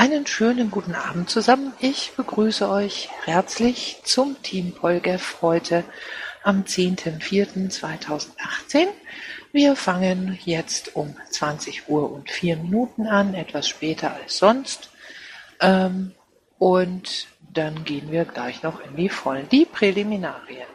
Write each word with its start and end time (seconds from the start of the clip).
Einen 0.00 0.26
schönen 0.26 0.70
guten 0.70 0.94
Abend 0.94 1.28
zusammen. 1.28 1.74
Ich 1.78 2.12
begrüße 2.16 2.70
euch 2.70 3.10
herzlich 3.26 4.00
zum 4.02 4.42
Team 4.42 4.72
Polgef 4.72 5.42
heute 5.42 5.84
am 6.42 6.62
10.04.2018. 6.62 8.86
Wir 9.52 9.76
fangen 9.76 10.38
jetzt 10.46 10.96
um 10.96 11.14
20 11.28 11.90
Uhr 11.90 12.10
und 12.10 12.30
vier 12.30 12.56
Minuten 12.56 13.06
an, 13.06 13.34
etwas 13.34 13.68
später 13.68 14.14
als 14.14 14.38
sonst. 14.38 14.88
Ähm, 15.60 16.14
und 16.58 17.26
dann 17.52 17.84
gehen 17.84 18.10
wir 18.10 18.24
gleich 18.24 18.62
noch 18.62 18.80
in 18.80 18.96
die 18.96 19.10
Vollen. 19.10 19.50
Die 19.50 19.66
Präliminarien. 19.66 20.68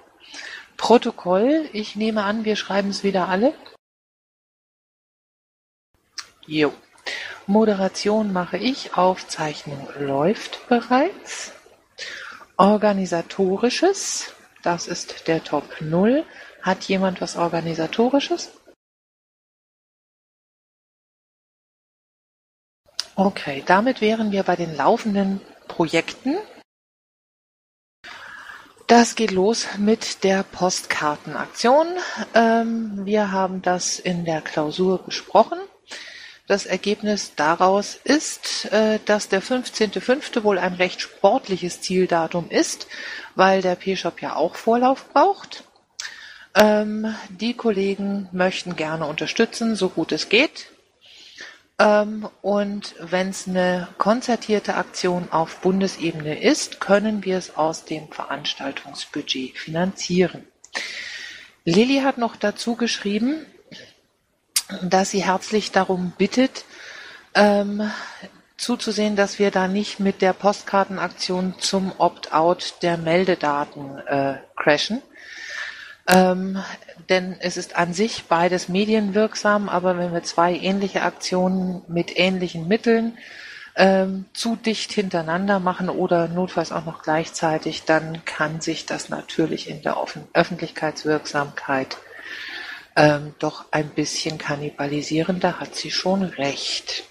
Protokoll. 0.77 1.67
Ich 1.73 1.95
nehme 1.95 2.25
an, 2.25 2.45
wir 2.45 2.55
schreiben 2.55 2.91
es 2.91 3.03
wieder 3.03 3.27
alle. 3.27 3.55
Jo. 6.45 6.71
Moderation 7.47 8.33
mache 8.33 8.57
ich, 8.57 8.97
Aufzeichnung 8.97 9.87
läuft 9.99 10.67
bereits. 10.67 11.53
Organisatorisches, 12.57 14.33
das 14.63 14.87
ist 14.87 15.27
der 15.27 15.43
Top 15.43 15.81
0. 15.81 16.25
Hat 16.61 16.83
jemand 16.85 17.21
was 17.21 17.35
Organisatorisches? 17.35 18.51
Okay, 23.15 23.63
damit 23.65 24.01
wären 24.01 24.31
wir 24.31 24.43
bei 24.43 24.55
den 24.55 24.75
laufenden 24.75 25.39
Projekten. 25.67 26.35
Das 28.87 29.15
geht 29.15 29.31
los 29.31 29.67
mit 29.77 30.23
der 30.23 30.43
Postkartenaktion. 30.43 31.87
Ähm, 32.33 33.05
wir 33.05 33.31
haben 33.31 33.61
das 33.61 33.99
in 33.99 34.25
der 34.25 34.41
Klausur 34.41 35.03
besprochen. 35.03 35.59
Das 36.47 36.67
Ergebnis 36.67 37.33
daraus 37.35 37.95
ist, 38.03 38.71
äh, 38.71 38.99
dass 39.05 39.29
der 39.29 39.41
15.05. 39.41 40.43
wohl 40.43 40.59
ein 40.59 40.75
recht 40.75 41.01
sportliches 41.01 41.81
Zieldatum 41.81 42.49
ist, 42.49 42.87
weil 43.33 43.61
der 43.61 43.75
P-Shop 43.75 44.21
ja 44.21 44.35
auch 44.35 44.55
Vorlauf 44.55 45.09
braucht. 45.11 45.63
Ähm, 46.53 47.15
die 47.29 47.55
Kollegen 47.55 48.29
möchten 48.31 48.75
gerne 48.75 49.07
unterstützen, 49.07 49.75
so 49.75 49.89
gut 49.89 50.11
es 50.11 50.29
geht. 50.29 50.67
Ähm, 51.79 52.29
und 52.41 52.95
wenn 52.99 53.29
es 53.29 53.47
eine 53.47 53.87
konzertierte 53.97 54.75
Aktion 54.75 55.31
auf 55.31 55.61
Bundesebene 55.61 56.41
ist, 56.41 56.79
können 56.79 57.25
wir 57.25 57.37
es 57.37 57.57
aus 57.57 57.85
dem 57.85 58.07
Veranstaltungsbudget 58.09 59.57
finanzieren. 59.57 60.47
Lilly 61.65 62.01
hat 62.01 62.19
noch 62.19 62.35
dazu 62.35 62.75
geschrieben, 62.75 63.45
dass 64.81 65.11
sie 65.11 65.23
herzlich 65.23 65.71
darum 65.71 66.13
bittet, 66.17 66.65
ähm, 67.33 67.89
zuzusehen, 68.57 69.15
dass 69.15 69.39
wir 69.39 69.51
da 69.51 69.67
nicht 69.67 69.99
mit 69.99 70.21
der 70.21 70.33
Postkartenaktion 70.33 71.55
zum 71.59 71.91
Opt-out 71.97 72.75
der 72.81 72.97
Meldedaten 72.97 73.97
äh, 74.07 74.35
crashen. 74.55 75.01
Ähm, 76.07 76.63
denn 77.09 77.35
es 77.39 77.57
ist 77.57 77.75
an 77.75 77.93
sich 77.93 78.25
beides 78.25 78.69
medienwirksam, 78.69 79.69
aber 79.69 79.97
wenn 79.97 80.13
wir 80.13 80.23
zwei 80.23 80.53
ähnliche 80.53 81.01
Aktionen 81.01 81.81
mit 81.87 82.17
ähnlichen 82.17 82.67
Mitteln 82.67 83.17
ähm, 83.75 84.25
zu 84.33 84.55
dicht 84.55 84.91
hintereinander 84.93 85.59
machen 85.59 85.89
oder 85.89 86.27
notfalls 86.27 86.71
auch 86.71 86.85
noch 86.85 87.01
gleichzeitig, 87.01 87.83
dann 87.83 88.23
kann 88.23 88.61
sich 88.61 88.85
das 88.85 89.09
natürlich 89.09 89.69
in 89.69 89.81
der 89.81 89.97
Offen 89.97 90.27
Öffentlichkeitswirksamkeit 90.33 91.97
ähm, 92.95 93.35
doch 93.39 93.65
ein 93.71 93.89
bisschen 93.89 94.37
kannibalisieren, 94.37 95.39
da 95.39 95.59
hat 95.59 95.75
sie 95.75 95.91
schon 95.91 96.23
recht. 96.23 97.03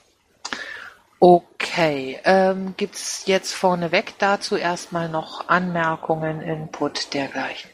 Okay, 1.21 2.21
ähm, 2.25 2.75
gibt 2.77 2.97
es 2.97 3.25
jetzt 3.27 3.53
vorneweg 3.55 4.19
dazu 4.19 4.57
erstmal 4.57 5.09
noch 5.09 5.49
Anmerkungen, 5.49 6.43
Input 6.43 7.15
dergleichen? 7.15 7.71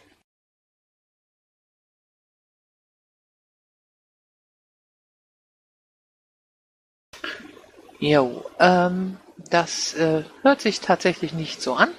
Jo, 7.98 8.44
ähm, 8.58 9.18
das 9.50 9.94
äh, 9.94 10.24
hört 10.42 10.60
sich 10.60 10.80
tatsächlich 10.80 11.32
nicht 11.34 11.60
so 11.60 11.74
an. 11.74 11.90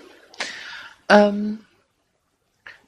Ähm, 1.10 1.66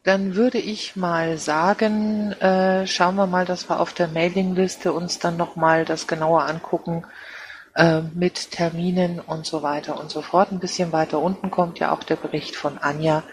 dann 0.04 0.36
würde 0.36 0.58
ich 0.58 0.96
mal 0.96 1.38
sagen, 1.38 2.34
äh, 2.34 2.86
schauen 2.86 3.16
wir 3.16 3.28
mal, 3.28 3.46
dass 3.46 3.70
wir 3.70 3.80
auf 3.80 3.94
der 3.94 4.10
Mailingliste 4.10 4.92
uns 4.92 5.20
dann 5.20 5.38
nochmal 5.38 5.86
das 5.86 6.08
genauer 6.08 6.44
angucken 6.44 7.06
äh, 7.76 8.02
mit 8.14 8.52
Terminen 8.52 9.22
und 9.22 9.46
so 9.46 9.64
weiter 9.64 10.00
und 10.00 10.10
so 10.10 10.22
fort. 10.22 10.52
Ein 10.52 10.60
bisschen 10.60 10.92
weiter 10.92 11.20
unten 11.20 11.52
kommt 11.52 11.80
ja 11.80 11.94
auch 11.94 12.04
der 12.04 12.18
Bericht 12.18 12.56
von 12.56 12.78
Anja. 12.78 13.24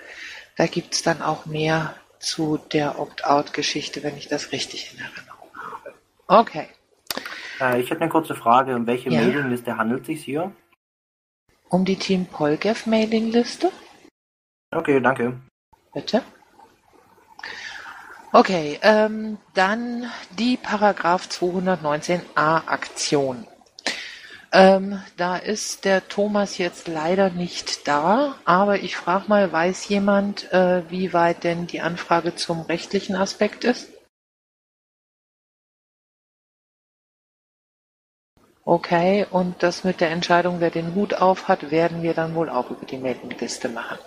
Da 0.57 0.67
gibt's 0.67 1.03
dann 1.03 1.23
auch 1.23 1.45
mehr 1.45 1.95
zu 2.21 2.61
der 2.73 3.01
Opt-out-Geschichte, 3.01 4.03
wenn 4.05 4.17
ich 4.17 4.29
das 4.29 4.53
richtig 4.53 4.95
in 4.95 5.01
Erinnerung 5.01 5.51
habe. 5.57 5.95
Okay. 6.29 6.69
Äh, 7.61 7.81
ich 7.81 7.91
hätte 7.91 8.03
eine 8.03 8.11
kurze 8.11 8.37
Frage. 8.37 8.77
Um 8.77 8.87
welche 8.87 9.11
ja. 9.11 9.21
Mailingliste 9.21 9.77
handelt 9.77 10.03
es 10.03 10.07
sich 10.07 10.25
hier? 10.25 10.53
Um 11.69 11.85
die 11.85 11.97
Team 11.97 12.27
Polgef 12.27 12.87
Mailingliste. 12.87 13.73
Okay, 14.71 15.01
danke. 15.01 15.41
Bitte. 15.93 16.23
Okay, 18.33 18.79
ähm, 18.83 19.39
dann 19.55 20.09
die 20.39 20.57
Paragraph 20.57 21.27
219a 21.27 22.69
Aktion. 22.69 23.45
Ähm, 24.53 25.03
da 25.17 25.37
ist 25.37 25.85
der 25.85 26.07
Thomas 26.09 26.57
jetzt 26.59 26.87
leider 26.87 27.31
nicht 27.31 27.89
da, 27.89 28.37
aber 28.45 28.79
ich 28.81 28.97
frage 28.97 29.25
mal, 29.27 29.51
weiß 29.51 29.89
jemand, 29.89 30.53
äh, 30.53 30.89
wie 30.91 31.13
weit 31.13 31.43
denn 31.43 31.67
die 31.67 31.81
Anfrage 31.81 32.37
zum 32.37 32.63
rechtlichen 32.63 33.17
Aspekt 33.17 33.65
ist? 33.65 33.89
Okay, 38.65 39.27
und 39.31 39.63
das 39.65 39.83
mit 39.83 40.01
der 40.01 40.11
Entscheidung, 40.11 40.61
wer 40.61 40.71
den 40.71 40.95
Hut 40.95 41.15
auf 41.15 41.49
hat, 41.49 41.73
werden 41.73 42.03
wir 42.03 42.15
dann 42.15 42.37
wohl 42.37 42.49
auch 42.49 42.71
über 42.71 42.87
die 42.87 42.99
Mailingliste 42.99 43.69
machen. 43.69 43.99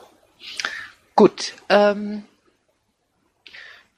Gut, 1.15 1.55
ähm, 1.67 2.23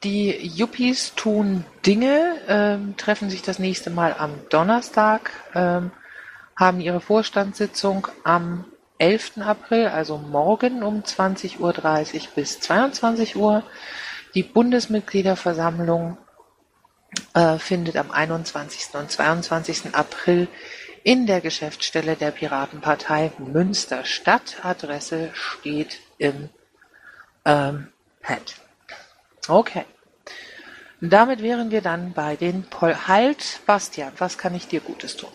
die 0.06 0.38
Yuppies 0.56 1.16
tun 1.16 1.66
Dinge, 1.84 2.40
ähm, 2.48 2.96
treffen 2.96 3.32
sich 3.32 3.42
das 3.42 3.58
nächste 3.58 3.90
Mal 3.90 4.16
am 4.18 4.34
Donnerstag, 4.50 5.32
ähm, 5.56 5.92
haben 6.56 6.80
ihre 6.80 7.02
Vorstandssitzung 7.02 8.08
am 8.24 8.66
11. 9.00 9.42
April, 9.42 9.88
also 9.88 10.18
morgen 10.18 10.84
um 10.84 11.02
20.30 11.02 11.60
Uhr 11.60 11.74
bis 12.36 12.60
22 12.60 13.36
Uhr. 13.36 13.64
Die 14.36 14.44
Bundesmitgliederversammlung 14.44 16.18
äh, 17.34 17.58
findet 17.58 17.98
am 17.98 18.12
21. 18.12 18.94
und 18.94 19.10
22. 19.10 19.96
April 19.96 20.48
in 21.04 21.26
der 21.26 21.42
Geschäftsstelle 21.42 22.16
der 22.16 22.32
Piratenpartei 22.32 23.32
Münster 23.40 24.06
statt. 24.06 24.58
Adresse 24.62 25.32
steht 25.34 26.00
im 26.20 26.50
ähm, 27.44 27.88
Pad. 28.22 28.56
Okay. 29.48 29.86
Damit 31.01 31.44
wären 31.44 31.72
wir 31.72 31.81
dann 31.81 32.13
bei 32.13 32.35
den 32.35 32.63
Pol 32.63 32.95
Halt, 33.07 33.61
Bastian, 33.66 34.13
was 34.17 34.38
kann 34.38 34.56
ich 34.56 34.67
dir 34.67 34.79
Gutes 34.79 35.17
tun? 35.17 35.29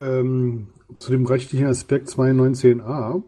Ähm, 0.00 0.68
zu 0.98 1.10
dem 1.10 1.26
rechtlichen 1.26 1.66
Aspekt 1.66 2.08
219a, 2.08 3.22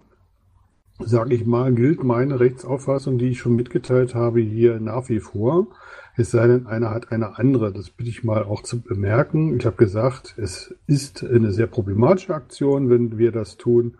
sage 1.00 1.34
ich 1.34 1.46
mal, 1.46 1.72
gilt 1.72 2.04
meine 2.04 2.38
Rechtsauffassung, 2.38 3.18
die 3.18 3.30
ich 3.30 3.38
schon 3.38 3.56
mitgeteilt 3.56 4.14
habe, 4.14 4.40
hier 4.40 4.78
nach 4.78 5.08
wie 5.08 5.20
vor. 5.20 5.66
Es 6.16 6.30
sei 6.30 6.46
denn, 6.46 6.66
einer 6.66 6.90
hat 6.90 7.12
eine 7.12 7.38
andere. 7.38 7.72
Das 7.72 7.90
bitte 7.90 8.10
ich 8.10 8.22
mal 8.22 8.44
auch 8.44 8.62
zu 8.62 8.80
bemerken. 8.80 9.56
Ich 9.56 9.66
habe 9.66 9.76
gesagt, 9.76 10.34
es 10.36 10.74
ist 10.86 11.24
eine 11.24 11.52
sehr 11.52 11.66
problematische 11.66 12.34
Aktion, 12.34 12.90
wenn 12.90 13.18
wir 13.18 13.32
das 13.32 13.56
tun. 13.56 13.96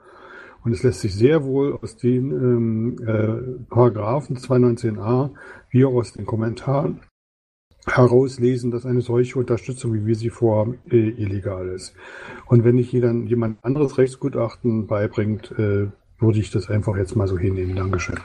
Und 0.65 0.73
es 0.73 0.83
lässt 0.83 1.01
sich 1.01 1.15
sehr 1.15 1.45
wohl 1.45 1.79
aus 1.81 1.97
den 1.97 2.31
ähm, 2.33 2.97
äh, 3.07 3.65
Paragraphen 3.71 4.37
219a 4.37 5.31
wie 5.71 5.85
auch 5.85 5.95
aus 5.95 6.13
den 6.13 6.27
Kommentaren 6.27 7.01
herauslesen, 7.87 8.71
dass 8.71 8.85
eine 8.85 9.01
solche 9.01 9.39
Unterstützung, 9.39 9.95
wie 9.95 10.07
wir 10.07 10.15
sie 10.15 10.31
vorhaben, 10.31 10.79
äh, 10.91 10.97
illegal 10.97 11.69
ist. 11.69 11.95
Und 12.47 12.65
wenn 12.65 12.75
nicht 12.75 12.93
jeder, 12.93 13.13
jemand 13.13 13.65
anderes 13.65 13.97
Rechtsgutachten 13.99 14.87
beibringt, 14.87 15.51
äh, 15.53 15.89
würde 16.19 16.39
ich 16.39 16.51
das 16.51 16.69
einfach 16.69 16.97
jetzt 16.97 17.17
mal 17.17 17.27
so 17.27 17.39
hinnehmen. 17.39 17.77
Dankeschön. 17.77 18.21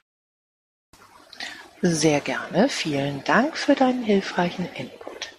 Sehr 1.81 2.19
gerne. 2.19 2.67
Vielen 2.67 3.23
Dank 3.25 3.55
für 3.57 3.75
deinen 3.75 4.03
hilfreichen 4.03 4.65
Input. 4.75 5.35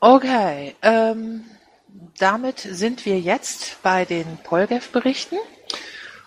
Okay, 0.00 0.74
ähm, 0.82 1.44
damit 2.18 2.58
sind 2.58 3.06
wir 3.06 3.20
jetzt 3.20 3.82
bei 3.82 4.04
den 4.04 4.38
Polgef-Berichten 4.42 5.36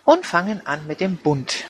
und 0.06 0.26
fangen 0.26 0.66
an 0.66 0.88
mit 0.88 1.02
dem 1.02 1.18
Bund. 1.18 1.68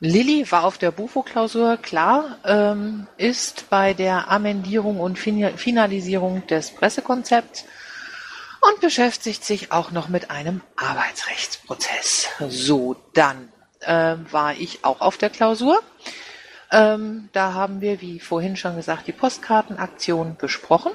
Lilly 0.00 0.50
war 0.50 0.64
auf 0.64 0.78
der 0.78 0.90
Bufo-Klausur 0.90 1.76
klar, 1.76 2.38
ähm, 2.44 3.06
ist 3.16 3.70
bei 3.70 3.94
der 3.94 4.30
Amendierung 4.30 4.98
und 4.98 5.16
Finalisierung 5.16 6.44
des 6.48 6.72
Pressekonzepts 6.72 7.64
und 8.60 8.80
beschäftigt 8.80 9.44
sich 9.44 9.70
auch 9.70 9.92
noch 9.92 10.08
mit 10.08 10.30
einem 10.30 10.60
Arbeitsrechtsprozess. 10.76 12.28
So, 12.48 12.96
dann 13.14 13.52
äh, 13.80 14.16
war 14.30 14.54
ich 14.54 14.84
auch 14.84 15.00
auf 15.00 15.18
der 15.18 15.30
Klausur. 15.30 15.80
Ähm, 16.72 17.28
da 17.32 17.54
haben 17.54 17.80
wir, 17.80 18.00
wie 18.00 18.18
vorhin 18.18 18.56
schon 18.56 18.76
gesagt, 18.76 19.06
die 19.06 19.12
Postkartenaktion 19.12 20.36
besprochen. 20.36 20.92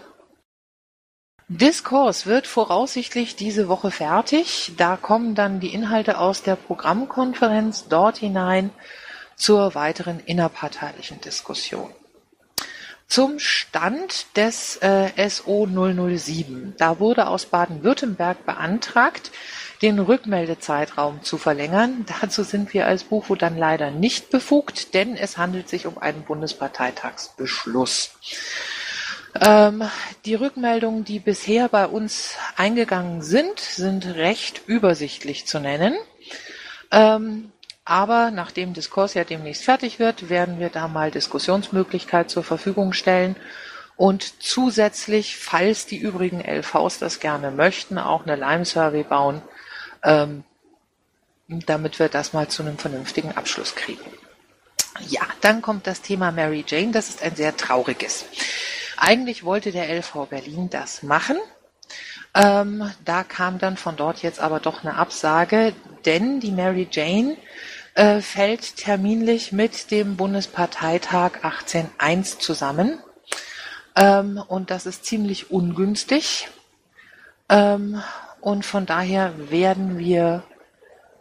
Diskurs 1.50 2.26
wird 2.26 2.46
voraussichtlich 2.46 3.38
diese 3.38 3.70
Woche 3.70 3.90
fertig. 3.90 4.74
Da 4.76 4.98
kommen 4.98 5.34
dann 5.34 5.62
die 5.62 5.74
Inhalte 5.74 6.18
aus 6.20 6.44
der 6.44 6.58
Programmkonferenz 6.58 7.88
dort 7.88 8.18
hinein 8.18 8.70
zur 9.38 9.74
weiteren 9.74 10.20
innerparteilichen 10.20 11.22
Diskussion. 11.22 11.90
Zum 13.08 13.40
Stand 13.40 14.36
des 14.36 14.76
äh, 14.82 15.30
SO 15.30 15.66
007. 15.66 16.74
Da 16.78 17.00
wurde 17.00 17.28
aus 17.28 17.46
Baden-Württemberg 17.46 18.46
beantragt, 18.46 19.32
den 19.82 20.00
Rückmeldezeitraum 20.00 21.24
zu 21.24 21.38
verlängern. 21.38 22.06
Dazu 22.22 22.44
sind 22.44 22.74
wir 22.74 22.88
als 22.88 23.06
Bufo 23.06 23.36
dann 23.36 23.58
leider 23.58 23.92
nicht 23.92 24.32
befugt, 24.32 24.94
denn 24.94 25.16
es 25.16 25.38
handelt 25.38 25.70
sich 25.70 25.86
um 25.86 25.98
einen 25.98 26.24
Bundesparteitagsbeschluss. 26.24 28.12
Ähm, 29.42 29.84
die 30.26 30.36
Rückmeldungen, 30.36 31.04
die 31.04 31.20
bisher 31.20 31.70
bei 31.70 31.86
uns 31.88 32.36
eingegangen 32.56 33.22
sind, 33.22 33.60
sind 33.60 34.06
recht 34.06 34.62
übersichtlich 34.68 35.46
zu 35.46 35.60
nennen. 35.60 35.96
Ähm, 36.92 37.52
aber 37.86 38.32
nachdem 38.32 38.74
Diskurs 38.74 39.14
ja 39.14 39.24
demnächst 39.24 39.64
fertig 39.64 40.00
wird, 40.00 40.30
werden 40.30 40.60
wir 40.60 40.70
da 40.70 40.88
mal 40.88 41.12
Diskussionsmöglichkeit 41.12 42.30
zur 42.30 42.44
Verfügung 42.44 42.94
stellen 42.94 43.36
und 43.96 44.44
zusätzlich, 44.44 45.38
falls 45.38 45.86
die 45.86 45.98
übrigen 45.98 46.42
LVs 46.42 47.00
das 47.00 47.20
gerne 47.20 47.50
möchten, 47.50 47.98
auch 47.98 48.26
eine 48.26 48.36
Lime-Survey 48.36 49.04
bauen, 49.04 49.42
ähm, 50.04 50.44
damit 51.48 51.98
wir 51.98 52.10
das 52.10 52.34
mal 52.34 52.48
zu 52.48 52.62
einem 52.62 52.78
vernünftigen 52.78 53.32
Abschluss 53.32 53.76
kriegen. 53.76 54.06
Ja, 55.08 55.22
dann 55.42 55.62
kommt 55.62 55.88
das 55.88 56.02
Thema 56.02 56.32
Mary 56.32 56.64
Jane. 56.68 56.92
Das 56.92 57.10
ist 57.10 57.24
ein 57.24 57.36
sehr 57.36 57.56
trauriges. 57.56 58.26
Eigentlich 58.98 59.44
wollte 59.44 59.72
der 59.72 59.90
LV 59.90 60.28
Berlin 60.30 60.70
das 60.70 61.04
machen. 61.04 61.38
Ähm, 62.34 62.92
da 63.06 63.24
kam 63.24 63.58
dann 63.58 63.78
von 63.78 63.96
dort 63.96 64.22
jetzt 64.22 64.40
aber 64.40 64.60
doch 64.60 64.84
eine 64.84 64.96
Absage, 64.96 65.74
denn 66.06 66.40
die 66.40 66.52
Mary 66.52 66.88
Jane 66.92 67.38
äh, 67.96 68.22
fällt 68.22 68.78
terminlich 68.78 69.52
mit 69.52 69.92
dem 69.92 70.18
Bundesparteitag 70.18 71.44
18.1 71.44 72.40
zusammen. 72.40 73.00
Ähm, 73.96 74.42
und 74.48 74.70
das 74.70 74.86
ist 74.86 75.06
ziemlich 75.06 75.50
ungünstig. 75.50 76.50
Ähm, 77.50 78.02
und 78.42 78.66
von 78.66 78.86
daher 78.86 79.50
werden 79.50 79.98
wir 79.98 80.44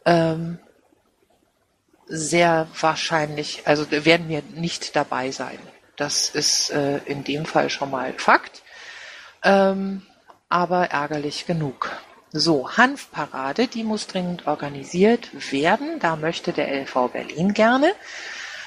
ähm, 0.04 0.58
sehr 2.06 2.68
wahrscheinlich, 2.78 3.62
also 3.66 3.90
werden 3.90 4.28
wir 4.28 4.42
nicht 4.54 4.94
dabei 4.94 5.30
sein. 5.30 5.58
Das 5.96 6.30
ist 6.30 6.70
äh, 6.70 6.98
in 7.06 7.24
dem 7.24 7.46
Fall 7.46 7.70
schon 7.70 7.90
mal 7.90 8.12
Fakt, 8.14 8.62
ähm, 9.42 10.02
aber 10.48 10.90
ärgerlich 10.90 11.46
genug. 11.46 11.90
So, 12.32 12.76
Hanfparade, 12.76 13.66
die 13.66 13.84
muss 13.84 14.06
dringend 14.06 14.46
organisiert 14.46 15.30
werden. 15.52 15.98
Da 16.00 16.16
möchte 16.16 16.52
der 16.52 16.68
LV 16.82 17.10
Berlin 17.12 17.54
gerne. 17.54 17.92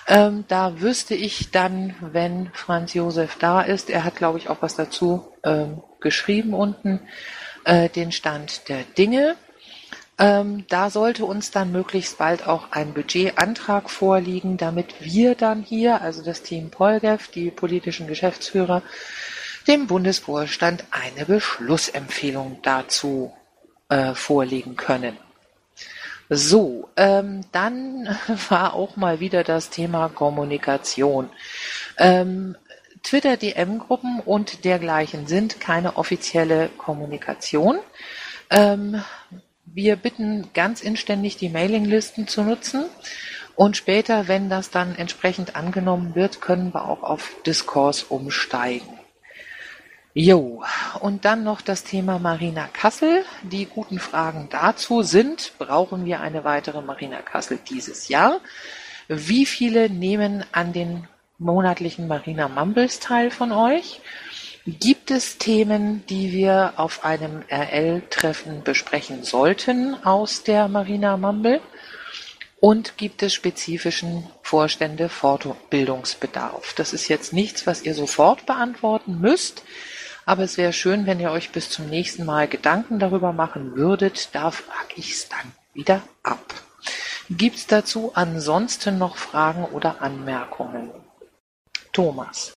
Ähm, 0.08 0.46
da 0.48 0.82
wüsste 0.82 1.14
ich 1.14 1.52
dann, 1.52 1.96
wenn 2.02 2.50
Franz 2.54 2.96
Josef 2.96 3.38
da 3.38 3.62
ist, 3.62 3.92
er 3.92 4.04
hat, 4.04 4.16
glaube 4.16 4.40
ich, 4.40 4.50
auch 4.50 4.62
was 4.62 4.76
dazu 4.76 5.32
ähm, 5.44 5.84
geschrieben 6.00 6.56
unten, 6.56 7.02
äh, 7.64 7.90
den 7.90 8.12
Stand 8.12 8.70
der 8.70 8.84
Dinge. 8.98 9.36
Ähm, 10.20 10.66
da 10.68 10.90
sollte 10.90 11.24
uns 11.24 11.50
dann 11.50 11.72
möglichst 11.72 12.18
bald 12.18 12.46
auch 12.46 12.72
ein 12.72 12.94
Budgetantrag 12.94 13.90
vorliegen, 13.90 14.58
damit 14.58 14.96
wir 15.00 15.34
dann 15.34 15.64
hier, 15.64 16.02
also 16.02 16.22
das 16.22 16.44
Team 16.44 16.70
Polgev, 16.70 17.32
die 17.32 17.52
politischen 17.52 18.06
Geschäftsführer, 18.06 18.84
dem 19.68 19.88
Bundesvorstand 19.88 20.84
eine 20.92 21.26
Beschlussempfehlung 21.26 22.60
dazu 22.64 23.34
äh, 23.88 24.14
vorlegen 24.14 24.76
können. 24.76 25.18
So, 26.30 26.90
ähm, 26.98 27.46
dann 27.54 28.18
war 28.50 28.74
auch 28.74 28.98
mal 28.98 29.22
wieder 29.22 29.46
das 29.46 29.70
Thema 29.70 30.10
Kommunikation. 30.10 31.30
Ähm, 31.98 32.58
Twitter-DM-Gruppen 33.04 34.20
und 34.20 34.66
dergleichen 34.66 35.28
sind 35.28 35.62
keine 35.62 35.96
offizielle 35.96 36.70
Kommunikation. 36.78 37.80
Ähm, 38.50 39.02
wir 39.74 39.96
bitten 39.96 40.50
ganz 40.54 40.82
inständig, 40.82 41.38
die 41.38 41.50
Mailinglisten 41.50 42.28
zu 42.28 42.44
nutzen. 42.44 42.86
Und 43.56 43.76
später, 43.76 44.28
wenn 44.28 44.50
das 44.50 44.70
dann 44.70 44.96
entsprechend 44.96 45.56
angenommen 45.56 46.16
wird, 46.16 46.42
können 46.42 46.74
wir 46.74 46.86
auch 46.88 47.04
auf 47.04 47.36
Discourse 47.46 48.06
umsteigen. 48.08 49.00
Jo, 50.14 50.64
und 51.02 51.24
dann 51.24 51.44
noch 51.44 51.62
das 51.62 51.84
Thema 51.84 52.20
Marina 52.20 52.68
Kassel. 52.74 53.24
Die 53.44 53.66
guten 53.66 54.00
Fragen 54.00 54.48
dazu 54.50 55.04
sind, 55.04 55.54
brauchen 55.60 56.06
wir 56.06 56.20
eine 56.20 56.44
weitere 56.44 56.82
Marina 56.82 57.22
Kassel 57.22 57.60
dieses 57.70 58.08
Jahr? 58.08 58.40
Wie 59.08 59.46
viele 59.46 59.90
nehmen 59.90 60.44
an 60.52 60.74
den 60.74 61.08
monatlichen 61.38 62.08
Marina 62.08 62.48
Mumbles 62.48 63.00
teil 63.00 63.32
von 63.32 63.52
euch? 63.52 64.02
Gibt 64.78 65.10
es 65.10 65.40
Themen, 65.40 66.06
die 66.10 66.32
wir 66.32 66.74
auf 66.76 67.04
einem 67.04 67.44
RL-Treffen 67.50 68.64
besprechen 68.64 69.24
sollten 69.24 69.96
aus 70.04 70.44
der 70.44 70.68
Marina 70.68 71.18
Mumble? 71.18 71.60
Und 72.60 72.96
gibt 72.96 73.24
es 73.24 73.34
spezifischen 73.34 74.30
Vorstände 74.44 75.10
Fortbildungsbedarf? 75.10 76.74
Das 76.76 76.94
ist 76.94 77.08
jetzt 77.08 77.34
nichts, 77.34 77.66
was 77.66 77.82
ihr 77.82 77.96
sofort 77.96 78.46
beantworten 78.46 79.20
müsst, 79.20 79.64
aber 80.26 80.44
es 80.44 80.58
wäre 80.58 80.74
schön, 80.74 81.08
wenn 81.08 81.20
ihr 81.20 81.32
euch 81.32 81.50
bis 81.52 81.72
zum 81.72 81.90
nächsten 81.90 82.24
Mal 82.24 82.48
Gedanken 82.48 83.00
darüber 83.00 83.34
machen 83.34 83.76
würdet. 83.76 84.30
Da 84.34 84.52
frage 84.52 84.94
ich 84.98 85.14
es 85.14 85.30
dann 85.30 85.52
wieder 85.74 86.04
ab. 86.22 86.54
Gibt 87.32 87.56
es 87.56 87.66
dazu 87.66 88.12
ansonsten 88.14 89.00
noch 89.00 89.18
Fragen 89.18 89.66
oder 89.66 90.00
Anmerkungen? 90.00 90.92
Thomas. 91.92 92.54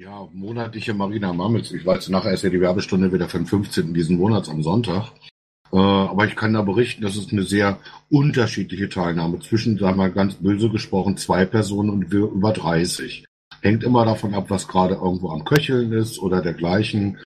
Ja, 0.00 0.28
monatliche 0.32 0.94
Marina 0.94 1.32
Mammels. 1.32 1.72
Ich 1.72 1.84
weiß, 1.84 2.08
nachher 2.10 2.32
ist 2.32 2.44
ja 2.44 2.50
die 2.50 2.60
Werbestunde 2.60 3.12
wieder 3.12 3.28
für 3.28 3.38
den 3.38 3.48
15. 3.48 3.94
diesen 3.94 4.16
Monats 4.16 4.48
am 4.48 4.62
Sonntag. 4.62 5.10
Äh, 5.72 5.76
aber 5.76 6.24
ich 6.24 6.36
kann 6.36 6.52
da 6.52 6.62
berichten, 6.62 7.02
das 7.02 7.16
ist 7.16 7.32
eine 7.32 7.42
sehr 7.42 7.80
unterschiedliche 8.08 8.88
Teilnahme 8.88 9.40
zwischen, 9.40 9.76
sagen 9.76 9.96
wir 9.96 10.04
mal 10.04 10.12
ganz 10.12 10.34
böse 10.34 10.70
gesprochen, 10.70 11.16
zwei 11.16 11.46
Personen 11.46 11.90
und 11.90 12.12
über 12.12 12.52
30. 12.52 13.24
Hängt 13.60 13.82
immer 13.82 14.04
davon 14.04 14.34
ab, 14.34 14.50
was 14.50 14.68
gerade 14.68 14.94
irgendwo 14.94 15.30
am 15.30 15.44
Köcheln 15.44 15.90
ist 15.90 16.20
oder 16.20 16.42
dergleichen. 16.42 17.18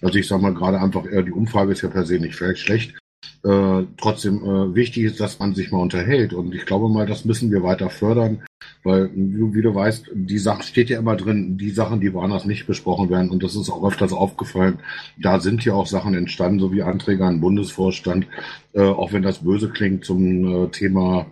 Also 0.00 0.16
ich 0.16 0.28
sage 0.28 0.42
mal 0.42 0.54
gerade 0.54 0.80
einfach, 0.80 1.02
die 1.02 1.32
Umfrage 1.32 1.72
ist 1.72 1.82
ja 1.82 1.88
per 1.88 2.06
se 2.06 2.20
nicht 2.20 2.36
schlecht. 2.36 2.96
Äh, 3.42 3.86
trotzdem 3.96 4.44
äh, 4.44 4.74
wichtig 4.74 5.04
ist, 5.04 5.20
dass 5.20 5.38
man 5.38 5.54
sich 5.54 5.72
mal 5.72 5.78
unterhält. 5.80 6.34
Und 6.34 6.54
ich 6.54 6.66
glaube 6.66 6.88
mal, 6.88 7.06
das 7.06 7.24
müssen 7.24 7.50
wir 7.50 7.62
weiter 7.62 7.88
fördern. 7.88 8.42
Weil, 8.82 9.10
wie, 9.14 9.54
wie 9.54 9.62
du 9.62 9.74
weißt, 9.74 10.10
die 10.14 10.38
Sache 10.38 10.62
steht 10.62 10.90
ja 10.90 10.98
immer 10.98 11.16
drin, 11.16 11.56
die 11.56 11.70
Sachen, 11.70 12.00
die 12.00 12.12
woanders 12.12 12.44
nicht 12.44 12.66
besprochen 12.66 13.08
werden. 13.10 13.30
Und 13.30 13.42
das 13.42 13.56
ist 13.56 13.70
auch 13.70 13.86
öfters 13.86 14.12
aufgefallen. 14.12 14.78
Da 15.18 15.40
sind 15.40 15.64
ja 15.64 15.74
auch 15.74 15.86
Sachen 15.86 16.14
entstanden, 16.14 16.60
so 16.60 16.72
wie 16.72 16.82
Anträge 16.82 17.24
an 17.24 17.36
den 17.36 17.40
Bundesvorstand, 17.40 18.26
äh, 18.74 18.82
auch 18.82 19.12
wenn 19.12 19.22
das 19.22 19.38
böse 19.38 19.70
klingt 19.70 20.04
zum 20.04 20.64
äh, 20.64 20.68
Thema 20.68 21.26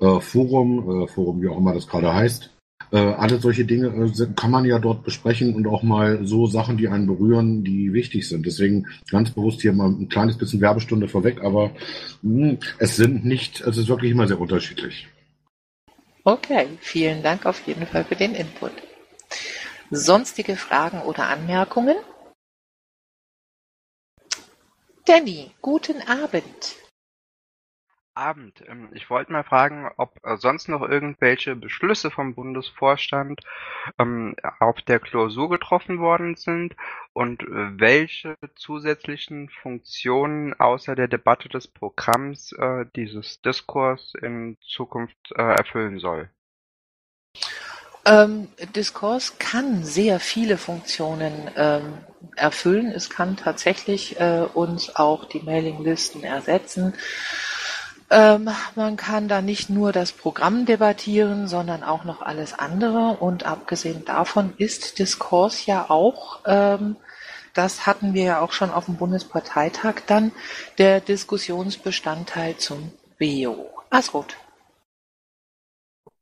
äh, 0.00 0.20
Forum, 0.20 1.04
äh, 1.04 1.06
Forum, 1.08 1.42
wie 1.42 1.48
auch 1.48 1.58
immer 1.58 1.74
das 1.74 1.86
gerade 1.86 2.12
heißt. 2.12 2.55
Äh, 2.92 2.98
alle 2.98 3.38
solche 3.38 3.64
Dinge 3.64 3.88
äh, 3.88 4.26
kann 4.36 4.50
man 4.50 4.64
ja 4.64 4.78
dort 4.78 5.04
besprechen 5.04 5.54
und 5.54 5.66
auch 5.66 5.82
mal 5.82 6.24
so 6.24 6.46
Sachen, 6.46 6.76
die 6.76 6.88
einen 6.88 7.06
berühren, 7.06 7.64
die 7.64 7.92
wichtig 7.92 8.28
sind. 8.28 8.46
Deswegen 8.46 8.86
ganz 9.10 9.30
bewusst 9.30 9.62
hier 9.62 9.72
mal 9.72 9.88
ein 9.88 10.08
kleines 10.08 10.38
bisschen 10.38 10.60
Werbestunde 10.60 11.08
vorweg, 11.08 11.42
aber 11.42 11.72
mh, 12.22 12.50
hm, 12.50 12.58
es 12.78 12.96
sind 12.96 13.24
nicht, 13.24 13.60
es 13.60 13.76
ist 13.76 13.88
wirklich 13.88 14.12
immer 14.12 14.28
sehr 14.28 14.40
unterschiedlich. 14.40 15.08
Okay, 16.24 16.66
vielen 16.80 17.22
Dank 17.22 17.46
auf 17.46 17.66
jeden 17.66 17.86
Fall 17.86 18.04
für 18.04 18.16
den 18.16 18.34
Input. 18.34 18.72
Sonstige 19.90 20.56
Fragen 20.56 21.00
oder 21.02 21.28
Anmerkungen? 21.28 21.96
Danny, 25.04 25.52
guten 25.62 26.02
Abend. 26.02 26.85
Abend. 28.16 28.62
Ähm, 28.66 28.88
ich 28.92 29.10
wollte 29.10 29.32
mal 29.32 29.44
fragen, 29.44 29.88
ob 29.96 30.18
äh, 30.24 30.36
sonst 30.36 30.68
noch 30.68 30.82
irgendwelche 30.82 31.54
Beschlüsse 31.54 32.10
vom 32.10 32.34
Bundesvorstand 32.34 33.40
ähm, 33.98 34.34
auf 34.60 34.80
der 34.82 35.00
Klausur 35.00 35.50
getroffen 35.50 35.98
worden 36.00 36.36
sind 36.36 36.74
und 37.12 37.42
äh, 37.42 37.46
welche 37.78 38.36
zusätzlichen 38.56 39.48
Funktionen 39.48 40.54
außer 40.54 40.94
der 40.94 41.08
Debatte 41.08 41.48
des 41.48 41.68
Programms 41.68 42.52
äh, 42.52 42.86
dieses 42.96 43.40
Diskurs 43.42 44.14
in 44.20 44.56
Zukunft 44.60 45.32
erfüllen 45.32 45.98
soll. 45.98 46.30
Ähm, 48.06 48.48
Diskurs 48.76 49.38
kann 49.38 49.82
sehr 49.82 50.20
viele 50.20 50.58
Funktionen 50.58 51.50
ähm, 51.56 51.98
erfüllen. 52.36 52.92
Es 52.92 53.10
kann 53.10 53.36
tatsächlich 53.36 54.20
äh, 54.20 54.46
uns 54.54 54.94
auch 54.94 55.24
die 55.24 55.40
Mailinglisten 55.40 56.22
ersetzen. 56.22 56.94
Ähm, 58.08 58.48
man 58.76 58.96
kann 58.96 59.26
da 59.26 59.42
nicht 59.42 59.68
nur 59.68 59.92
das 59.92 60.12
Programm 60.12 60.64
debattieren, 60.64 61.48
sondern 61.48 61.82
auch 61.82 62.04
noch 62.04 62.22
alles 62.22 62.54
andere. 62.54 63.16
Und 63.18 63.44
abgesehen 63.44 64.04
davon 64.04 64.54
ist 64.58 64.98
Diskurs 64.98 65.66
ja 65.66 65.90
auch, 65.90 66.40
ähm, 66.46 66.96
das 67.54 67.86
hatten 67.86 68.14
wir 68.14 68.22
ja 68.22 68.40
auch 68.40 68.52
schon 68.52 68.70
auf 68.70 68.84
dem 68.84 68.96
Bundesparteitag 68.96 70.02
dann, 70.06 70.30
der 70.78 71.00
Diskussionsbestandteil 71.00 72.56
zum 72.58 72.92
BEO. 73.18 73.70
Asrot. 73.90 74.36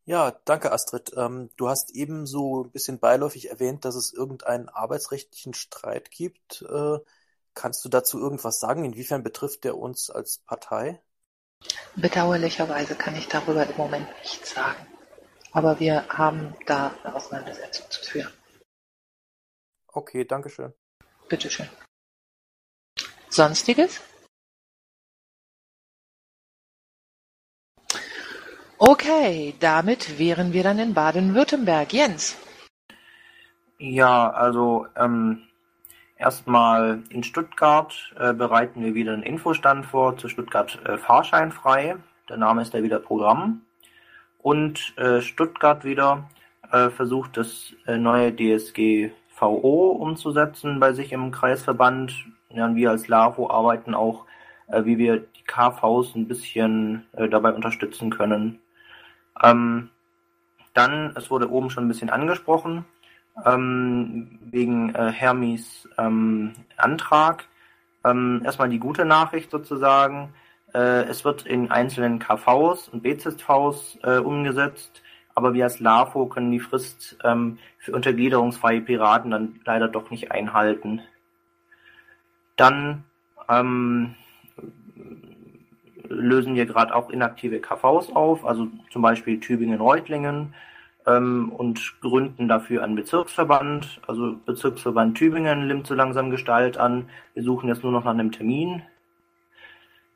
Ja, 0.06 0.32
danke 0.44 0.70
Astrid. 0.70 1.12
Ähm, 1.16 1.50
du 1.56 1.68
hast 1.68 1.90
eben 1.90 2.26
so 2.26 2.64
ein 2.64 2.70
bisschen 2.70 2.98
beiläufig 2.98 3.50
erwähnt, 3.50 3.84
dass 3.84 3.94
es 3.94 4.12
irgendeinen 4.12 4.68
arbeitsrechtlichen 4.68 5.54
Streit 5.54 6.10
gibt. 6.10 6.62
Äh, 6.62 6.98
kannst 7.54 7.84
du 7.84 7.88
dazu 7.88 8.18
irgendwas 8.18 8.60
sagen? 8.60 8.84
Inwiefern 8.84 9.22
betrifft 9.22 9.64
der 9.64 9.78
uns 9.78 10.10
als 10.10 10.38
Partei? 10.38 11.00
Bedauerlicherweise 11.96 12.96
kann 12.96 13.16
ich 13.16 13.28
darüber 13.28 13.66
im 13.66 13.76
Moment 13.76 14.08
nichts 14.22 14.54
sagen. 14.54 14.86
Aber 15.52 15.78
wir 15.78 16.06
haben 16.08 16.54
da 16.66 16.92
eine 17.04 17.14
Auseinandersetzung 17.14 17.88
zu 17.90 18.02
führen. 18.04 18.32
Okay, 19.86 20.24
danke 20.24 20.50
schön. 20.50 20.74
Bitteschön. 21.28 21.68
Sonstiges? 23.28 24.00
Okay, 28.78 29.54
damit 29.60 30.18
wären 30.18 30.52
wir 30.52 30.64
dann 30.64 30.78
in 30.78 30.94
Baden-Württemberg. 30.94 31.92
Jens. 31.92 32.36
Ja, 33.78 34.30
also 34.30 34.86
ähm, 34.96 35.48
erstmal 36.24 37.02
in 37.10 37.22
Stuttgart 37.22 38.14
äh, 38.18 38.32
bereiten 38.32 38.82
wir 38.82 38.94
wieder 38.94 39.12
einen 39.12 39.22
Infostand 39.22 39.84
vor 39.84 40.16
zu 40.16 40.28
Stuttgart 40.28 40.80
äh, 40.86 40.96
Fahrscheinfrei. 40.96 41.96
Der 42.30 42.38
Name 42.38 42.62
ist 42.62 42.72
ja 42.72 42.82
wieder 42.82 42.98
Programm. 42.98 43.60
Und 44.38 44.94
äh, 44.96 45.20
Stuttgart 45.20 45.84
wieder 45.84 46.30
äh, 46.72 46.88
versucht 46.88 47.36
das 47.36 47.74
äh, 47.86 47.98
neue 47.98 48.34
DSGVO 48.34 49.90
umzusetzen 49.90 50.80
bei 50.80 50.94
sich 50.94 51.12
im 51.12 51.30
Kreisverband. 51.30 52.24
Ja, 52.48 52.74
wir 52.74 52.90
als 52.90 53.06
LAVO 53.06 53.50
arbeiten 53.50 53.94
auch, 53.94 54.24
äh, 54.68 54.84
wie 54.86 54.96
wir 54.96 55.18
die 55.18 55.44
KVs 55.46 56.14
ein 56.14 56.26
bisschen 56.26 57.04
dabei 57.12 57.52
unterstützen 57.52 58.08
können. 58.08 58.60
Ähm, 59.42 59.90
dann, 60.72 61.12
es 61.16 61.30
wurde 61.30 61.50
oben 61.50 61.68
schon 61.68 61.84
ein 61.84 61.88
bisschen 61.88 62.08
angesprochen, 62.08 62.86
ähm, 63.44 64.38
wegen 64.50 64.94
äh, 64.94 65.10
Hermis 65.10 65.88
ähm, 65.98 66.52
Antrag. 66.76 67.46
Ähm, 68.04 68.42
erstmal 68.44 68.68
die 68.68 68.78
gute 68.78 69.04
Nachricht 69.04 69.50
sozusagen. 69.50 70.34
Äh, 70.72 71.04
es 71.04 71.24
wird 71.24 71.46
in 71.46 71.70
einzelnen 71.70 72.18
KVs 72.18 72.88
und 72.88 73.02
BZVs 73.02 73.98
äh, 74.02 74.18
umgesetzt, 74.18 75.02
aber 75.34 75.54
wir 75.54 75.64
als 75.64 75.80
LAFO 75.80 76.26
können 76.26 76.50
die 76.50 76.60
Frist 76.60 77.16
ähm, 77.24 77.58
für 77.78 77.92
untergliederungsfreie 77.92 78.80
Piraten 78.80 79.30
dann 79.30 79.60
leider 79.64 79.88
doch 79.88 80.10
nicht 80.10 80.32
einhalten. 80.32 81.00
Dann 82.56 83.04
ähm, 83.48 84.14
lösen 86.08 86.54
wir 86.54 86.66
gerade 86.66 86.94
auch 86.94 87.10
inaktive 87.10 87.60
KVs 87.60 88.10
auf, 88.10 88.44
also 88.44 88.68
zum 88.90 89.02
Beispiel 89.02 89.40
Tübingen-Reutlingen 89.40 90.54
ähm, 91.06 91.50
und 91.50 92.00
gründen 92.00 92.48
dafür 92.48 92.82
einen 92.82 92.94
Bezirksverband. 92.94 94.00
Also 94.06 94.36
Bezirksverband 94.44 95.16
Tübingen 95.16 95.66
nimmt 95.66 95.86
so 95.86 95.94
langsam 95.94 96.30
Gestalt 96.30 96.78
an. 96.78 97.08
Wir 97.34 97.42
suchen 97.42 97.68
jetzt 97.68 97.82
nur 97.82 97.92
noch 97.92 98.04
nach 98.04 98.12
einem 98.12 98.32
Termin. 98.32 98.82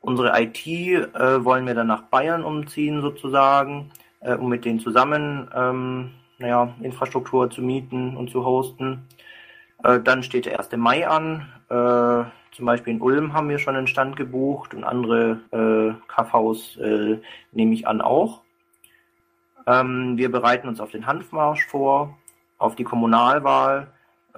Unsere 0.01 0.39
IT 0.41 0.65
äh, 0.65 1.43
wollen 1.43 1.67
wir 1.67 1.75
dann 1.75 1.87
nach 1.87 2.03
Bayern 2.03 2.43
umziehen 2.43 3.01
sozusagen, 3.01 3.91
äh, 4.21 4.35
um 4.35 4.49
mit 4.49 4.63
denen 4.63 4.79
zusammen 4.79 5.49
ähm, 5.53 6.11
naja, 6.37 6.73
Infrastruktur 6.81 7.49
zu 7.49 7.61
mieten 7.61 8.15
und 8.15 8.29
zu 8.29 8.45
hosten. 8.45 9.05
Äh, 9.83 9.99
dann 9.99 10.23
steht 10.23 10.45
der 10.45 10.57
1. 10.57 10.71
Mai 10.77 11.07
an. 11.07 11.47
Äh, 11.69 12.29
zum 12.55 12.65
Beispiel 12.65 12.93
in 12.93 13.01
Ulm 13.01 13.33
haben 13.33 13.49
wir 13.49 13.59
schon 13.59 13.75
einen 13.75 13.87
Stand 13.87 14.15
gebucht 14.15 14.73
und 14.73 14.83
andere 14.83 15.39
äh, 15.51 15.93
KVs 16.07 16.77
äh, 16.77 17.19
nehme 17.51 17.73
ich 17.73 17.87
an 17.87 18.01
auch. 18.01 18.41
Ähm, 19.69 20.17
wir 20.17 20.31
bereiten 20.31 20.67
uns 20.67 20.79
auf 20.79 20.89
den 20.89 21.05
Hanfmarsch 21.05 21.67
vor, 21.67 22.17
auf 22.57 22.75
die 22.75 22.83
Kommunalwahl. 22.83 23.87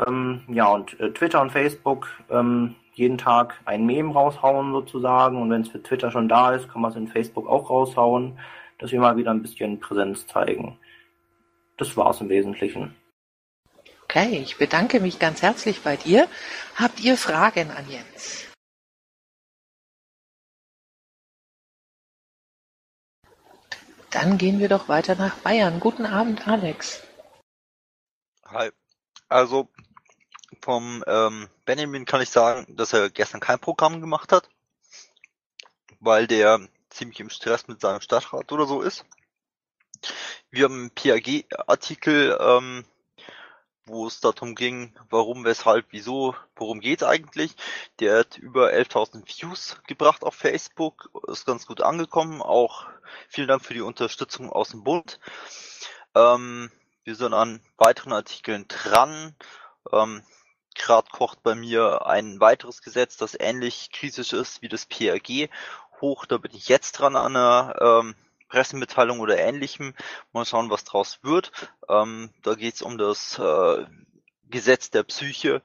Ähm, 0.06 0.42
ja, 0.50 0.68
und 0.68 1.00
äh, 1.00 1.12
Twitter 1.12 1.42
und 1.42 1.52
Facebook 1.52 2.10
ähm, 2.30 2.76
jeden 2.94 3.18
Tag 3.18 3.60
ein 3.64 3.86
Meme 3.86 4.14
raushauen 4.14 4.74
sozusagen. 4.74 5.42
Und 5.42 5.50
wenn 5.50 5.62
es 5.62 5.70
für 5.70 5.82
Twitter 5.82 6.12
schon 6.12 6.28
da 6.28 6.54
ist, 6.54 6.70
kann 6.70 6.82
man 6.82 6.92
es 6.92 6.98
in 6.98 7.08
Facebook 7.08 7.48
auch 7.48 7.70
raushauen, 7.70 8.38
dass 8.78 8.92
wir 8.92 9.00
mal 9.00 9.16
wieder 9.16 9.32
ein 9.32 9.42
bisschen 9.42 9.80
Präsenz 9.80 10.28
zeigen. 10.28 10.78
Das 11.78 11.96
war's 11.96 12.20
im 12.20 12.28
Wesentlichen. 12.28 12.94
Okay, 14.04 14.40
ich 14.44 14.58
bedanke 14.58 15.00
mich 15.00 15.20
ganz 15.20 15.42
herzlich 15.42 15.82
bei 15.82 15.96
dir. 15.96 16.28
Habt 16.76 17.00
ihr 17.00 17.16
Fragen 17.16 17.72
an 17.72 17.86
Jens? 17.90 18.51
Dann 24.12 24.38
gehen 24.38 24.60
wir 24.60 24.68
doch 24.68 24.90
weiter 24.90 25.16
nach 25.16 25.38
Bayern. 25.38 25.80
Guten 25.80 26.06
Abend, 26.06 26.48
Alex. 26.48 27.02
Hi. 28.46 28.70
Also 29.30 29.70
vom 30.62 31.04
ähm, 31.08 31.48
Benjamin 31.64 32.04
kann 32.04 32.22
ich 32.22 32.30
sagen, 32.30 32.76
dass 32.76 32.92
er 32.92 33.10
gestern 33.10 33.40
kein 33.40 33.60
Programm 33.60 34.02
gemacht 34.02 34.34
hat, 34.34 34.50
weil 36.02 36.28
der 36.28 36.68
ziemlich 36.90 37.22
im 37.22 37.30
Stress 37.30 37.70
mit 37.70 37.80
seinem 37.80 38.02
Stadtrat 38.02 38.52
oder 38.52 38.66
so 38.68 38.82
ist. 38.82 39.06
Wir 40.50 40.66
haben 40.66 40.74
einen 40.74 40.92
PAG-Artikel 40.92 42.38
ähm, 42.38 42.86
wo 43.86 44.08
es 44.08 44.20
darum 44.20 44.56
ging, 44.56 44.94
warum, 45.10 45.44
weshalb, 45.44 45.88
wieso, 45.90 46.36
worum 46.56 46.80
geht 46.80 47.04
eigentlich. 47.04 47.56
Der 48.00 48.20
hat 48.20 48.38
über 48.38 48.72
11.000 48.72 49.26
Views 49.28 49.78
gebracht 49.88 50.24
auf 50.24 50.36
Facebook, 50.36 51.10
ist 51.28 51.46
ganz 51.46 51.66
gut 51.66 51.82
angekommen. 51.82 52.42
Auch 52.42 52.86
vielen 53.28 53.48
Dank 53.48 53.66
für 53.66 53.74
die 53.74 53.82
Unterstützung 53.82 54.50
aus 54.50 54.70
dem 54.70 54.84
Bund. 54.84 55.20
Ähm, 56.16 56.72
wir 57.04 57.16
sind 57.16 57.34
an 57.34 57.62
weiteren 57.78 58.14
Artikeln 58.14 58.66
dran. 58.68 59.36
Ähm, 59.92 60.24
Gerade 60.76 61.10
kocht 61.12 61.44
bei 61.44 61.54
mir 61.54 62.06
ein 62.06 62.40
weiteres 62.40 62.82
Gesetz, 62.82 63.18
das 63.18 63.38
ähnlich 63.38 63.92
kritisch 63.92 64.32
ist 64.32 64.62
wie 64.62 64.70
das 64.70 64.86
PRG 64.86 65.50
hoch. 66.00 66.26
Da 66.26 66.38
bin 66.38 66.52
ich 66.56 66.70
jetzt 66.70 66.94
dran 66.94 67.16
an 67.16 67.36
einer 67.36 67.76
ähm, 67.82 68.16
Pressemitteilung 68.52 69.20
oder 69.22 69.38
ähnlichem. 69.38 69.96
Mal 70.34 70.46
schauen, 70.46 70.70
was 70.70 70.84
draus 70.84 71.20
wird. 71.24 71.52
Ähm, 71.90 72.30
da 72.44 72.56
geht 72.56 72.76
es 72.76 72.82
um 72.82 72.98
das 72.98 73.40
äh, 73.40 73.86
Gesetz 74.50 74.92
der 74.92 75.04
Psyche. 75.04 75.62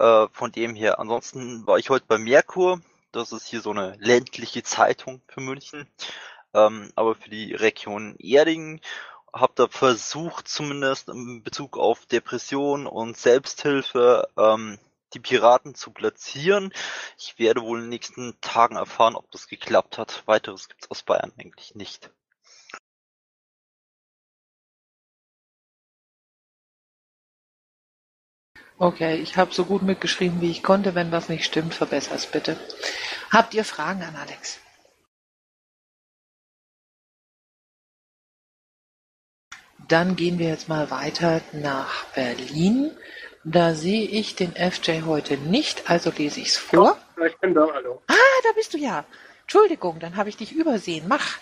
Äh, 0.00 0.28
von 0.32 0.50
dem 0.50 0.74
her. 0.74 0.98
Ansonsten 0.98 1.66
war 1.66 1.78
ich 1.78 1.90
heute 1.90 2.06
bei 2.08 2.16
Merkur. 2.16 2.80
Das 3.12 3.32
ist 3.32 3.46
hier 3.46 3.60
so 3.60 3.70
eine 3.70 3.96
ländliche 3.98 4.62
Zeitung 4.62 5.20
für 5.28 5.42
München. 5.42 5.86
Ähm, 6.54 6.90
aber 6.94 7.14
für 7.14 7.28
die 7.28 7.54
Region 7.54 8.16
Erding 8.18 8.80
habe 9.34 9.52
da 9.56 9.68
versucht, 9.68 10.48
zumindest 10.48 11.10
in 11.10 11.42
Bezug 11.42 11.76
auf 11.76 12.06
Depression 12.06 12.86
und 12.86 13.18
Selbsthilfe 13.18 14.26
ähm, 14.38 14.78
die 15.14 15.20
Piraten 15.20 15.74
zu 15.74 15.90
platzieren. 15.90 16.72
Ich 17.18 17.38
werde 17.38 17.62
wohl 17.62 17.78
in 17.78 17.84
den 17.84 17.90
nächsten 17.90 18.40
Tagen 18.40 18.76
erfahren, 18.76 19.16
ob 19.16 19.30
das 19.30 19.48
geklappt 19.48 19.98
hat. 19.98 20.22
Weiteres 20.26 20.68
gibt's 20.68 20.90
aus 20.90 21.02
Bayern 21.02 21.32
eigentlich 21.38 21.74
nicht. 21.74 22.10
Okay, 28.78 29.16
ich 29.16 29.36
habe 29.36 29.52
so 29.52 29.66
gut 29.66 29.82
mitgeschrieben, 29.82 30.40
wie 30.40 30.50
ich 30.50 30.62
konnte. 30.62 30.94
Wenn 30.94 31.12
was 31.12 31.28
nicht 31.28 31.44
stimmt, 31.44 31.74
verbesser's 31.74 32.26
bitte. 32.26 32.58
Habt 33.30 33.52
ihr 33.52 33.64
Fragen 33.64 34.02
an 34.02 34.16
Alex? 34.16 34.58
Dann 39.86 40.16
gehen 40.16 40.38
wir 40.38 40.48
jetzt 40.48 40.68
mal 40.68 40.90
weiter 40.90 41.42
nach 41.52 42.04
Berlin. 42.14 42.96
Da 43.44 43.72
sehe 43.74 44.06
ich 44.06 44.36
den 44.36 44.52
FJ 44.52 45.02
heute 45.06 45.38
nicht, 45.38 45.88
also 45.88 46.10
lese 46.10 46.40
ich 46.40 46.48
es 46.48 46.56
vor. 46.58 46.98
Ja, 47.16 47.24
ich 47.24 47.38
bin 47.38 47.54
da, 47.54 47.66
hallo. 47.72 48.02
Ah, 48.06 48.14
da 48.42 48.50
bist 48.54 48.74
du 48.74 48.78
ja. 48.78 49.04
Entschuldigung, 49.42 49.98
dann 49.98 50.16
habe 50.16 50.28
ich 50.28 50.36
dich 50.36 50.54
übersehen. 50.54 51.06
Mach. 51.08 51.38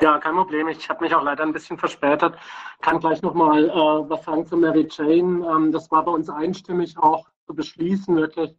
Ja, 0.00 0.18
kein 0.18 0.34
Problem. 0.34 0.66
Ich 0.66 0.88
habe 0.88 1.04
mich 1.04 1.14
auch 1.14 1.22
leider 1.22 1.44
ein 1.44 1.52
bisschen 1.52 1.78
verspätet. 1.78 2.34
Kann 2.80 2.98
gleich 2.98 3.22
nochmal 3.22 3.70
äh, 3.70 3.72
was 3.72 4.24
sagen 4.24 4.44
zu 4.44 4.56
Mary 4.56 4.88
Jane. 4.90 5.46
Ähm, 5.46 5.70
das 5.70 5.88
war 5.92 6.04
bei 6.04 6.10
uns 6.10 6.28
einstimmig 6.28 6.98
auch 6.98 7.28
zu 7.46 7.54
beschließen, 7.54 8.16
wirklich. 8.16 8.50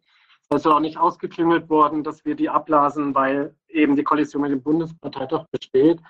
Es 0.48 0.60
ist 0.60 0.66
auch 0.66 0.80
nicht 0.80 0.96
ausgeklüngelt 0.96 1.68
worden, 1.68 2.02
dass 2.02 2.24
wir 2.24 2.34
die 2.34 2.48
abblasen, 2.48 3.14
weil 3.14 3.54
eben 3.68 3.96
die 3.96 4.02
Koalition 4.02 4.42
mit 4.42 4.50
dem 4.50 4.62
Bundesparteitag 4.62 5.44
besteht. 5.50 6.00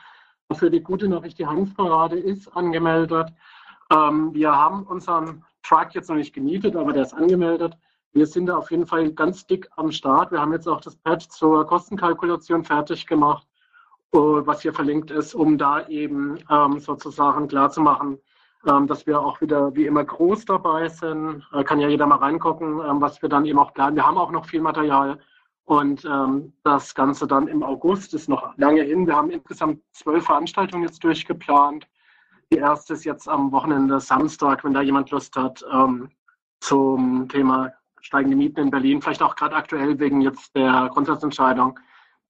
Für 0.52 0.70
die 0.70 0.80
gute 0.80 1.08
Nachricht, 1.08 1.40
die 1.40 1.46
Hanfparade 1.46 2.18
ist 2.18 2.48
angemeldet. 2.56 3.32
Ähm, 3.90 4.32
wir 4.32 4.52
haben 4.52 4.84
unseren 4.84 5.44
Truck 5.64 5.94
jetzt 5.94 6.08
noch 6.08 6.16
nicht 6.16 6.34
gemietet, 6.34 6.76
aber 6.76 6.92
der 6.92 7.02
ist 7.02 7.14
angemeldet. 7.14 7.76
Wir 8.12 8.26
sind 8.26 8.46
da 8.46 8.56
auf 8.56 8.70
jeden 8.70 8.86
Fall 8.86 9.10
ganz 9.10 9.46
dick 9.46 9.68
am 9.76 9.90
Start. 9.90 10.30
Wir 10.30 10.40
haben 10.40 10.52
jetzt 10.52 10.68
auch 10.68 10.80
das 10.80 10.94
Pad 10.94 11.22
zur 11.22 11.66
Kostenkalkulation 11.66 12.62
fertig 12.62 13.06
gemacht, 13.08 13.46
äh, 14.12 14.18
was 14.18 14.62
hier 14.62 14.72
verlinkt 14.72 15.10
ist, 15.10 15.34
um 15.34 15.58
da 15.58 15.86
eben 15.88 16.38
ähm, 16.48 16.78
sozusagen 16.78 17.48
klarzumachen, 17.48 18.18
ähm, 18.66 18.86
dass 18.86 19.06
wir 19.06 19.20
auch 19.20 19.40
wieder 19.40 19.74
wie 19.74 19.86
immer 19.86 20.04
groß 20.04 20.44
dabei 20.44 20.88
sind. 20.88 21.44
Äh, 21.52 21.64
kann 21.64 21.80
ja 21.80 21.88
jeder 21.88 22.06
mal 22.06 22.18
reingucken, 22.18 22.80
ähm, 22.80 23.00
was 23.00 23.20
wir 23.20 23.28
dann 23.28 23.46
eben 23.46 23.58
auch 23.58 23.74
planen. 23.74 23.96
Wir 23.96 24.06
haben 24.06 24.18
auch 24.18 24.30
noch 24.30 24.46
viel 24.46 24.60
Material 24.60 25.18
und 25.64 26.04
ähm, 26.04 26.52
das 26.62 26.94
Ganze 26.94 27.26
dann 27.26 27.48
im 27.48 27.62
August 27.62 28.14
ist 28.14 28.28
noch 28.28 28.56
lange 28.58 28.82
hin. 28.82 29.06
Wir 29.06 29.16
haben 29.16 29.30
insgesamt 29.30 29.80
zwölf 29.92 30.24
Veranstaltungen 30.26 30.84
jetzt 30.84 31.02
durchgeplant. 31.02 31.88
Die 32.54 32.60
erste 32.60 32.94
ist 32.94 33.04
jetzt 33.04 33.28
am 33.28 33.50
Wochenende 33.50 33.98
Samstag, 33.98 34.62
wenn 34.62 34.74
da 34.74 34.80
jemand 34.80 35.10
Lust 35.10 35.34
hat, 35.34 35.64
ähm, 35.72 36.08
zum 36.60 37.28
Thema 37.28 37.72
steigende 38.00 38.36
Mieten 38.36 38.60
in 38.60 38.70
Berlin, 38.70 39.02
vielleicht 39.02 39.22
auch 39.22 39.34
gerade 39.34 39.56
aktuell 39.56 39.98
wegen 39.98 40.20
jetzt 40.20 40.54
der 40.54 40.88
Grundsatzentscheidung, 40.92 41.80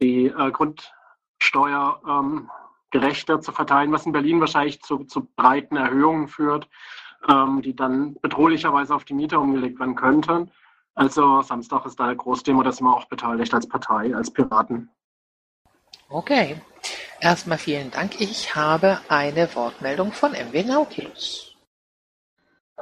die 0.01 0.29
äh, 0.29 0.51
Grundsteuer 0.51 2.01
ähm, 2.09 2.51
gerechter 2.91 3.43
zu 3.43 3.53
verteilen, 3.53 3.93
was 3.93 4.07
in 4.07 4.13
Berlin 4.13 4.41
wahrscheinlich 4.41 4.81
zu, 4.81 5.05
zu 5.05 5.29
breiten 5.37 5.77
Erhöhungen 5.77 6.29
führt, 6.29 6.71
ähm, 7.29 7.61
die 7.61 7.77
dann 7.77 8.15
bedrohlicherweise 8.23 8.95
auf 8.95 9.05
die 9.05 9.13
Mieter 9.13 9.39
umgelegt 9.43 9.79
werden 9.79 9.95
könnten. 9.95 10.51
Also 10.95 11.43
Samstag 11.43 11.85
ist 11.85 12.01
da 12.01 12.07
der 12.07 12.17
Großdemo, 12.17 12.63
da 12.63 12.73
sind 12.73 12.87
wir 12.87 12.97
auch 12.97 13.09
beteiligt 13.09 13.53
als 13.53 13.69
Partei, 13.69 14.17
als 14.17 14.33
Piraten. 14.33 14.89
Okay. 16.09 16.57
Erstmal 17.21 17.59
vielen 17.59 17.91
Dank. 17.91 18.21
Ich 18.21 18.55
habe 18.55 18.99
eine 19.09 19.55
Wortmeldung 19.55 20.13
von 20.13 20.33
MW 20.33 20.65
Nautilus. 20.65 21.55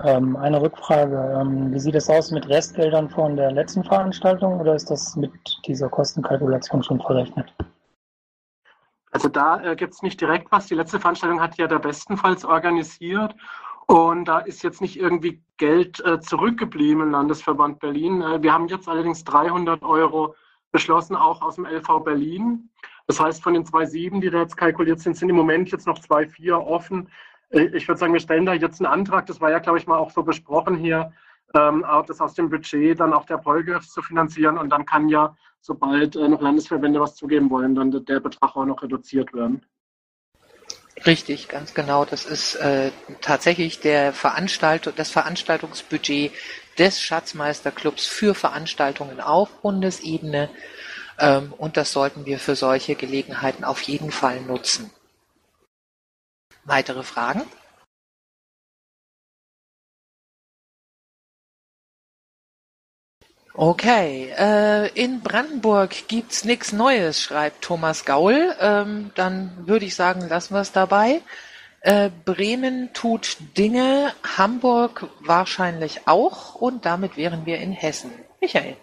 Ähm, 0.02 0.36
eine 0.36 0.60
Rückfrage. 0.60 1.38
Ähm, 1.40 1.72
wie 1.72 1.78
sieht 1.78 1.94
es 1.94 2.08
aus 2.08 2.30
mit 2.30 2.48
Restgeldern 2.48 3.10
von 3.10 3.36
der 3.36 3.52
letzten 3.52 3.84
Veranstaltung 3.84 4.58
oder 4.58 4.74
ist 4.74 4.90
das 4.90 5.16
mit 5.16 5.32
dieser 5.66 5.88
Kostenkalkulation 5.88 6.82
schon 6.82 7.00
verrechnet? 7.00 7.52
Also 9.10 9.28
da 9.28 9.62
äh, 9.62 9.76
gibt 9.76 9.92
es 9.92 10.02
nicht 10.02 10.20
direkt 10.20 10.50
was. 10.50 10.66
Die 10.66 10.74
letzte 10.74 10.98
Veranstaltung 10.98 11.40
hat 11.40 11.58
ja 11.58 11.66
der 11.66 11.78
bestenfalls 11.78 12.44
organisiert 12.44 13.34
und 13.86 14.24
da 14.24 14.38
ist 14.38 14.62
jetzt 14.62 14.80
nicht 14.80 14.98
irgendwie 14.98 15.42
Geld 15.58 16.02
äh, 16.04 16.18
zurückgeblieben 16.20 17.02
im 17.02 17.10
Landesverband 17.10 17.78
Berlin. 17.78 18.22
Äh, 18.22 18.42
wir 18.42 18.54
haben 18.54 18.68
jetzt 18.68 18.88
allerdings 18.88 19.24
300 19.24 19.82
Euro 19.82 20.34
beschlossen, 20.70 21.14
auch 21.14 21.42
aus 21.42 21.56
dem 21.56 21.66
LV 21.66 22.02
Berlin. 22.02 22.70
Das 23.06 23.20
heißt, 23.20 23.42
von 23.42 23.54
den 23.54 23.64
2,7, 23.64 24.20
die 24.20 24.30
da 24.30 24.40
jetzt 24.40 24.56
kalkuliert 24.56 25.00
sind, 25.00 25.16
sind 25.16 25.28
im 25.28 25.36
Moment 25.36 25.70
jetzt 25.70 25.86
noch 25.86 25.98
2,4 25.98 26.54
offen. 26.54 27.08
Äh, 27.50 27.70
ich 27.74 27.86
würde 27.88 27.98
sagen, 27.98 28.12
wir 28.12 28.20
stellen 28.20 28.46
da 28.46 28.54
jetzt 28.54 28.80
einen 28.80 28.92
Antrag. 28.92 29.26
Das 29.26 29.40
war 29.40 29.50
ja, 29.50 29.58
glaube 29.58 29.78
ich, 29.78 29.86
mal 29.86 29.98
auch 29.98 30.10
so 30.10 30.22
besprochen 30.22 30.76
hier, 30.76 31.12
ähm, 31.54 31.84
das 32.06 32.20
aus 32.20 32.34
dem 32.34 32.50
Budget 32.50 32.98
dann 33.00 33.12
auch 33.12 33.26
der 33.26 33.38
Polgriff 33.38 33.88
zu 33.88 34.02
finanzieren. 34.02 34.58
Und 34.58 34.70
dann 34.70 34.86
kann 34.86 35.08
ja, 35.08 35.36
sobald 35.60 36.16
äh, 36.16 36.28
noch 36.28 36.40
Landesverbände 36.40 37.00
was 37.00 37.16
zugeben 37.16 37.50
wollen, 37.50 37.74
dann 37.74 37.90
der 37.90 38.20
Betrag 38.20 38.56
auch 38.56 38.64
noch 38.64 38.82
reduziert 38.82 39.32
werden. 39.32 39.64
Richtig, 41.06 41.48
ganz 41.48 41.74
genau. 41.74 42.04
Das 42.04 42.26
ist 42.26 42.54
äh, 42.56 42.92
tatsächlich 43.20 43.80
der 43.80 44.12
Veranstaltung, 44.12 44.92
das 44.96 45.10
Veranstaltungsbudget 45.10 46.32
des 46.78 47.00
Schatzmeisterclubs 47.00 48.06
für 48.06 48.34
Veranstaltungen 48.34 49.20
auf 49.20 49.50
Bundesebene. 49.62 50.48
Ähm, 51.18 51.52
und 51.58 51.76
das 51.76 51.92
sollten 51.92 52.26
wir 52.26 52.38
für 52.38 52.56
solche 52.56 52.94
Gelegenheiten 52.94 53.64
auf 53.64 53.82
jeden 53.82 54.10
Fall 54.10 54.40
nutzen. 54.40 54.90
Weitere 56.64 57.02
Fragen? 57.02 57.42
Okay, 63.54 64.32
äh, 64.38 64.88
in 64.94 65.20
Brandenburg 65.20 66.08
gibt's 66.08 66.44
nichts 66.44 66.72
Neues, 66.72 67.20
schreibt 67.20 67.62
Thomas 67.62 68.06
Gaul. 68.06 68.54
Ähm, 68.58 69.10
dann 69.14 69.66
würde 69.66 69.84
ich 69.84 69.94
sagen, 69.94 70.26
lassen 70.26 70.54
wir 70.54 70.62
es 70.62 70.72
dabei. 70.72 71.20
Äh, 71.82 72.10
Bremen 72.24 72.94
tut 72.94 73.36
Dinge, 73.58 74.14
Hamburg 74.38 75.06
wahrscheinlich 75.20 76.06
auch 76.06 76.54
und 76.54 76.86
damit 76.86 77.18
wären 77.18 77.44
wir 77.44 77.58
in 77.58 77.72
Hessen. 77.72 78.12
Michael. 78.40 78.76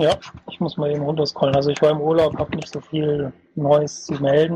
Ja, 0.00 0.16
ich 0.48 0.58
muss 0.60 0.78
mal 0.78 0.90
eben 0.90 1.02
runterscrollen. 1.02 1.54
Also 1.54 1.68
ich 1.68 1.82
war 1.82 1.90
im 1.90 2.00
Urlaub, 2.00 2.38
habe 2.38 2.56
nicht 2.56 2.72
so 2.72 2.80
viel 2.80 3.34
Neues 3.54 4.06
zu 4.06 4.14
melden. 4.14 4.54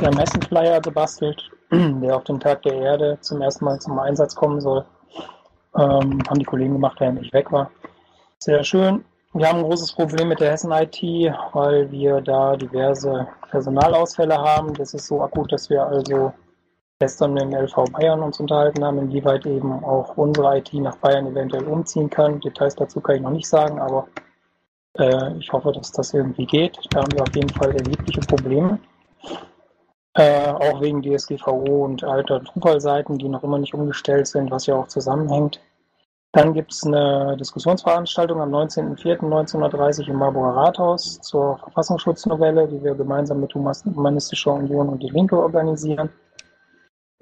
Wir 0.00 0.08
haben 0.08 0.18
Hessen-Flyer 0.18 0.80
gebastelt, 0.80 1.48
der 1.70 2.16
auf 2.16 2.24
den 2.24 2.40
Tag 2.40 2.62
der 2.62 2.74
Erde 2.74 3.16
zum 3.20 3.40
ersten 3.40 3.66
Mal 3.66 3.78
zum 3.78 3.96
Einsatz 4.00 4.34
kommen 4.34 4.60
soll. 4.60 4.84
Ähm, 5.78 6.20
haben 6.28 6.40
die 6.40 6.44
Kollegen 6.44 6.72
gemacht, 6.72 6.96
während 6.98 7.22
ich 7.22 7.32
weg 7.32 7.52
war. 7.52 7.70
Sehr 8.38 8.64
schön. 8.64 9.04
Wir 9.32 9.48
haben 9.48 9.60
ein 9.60 9.64
großes 9.64 9.92
Problem 9.92 10.26
mit 10.26 10.40
der 10.40 10.50
Hessen-IT, 10.50 11.00
weil 11.52 11.88
wir 11.92 12.20
da 12.20 12.56
diverse 12.56 13.28
Personalausfälle 13.50 14.36
haben. 14.36 14.74
Das 14.74 14.92
ist 14.92 15.06
so 15.06 15.22
akut, 15.22 15.52
dass 15.52 15.70
wir 15.70 15.86
also 15.86 16.32
gestern 16.98 17.34
mit 17.34 17.44
dem 17.44 17.54
LV 17.54 17.76
Bayern 17.92 18.22
uns 18.22 18.40
unterhalten 18.40 18.84
haben, 18.84 18.98
inwieweit 18.98 19.46
eben 19.46 19.84
auch 19.84 20.16
unsere 20.16 20.58
IT 20.58 20.74
nach 20.74 20.96
Bayern 20.96 21.28
eventuell 21.28 21.64
umziehen 21.64 22.10
kann. 22.10 22.40
Details 22.40 22.74
dazu 22.74 23.00
kann 23.00 23.14
ich 23.14 23.22
noch 23.22 23.30
nicht 23.30 23.46
sagen, 23.46 23.78
aber 23.78 24.08
äh, 24.98 25.36
ich 25.38 25.52
hoffe, 25.52 25.72
dass 25.72 25.92
das 25.92 26.14
irgendwie 26.14 26.46
geht. 26.46 26.78
Da 26.90 27.00
haben 27.00 27.12
wir 27.12 27.22
auf 27.22 27.34
jeden 27.34 27.50
Fall 27.50 27.70
erhebliche 27.70 28.20
Probleme. 28.20 28.78
Äh, 30.16 30.48
auch 30.48 30.80
wegen 30.80 31.02
DSGVO 31.02 31.84
und 31.84 32.04
alter 32.04 32.40
Drupal-Seiten, 32.40 33.18
die 33.18 33.28
noch 33.28 33.42
immer 33.42 33.58
nicht 33.58 33.74
umgestellt 33.74 34.28
sind, 34.28 34.50
was 34.50 34.66
ja 34.66 34.76
auch 34.76 34.86
zusammenhängt. 34.86 35.60
Dann 36.30 36.52
gibt 36.52 36.72
es 36.72 36.84
eine 36.84 37.36
Diskussionsveranstaltung 37.36 38.40
am 38.40 38.52
19.04.1930 38.52 40.08
im 40.08 40.16
Marburger 40.16 40.56
Rathaus 40.56 41.20
zur 41.20 41.58
Verfassungsschutznovelle, 41.58 42.66
die 42.66 42.82
wir 42.82 42.94
gemeinsam 42.94 43.40
mit 43.40 43.54
Humanistischer 43.54 44.52
Union 44.52 44.88
und 44.88 45.00
die 45.00 45.10
Linke 45.10 45.38
organisieren. 45.38 46.10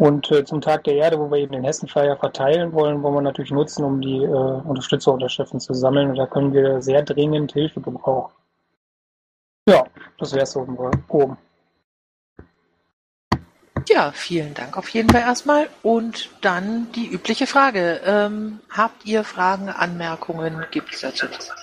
Und 0.02 0.32
äh, 0.32 0.44
zum 0.44 0.60
Tag 0.60 0.82
der 0.82 0.96
Erde, 0.96 1.16
wo 1.16 1.30
wir 1.30 1.38
eben 1.38 1.52
den 1.52 1.62
Hessenflyer 1.62 2.16
verteilen 2.16 2.72
wollen, 2.72 3.04
wollen 3.04 3.14
wir 3.14 3.20
natürlich 3.20 3.52
nutzen, 3.52 3.84
um 3.84 4.00
die 4.00 4.16
äh, 4.16 4.26
Unterstützerunterschriften 4.26 5.60
zu 5.60 5.74
sammeln. 5.74 6.10
Und 6.10 6.16
da 6.16 6.26
können 6.26 6.52
wir 6.52 6.82
sehr 6.82 7.02
dringend 7.02 7.52
Hilfe 7.52 7.80
gebrauchen. 7.80 8.32
Ja, 9.68 9.86
das 10.18 10.32
wäre 10.32 10.42
es 10.42 10.50
so 10.50 10.64
grob. 11.06 11.36
Ja, 13.86 14.10
vielen 14.10 14.54
Dank 14.54 14.76
auf 14.76 14.88
jeden 14.88 15.08
Fall 15.08 15.20
erstmal. 15.20 15.68
Und 15.84 16.30
dann 16.40 16.90
die 16.96 17.06
übliche 17.06 17.46
Frage. 17.46 18.00
Ähm, 18.04 18.58
habt 18.70 19.06
ihr 19.06 19.22
Fragen, 19.22 19.68
Anmerkungen? 19.68 20.66
Gibt 20.72 20.92
es 20.92 21.02
dazu 21.02 21.26
was? 21.30 21.54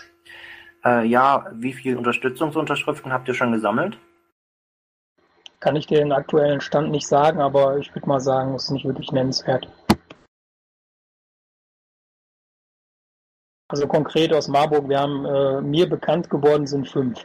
Äh, 0.85 1.05
ja, 1.07 1.45
wie 1.55 1.73
viele 1.73 1.97
Unterstützungsunterschriften 1.97 3.11
habt 3.11 3.27
ihr 3.27 3.33
schon 3.33 3.51
gesammelt? 3.51 3.97
Kann 5.59 5.75
ich 5.75 5.87
dir 5.87 5.99
den 5.99 6.13
aktuellen 6.13 6.61
Stand 6.61 6.91
nicht 6.91 7.07
sagen, 7.07 7.41
aber 7.41 7.77
ich 7.77 7.93
würde 7.93 8.07
mal 8.07 8.21
sagen, 8.21 8.55
es 8.55 8.65
ist 8.65 8.71
nicht 8.71 8.85
wirklich 8.85 9.11
nennenswert. 9.11 9.67
Also 13.67 13.87
konkret 13.87 14.33
aus 14.33 14.47
Marburg, 14.47 14.89
wir 14.89 14.99
haben 14.99 15.25
äh, 15.25 15.61
mir 15.61 15.87
bekannt 15.87 16.29
geworden 16.29 16.65
sind 16.65 16.87
fünf. 16.87 17.23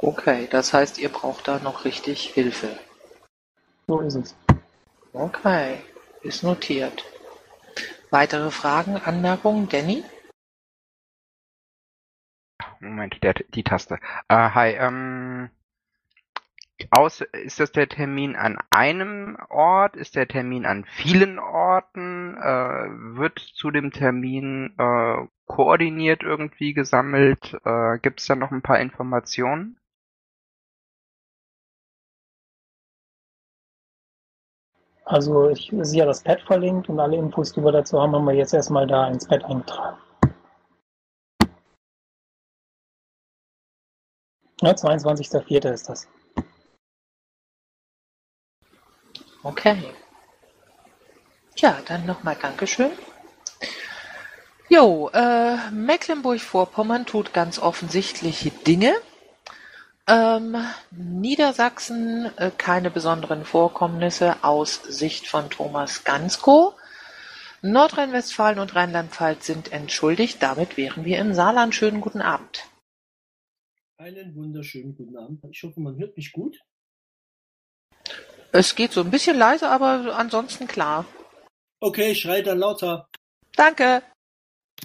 Okay, 0.00 0.46
das 0.50 0.72
heißt, 0.72 0.98
ihr 0.98 1.08
braucht 1.08 1.48
da 1.48 1.58
noch 1.60 1.84
richtig 1.84 2.30
Hilfe. 2.34 2.78
So 3.86 4.00
ist 4.00 4.14
es. 4.16 4.36
Okay, 5.12 5.78
ist 6.22 6.42
notiert. 6.42 7.04
Weitere 8.10 8.50
Fragen, 8.50 8.96
Anmerkungen, 8.96 9.68
Danny? 9.68 10.04
Moment, 12.80 13.22
der, 13.22 13.34
die 13.34 13.62
Taste. 13.64 13.98
Äh, 14.28 14.50
hi, 14.50 14.70
ähm, 14.72 15.50
aus, 16.90 17.20
ist 17.20 17.58
das 17.60 17.72
der 17.72 17.88
Termin 17.88 18.36
an 18.36 18.58
einem 18.70 19.36
Ort? 19.48 19.96
Ist 19.96 20.14
der 20.14 20.28
Termin 20.28 20.64
an 20.64 20.84
vielen 20.84 21.38
Orten? 21.38 22.36
Äh, 22.36 23.18
wird 23.18 23.38
zu 23.40 23.70
dem 23.70 23.90
Termin 23.90 24.74
äh, 24.78 25.26
koordiniert 25.46 26.22
irgendwie 26.22 26.74
gesammelt? 26.74 27.56
Äh, 27.64 27.98
Gibt 27.98 28.20
es 28.20 28.26
da 28.26 28.36
noch 28.36 28.52
ein 28.52 28.62
paar 28.62 28.78
Informationen? 28.80 29.76
Also 35.04 35.48
ich 35.48 35.72
sehe 35.80 36.00
ja 36.00 36.06
das 36.06 36.22
Pad 36.22 36.42
verlinkt 36.42 36.88
und 36.88 37.00
alle 37.00 37.16
Infos, 37.16 37.52
die 37.54 37.62
wir 37.62 37.72
dazu 37.72 38.00
haben, 38.00 38.14
haben 38.14 38.26
wir 38.26 38.34
jetzt 38.34 38.52
erstmal 38.52 38.86
da 38.86 39.08
ins 39.08 39.26
Pad 39.26 39.42
eingetragen. 39.44 39.96
Ja, 44.60 44.72
22.04. 44.72 45.72
ist 45.72 45.88
das. 45.88 46.08
Okay. 49.42 49.76
Ja, 51.56 51.78
dann 51.86 52.06
nochmal 52.06 52.36
Dankeschön. 52.40 52.90
Jo, 54.68 55.10
äh, 55.14 55.70
Mecklenburg-Vorpommern 55.70 57.06
tut 57.06 57.32
ganz 57.32 57.58
offensichtliche 57.58 58.50
Dinge. 58.50 58.94
Ähm, 60.06 60.56
Niedersachsen 60.90 62.30
äh, 62.36 62.50
keine 62.56 62.90
besonderen 62.90 63.44
Vorkommnisse 63.44 64.36
aus 64.42 64.82
Sicht 64.82 65.28
von 65.28 65.50
Thomas 65.50 66.04
Gansko. 66.04 66.74
Nordrhein-Westfalen 67.62 68.58
und 68.58 68.74
Rheinland-Pfalz 68.74 69.46
sind 69.46 69.72
entschuldigt. 69.72 70.42
Damit 70.42 70.76
wären 70.76 71.04
wir 71.04 71.18
im 71.18 71.34
Saarland. 71.34 71.74
Schönen 71.74 72.00
guten 72.00 72.22
Abend. 72.22 72.67
Einen 74.00 74.36
wunderschönen 74.36 74.94
guten 74.94 75.16
Abend. 75.16 75.44
Ich 75.50 75.64
hoffe, 75.64 75.80
man 75.80 75.98
hört 75.98 76.16
mich 76.16 76.30
gut. 76.30 76.56
Es 78.52 78.76
geht 78.76 78.92
so 78.92 79.00
ein 79.00 79.10
bisschen 79.10 79.36
leise, 79.36 79.68
aber 79.68 80.16
ansonsten 80.16 80.68
klar. 80.68 81.04
Okay, 81.80 82.14
schrei 82.14 82.42
dann 82.42 82.60
lauter. 82.60 83.08
Danke. 83.56 84.04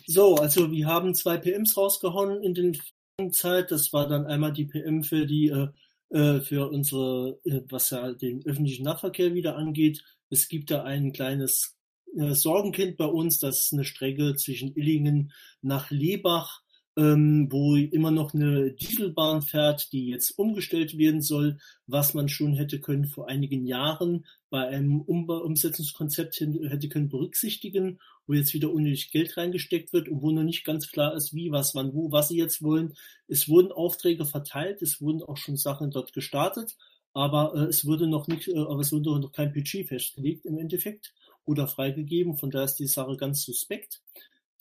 So, 0.08 0.34
also 0.38 0.72
wir 0.72 0.88
haben 0.88 1.14
zwei 1.14 1.38
PMs 1.38 1.78
rausgehauen 1.78 2.42
in 2.42 2.56
den 2.56 3.32
Zeit. 3.32 3.70
Das 3.70 3.94
war 3.94 4.08
dann 4.08 4.26
einmal 4.26 4.52
die 4.52 4.66
PM 4.66 5.04
für 5.04 5.28
die 5.28 5.50
äh, 5.50 5.68
äh, 6.10 6.42
für 6.42 6.72
unsere, 6.72 7.40
äh, 7.46 7.62
was 7.70 7.92
ja 7.92 8.14
den 8.14 8.44
öffentlichen 8.48 8.84
Nahverkehr 8.84 9.36
wieder 9.36 9.58
angeht. 9.58 10.04
Es 10.32 10.48
gibt 10.48 10.72
da 10.72 10.82
ein 10.86 11.14
kleines 11.14 11.76
äh, 12.18 12.34
Sorgenkind 12.34 12.98
bei 12.98 13.06
uns. 13.06 13.38
Das 13.38 13.60
ist 13.60 13.74
eine 13.74 13.84
Strecke 13.84 14.36
zwischen 14.36 14.76
Illingen 14.76 15.32
nach 15.62 15.92
Lebach 15.92 16.63
ähm, 16.96 17.48
wo 17.52 17.76
immer 17.76 18.12
noch 18.12 18.34
eine 18.34 18.72
Dieselbahn 18.72 19.42
fährt, 19.42 19.92
die 19.92 20.08
jetzt 20.08 20.38
umgestellt 20.38 20.98
werden 20.98 21.22
soll, 21.22 21.58
was 21.88 22.14
man 22.14 22.30
schon 22.30 22.54
hätte 22.54 22.80
können 22.80 23.06
vor 23.06 23.28
einigen 23.28 23.66
Jahren 23.66 24.26
bei 24.50 24.68
einem 24.68 25.02
um 25.02 25.28
Umsetzungskonzept 25.28 26.40
hätte 26.40 26.90
können 26.90 27.10
berücksichtigen, 27.10 28.00
wo 28.28 28.34
jetzt 28.34 28.54
wieder 28.54 28.72
unnötig 28.72 29.12
Geld 29.12 29.36
reingesteckt 29.38 29.92
wird 29.92 30.08
und 30.08 30.22
wo 30.22 30.32
noch 30.32 30.44
nicht 30.44 30.66
ganz 30.66 30.92
klar 30.92 31.16
ist, 31.16 31.34
wie, 31.34 31.52
was, 31.52 31.74
wann, 31.74 31.94
wo, 31.94 32.12
was 32.12 32.28
sie 32.28 32.38
jetzt 32.38 32.62
wollen. 32.62 32.94
Es 33.28 33.50
wurden 33.50 33.72
Aufträge 33.72 34.26
verteilt, 34.26 34.82
es 34.82 35.02
wurden 35.02 35.24
auch 35.24 35.38
schon 35.38 35.58
Sachen 35.58 35.90
dort 35.90 36.14
gestartet, 36.14 36.76
aber 37.14 37.54
äh, 37.56 37.64
es 37.66 37.86
wurde 37.86 38.08
noch 38.08 38.28
nicht, 38.28 38.48
äh, 38.48 38.60
aber 38.60 38.82
es 38.82 38.92
wurde 38.92 39.20
noch 39.20 39.32
kein 39.32 39.52
Budget 39.52 39.88
festgelegt 39.88 40.46
im 40.46 40.60
Endeffekt 40.60 41.14
oder 41.46 41.68
freigegeben. 41.68 42.38
Von 42.38 42.52
daher 42.52 42.66
ist 42.66 42.80
die 42.80 42.88
Sache 42.88 43.18
ganz 43.18 43.44
suspekt. 43.44 44.02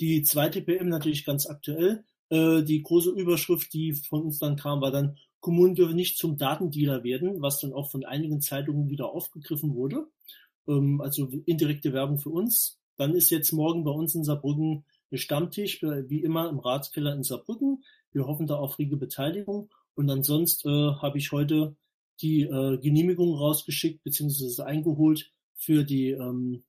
Die 0.01 0.23
zweite 0.23 0.63
PM 0.63 0.89
natürlich 0.89 1.25
ganz 1.25 1.47
aktuell. 1.47 2.05
Äh, 2.33 2.63
die 2.63 2.83
große 2.83 3.11
Überschrift, 3.11 3.75
die 3.75 3.93
von 3.93 4.23
uns 4.23 4.39
dann 4.39 4.57
kam, 4.57 4.81
war 4.81 4.91
dann, 4.91 5.19
Kommunen 5.41 5.75
dürfen 5.75 5.97
nicht 5.97 6.17
zum 6.17 6.39
Datendealer 6.39 7.05
werden, 7.05 7.43
was 7.43 7.61
dann 7.61 7.75
auch 7.75 7.91
von 7.91 8.05
einigen 8.05 8.41
Zeitungen 8.41 8.89
wieder 8.89 9.11
aufgegriffen 9.11 9.75
wurde. 9.75 10.07
Ähm, 10.67 11.03
also 11.03 11.29
indirekte 11.45 11.93
Werbung 11.93 12.19
für 12.19 12.31
uns. 12.31 12.81
Dann 12.97 13.15
ist 13.15 13.29
jetzt 13.29 13.53
morgen 13.53 13.85
bei 13.85 13.91
uns 13.91 14.15
in 14.15 14.25
Saarbrücken 14.25 14.85
ein 15.11 15.19
Stammtisch, 15.19 15.83
äh, 15.83 16.09
wie 16.09 16.23
immer 16.23 16.49
im 16.49 16.59
Ratskeller 16.59 17.15
in 17.15 17.23
Saarbrücken. 17.23 17.85
Wir 18.13 18.27
hoffen 18.27 18.47
da 18.47 18.57
auf 18.57 18.79
rege 18.79 18.97
Beteiligung. 18.97 19.69
Und 19.95 20.09
ansonsten 20.09 20.71
äh, 20.71 20.95
habe 21.03 21.19
ich 21.19 21.33
heute 21.33 21.77
die 22.23 22.43
äh, 22.45 22.79
Genehmigung 22.79 23.35
rausgeschickt 23.35 24.03
bzw. 24.05 24.63
eingeholt 24.63 25.31
für 25.55 25.85
die 25.85 26.13
ähm, 26.13 26.63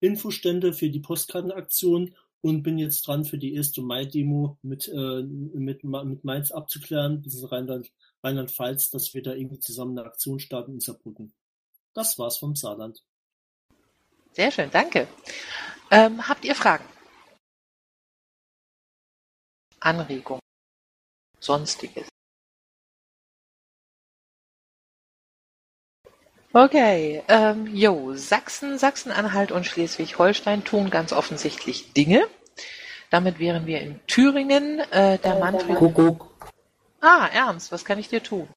Infostände, 0.00 0.74
für 0.74 0.90
die 0.90 1.00
Postkartenaktion 1.00 2.14
und 2.40 2.62
bin 2.62 2.78
jetzt 2.78 3.06
dran 3.06 3.24
für 3.24 3.38
die 3.38 3.54
erste 3.54 3.82
Mai-Demo 3.82 4.58
mit, 4.62 4.88
äh, 4.88 5.22
mit, 5.22 5.84
mit 5.84 6.24
Mainz 6.24 6.50
abzuklären, 6.50 7.22
dieses 7.22 7.50
Rheinland, 7.50 7.90
Rheinland-Pfalz, 8.22 8.90
dass 8.90 9.14
wir 9.14 9.22
da 9.22 9.32
irgendwie 9.34 9.60
zusammen 9.60 9.98
eine 9.98 10.06
Aktion 10.06 10.38
starten 10.38 10.74
in 10.74 10.80
Saarbrücken. 10.80 11.32
Das 11.94 12.18
war's 12.18 12.38
vom 12.38 12.54
Saarland. 12.54 13.02
Sehr 14.32 14.50
schön, 14.52 14.70
danke. 14.70 15.08
Ähm, 15.90 16.28
habt 16.28 16.44
ihr 16.44 16.54
Fragen? 16.54 16.84
Anregungen? 19.80 20.40
Sonstiges? 21.40 22.08
Okay, 26.52 27.22
ähm, 27.28 27.66
jo, 27.74 28.14
Sachsen, 28.14 28.78
Sachsen-Anhalt 28.78 29.52
und 29.52 29.66
Schleswig-Holstein 29.66 30.64
tun 30.64 30.88
ganz 30.88 31.12
offensichtlich 31.12 31.92
Dinge. 31.92 32.26
Damit 33.10 33.38
wären 33.38 33.66
wir 33.66 33.80
in 33.80 34.00
Thüringen. 34.06 34.80
Äh, 34.90 35.18
der 35.18 35.38
Manfred. 35.38 35.76
Kuckuck. 35.76 36.28
Ah, 37.00 37.28
Ernst, 37.32 37.70
was 37.70 37.84
kann 37.84 37.98
ich 37.98 38.08
dir 38.08 38.22
tun? 38.22 38.48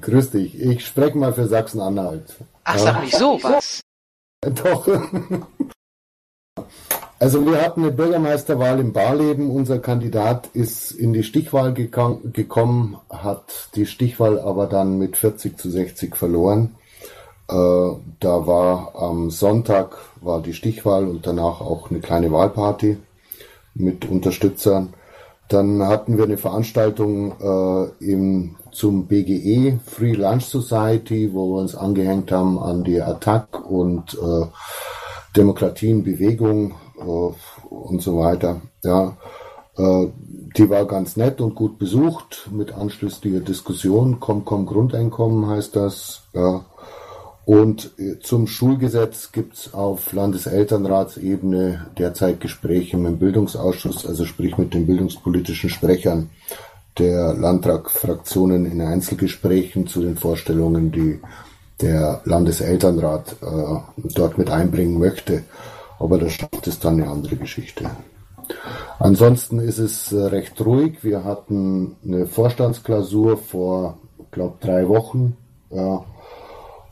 Grüß 0.00 0.30
dich. 0.30 0.60
Ich 0.60 0.86
spreche 0.86 1.18
mal 1.18 1.32
für 1.32 1.48
Sachsen-Anhalt. 1.48 2.36
Ach, 2.62 2.78
sag 2.78 3.02
nicht 3.02 3.16
sowas. 3.16 3.80
Doch. 4.40 4.86
Also 7.18 7.46
wir 7.46 7.62
hatten 7.62 7.82
eine 7.82 7.92
Bürgermeisterwahl 7.92 8.78
im 8.80 8.92
Barleben. 8.92 9.50
Unser 9.50 9.78
Kandidat 9.78 10.48
ist 10.52 10.92
in 10.92 11.12
die 11.12 11.22
Stichwahl 11.22 11.72
gekommen, 11.72 12.98
hat 13.08 13.70
die 13.74 13.86
Stichwahl 13.86 14.38
aber 14.38 14.66
dann 14.66 14.98
mit 14.98 15.16
40 15.16 15.58
zu 15.58 15.70
60 15.70 16.16
verloren. 16.16 16.76
Äh, 17.48 17.90
da 18.20 18.46
war 18.46 18.94
am 18.94 19.30
Sonntag 19.30 19.96
war 20.20 20.40
die 20.40 20.54
Stichwahl 20.54 21.06
und 21.06 21.26
danach 21.26 21.60
auch 21.60 21.90
eine 21.90 22.00
kleine 22.00 22.32
Wahlparty 22.32 22.96
mit 23.74 24.08
Unterstützern. 24.08 24.94
Dann 25.48 25.86
hatten 25.86 26.16
wir 26.16 26.24
eine 26.24 26.38
Veranstaltung 26.38 27.32
äh, 27.40 28.04
im, 28.04 28.56
zum 28.72 29.06
BGE, 29.06 29.78
Free 29.84 30.14
Lunch 30.14 30.44
Society, 30.44 31.34
wo 31.34 31.54
wir 31.54 31.60
uns 31.60 31.74
angehängt 31.74 32.32
haben 32.32 32.58
an 32.58 32.82
die 32.82 33.00
Attac 33.02 33.68
und 33.68 34.14
äh, 34.14 34.46
Demokratie 35.36 35.90
äh, 35.90 36.70
und 37.68 38.02
so 38.02 38.18
weiter. 38.18 38.62
Ja, 38.82 39.16
äh, 39.76 40.06
die 40.56 40.70
war 40.70 40.86
ganz 40.86 41.16
nett 41.16 41.40
und 41.40 41.54
gut 41.54 41.78
besucht 41.78 42.48
mit 42.50 42.72
anschließender 42.72 43.40
Diskussion. 43.40 44.18
Komm, 44.20 44.44
komm, 44.44 44.64
Grundeinkommen 44.64 45.48
heißt 45.48 45.76
das. 45.76 46.22
Ja. 46.32 46.64
Und 47.46 47.92
äh, 47.98 48.18
zum 48.20 48.46
Schulgesetz 48.46 49.32
gibt's 49.32 49.74
auf 49.74 50.12
Landeselternratsebene 50.12 51.86
derzeit 51.98 52.40
Gespräche 52.40 52.96
mit 52.96 53.12
dem 53.12 53.18
Bildungsausschuss, 53.18 54.06
also 54.06 54.24
sprich 54.24 54.56
mit 54.56 54.72
den 54.72 54.86
bildungspolitischen 54.86 55.68
Sprechern 55.68 56.30
der 56.98 57.34
Landtagfraktionen 57.34 58.70
in 58.70 58.80
Einzelgesprächen 58.80 59.86
zu 59.86 60.00
den 60.00 60.16
Vorstellungen, 60.16 60.92
die 60.92 61.20
der 61.80 62.22
Landeselternrat 62.24 63.36
äh, 63.42 64.08
dort 64.14 64.38
mit 64.38 64.48
einbringen 64.48 64.98
möchte. 64.98 65.42
Aber 65.98 66.18
das 66.18 66.32
es 66.66 66.78
dann 66.78 67.00
eine 67.00 67.10
andere 67.10 67.36
Geschichte. 67.36 67.90
Ansonsten 68.98 69.58
ist 69.58 69.78
es 69.78 70.12
äh, 70.12 70.22
recht 70.22 70.60
ruhig. 70.64 71.02
Wir 71.02 71.24
hatten 71.24 71.96
eine 72.04 72.26
Vorstandsklausur 72.26 73.36
vor, 73.36 73.98
glaube 74.30 74.56
drei 74.60 74.88
Wochen. 74.88 75.36
Ja, 75.70 76.04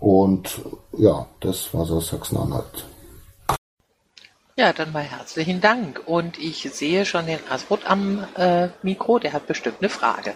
und 0.03 0.61
ja, 0.99 1.29
das 1.39 1.73
war 1.73 1.87
so 1.87 2.01
Sachsen-Anhalt. 2.01 2.87
Ja, 4.57 4.73
dann 4.73 4.91
mal 4.91 5.05
herzlichen 5.05 5.61
Dank. 5.61 6.03
Und 6.07 6.39
ich 6.39 6.69
sehe 6.73 7.07
schon 7.07 7.27
den 7.27 7.39
Astrid 7.49 7.87
am 7.87 8.27
äh, 8.35 8.71
Mikro, 8.83 9.21
der 9.21 9.33
hat 9.33 9.47
bestimmt 9.47 9.77
eine 9.79 9.89
Frage. 9.89 10.35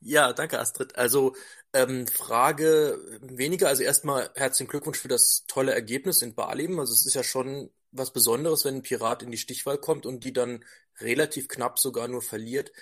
Ja, 0.00 0.34
danke 0.34 0.60
Astrid. 0.60 0.96
Also 0.96 1.34
ähm, 1.72 2.06
Frage 2.06 2.98
weniger, 3.22 3.68
also 3.68 3.82
erstmal 3.82 4.28
herzlichen 4.34 4.68
Glückwunsch 4.68 4.98
für 4.98 5.08
das 5.08 5.44
tolle 5.48 5.72
Ergebnis 5.72 6.20
in 6.20 6.34
Barleben. 6.34 6.78
Also 6.78 6.92
es 6.92 7.06
ist 7.06 7.14
ja 7.14 7.22
schon 7.22 7.70
was 7.90 8.12
Besonderes, 8.12 8.66
wenn 8.66 8.76
ein 8.76 8.82
Pirat 8.82 9.22
in 9.22 9.30
die 9.30 9.38
Stichwahl 9.38 9.78
kommt 9.78 10.04
und 10.04 10.24
die 10.24 10.34
dann 10.34 10.62
relativ 11.00 11.48
knapp 11.48 11.78
sogar 11.78 12.08
nur 12.08 12.22
verliert 12.22 12.72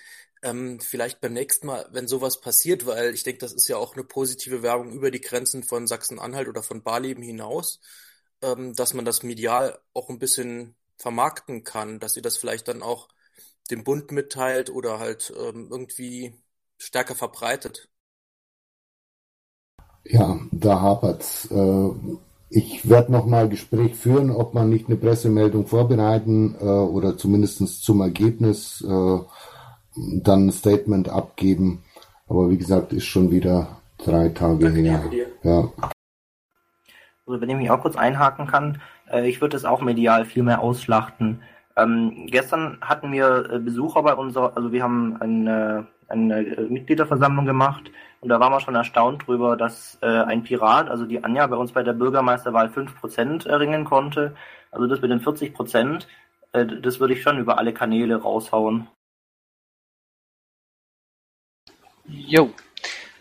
ähm, 0.42 0.80
vielleicht 0.80 1.20
beim 1.20 1.32
nächsten 1.32 1.66
Mal, 1.66 1.88
wenn 1.92 2.08
sowas 2.08 2.40
passiert, 2.40 2.84
weil 2.86 3.14
ich 3.14 3.22
denke, 3.22 3.38
das 3.38 3.52
ist 3.52 3.68
ja 3.68 3.76
auch 3.76 3.94
eine 3.94 4.04
positive 4.04 4.62
Werbung 4.62 4.92
über 4.92 5.10
die 5.10 5.20
Grenzen 5.20 5.62
von 5.62 5.86
Sachsen-Anhalt 5.86 6.48
oder 6.48 6.62
von 6.62 6.82
Barleben 6.82 7.22
hinaus, 7.22 7.80
ähm, 8.42 8.74
dass 8.74 8.92
man 8.94 9.04
das 9.04 9.22
medial 9.22 9.78
auch 9.94 10.10
ein 10.10 10.18
bisschen 10.18 10.74
vermarkten 10.96 11.64
kann, 11.64 12.00
dass 12.00 12.16
ihr 12.16 12.22
das 12.22 12.36
vielleicht 12.36 12.68
dann 12.68 12.82
auch 12.82 13.08
dem 13.70 13.84
Bund 13.84 14.10
mitteilt 14.10 14.70
oder 14.70 14.98
halt 14.98 15.32
ähm, 15.36 15.68
irgendwie 15.70 16.34
stärker 16.76 17.14
verbreitet. 17.14 17.88
Ja, 20.04 20.40
da 20.50 20.80
hapert's. 20.80 21.48
Äh, 21.52 21.90
ich 22.54 22.88
werde 22.88 23.12
nochmal 23.12 23.48
Gespräch 23.48 23.94
führen, 23.94 24.30
ob 24.30 24.52
man 24.52 24.68
nicht 24.68 24.86
eine 24.86 24.96
Pressemeldung 24.96 25.66
vorbereiten 25.66 26.54
äh, 26.60 26.64
oder 26.64 27.16
zumindestens 27.16 27.80
zum 27.80 28.02
Ergebnis 28.02 28.84
äh, 28.86 29.18
dann 30.22 30.46
ein 30.46 30.52
Statement 30.52 31.08
abgeben. 31.08 31.82
Aber 32.28 32.50
wie 32.50 32.58
gesagt, 32.58 32.92
ist 32.92 33.06
schon 33.06 33.30
wieder 33.30 33.78
drei 33.98 34.28
Tage 34.28 34.66
Danke 34.66 34.80
her. 34.80 35.02
Ja. 35.42 35.68
Also 37.26 37.40
wenn 37.40 37.48
ich 37.48 37.56
mich 37.56 37.70
auch 37.70 37.80
kurz 37.80 37.96
einhaken 37.96 38.46
kann, 38.46 38.82
äh, 39.10 39.26
ich 39.28 39.40
würde 39.40 39.56
es 39.56 39.64
auch 39.64 39.80
medial 39.80 40.26
viel 40.26 40.42
mehr 40.42 40.60
ausschlachten. 40.60 41.42
Ähm, 41.76 42.26
gestern 42.30 42.78
hatten 42.82 43.12
wir 43.12 43.50
äh, 43.50 43.58
Besucher 43.60 44.02
bei 44.02 44.14
unserer, 44.14 44.54
also 44.56 44.72
wir 44.72 44.82
haben 44.82 45.16
eine, 45.20 45.86
eine 46.08 46.66
Mitgliederversammlung 46.68 47.46
gemacht 47.46 47.90
und 48.22 48.30
da 48.30 48.40
waren 48.40 48.52
wir 48.52 48.60
schon 48.60 48.74
erstaunt 48.74 49.26
drüber, 49.26 49.56
dass 49.58 49.98
äh, 50.00 50.06
ein 50.06 50.42
Pirat, 50.42 50.88
also 50.88 51.04
die 51.04 51.22
Anja, 51.22 51.46
bei 51.46 51.56
uns 51.56 51.72
bei 51.72 51.82
der 51.82 51.92
Bürgermeisterwahl 51.92 52.68
5% 52.68 53.46
erringen 53.46 53.84
konnte. 53.84 54.34
Also 54.70 54.86
das 54.86 55.02
mit 55.02 55.10
den 55.10 55.20
40% 55.20 56.06
äh, 56.52 56.66
das 56.66 57.00
würde 57.00 57.14
ich 57.14 57.22
schon 57.22 57.38
über 57.38 57.58
alle 57.58 57.72
Kanäle 57.72 58.16
raushauen. 58.16 58.88
Jo, 62.04 62.50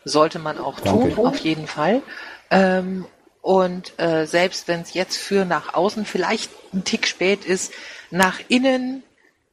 sollte 0.03 0.39
man 0.39 0.57
auch 0.57 0.79
tun, 0.79 1.09
Danke. 1.09 1.21
auf 1.21 1.37
jeden 1.37 1.67
Fall. 1.67 2.01
Ähm, 2.49 3.05
und 3.41 3.99
äh, 3.99 4.25
selbst 4.25 4.67
wenn 4.67 4.81
es 4.81 4.93
jetzt 4.93 5.17
für 5.17 5.45
nach 5.45 5.73
außen 5.73 6.05
vielleicht 6.05 6.51
ein 6.73 6.83
Tick 6.83 7.07
spät 7.07 7.45
ist, 7.45 7.73
nach 8.09 8.39
innen 8.49 9.03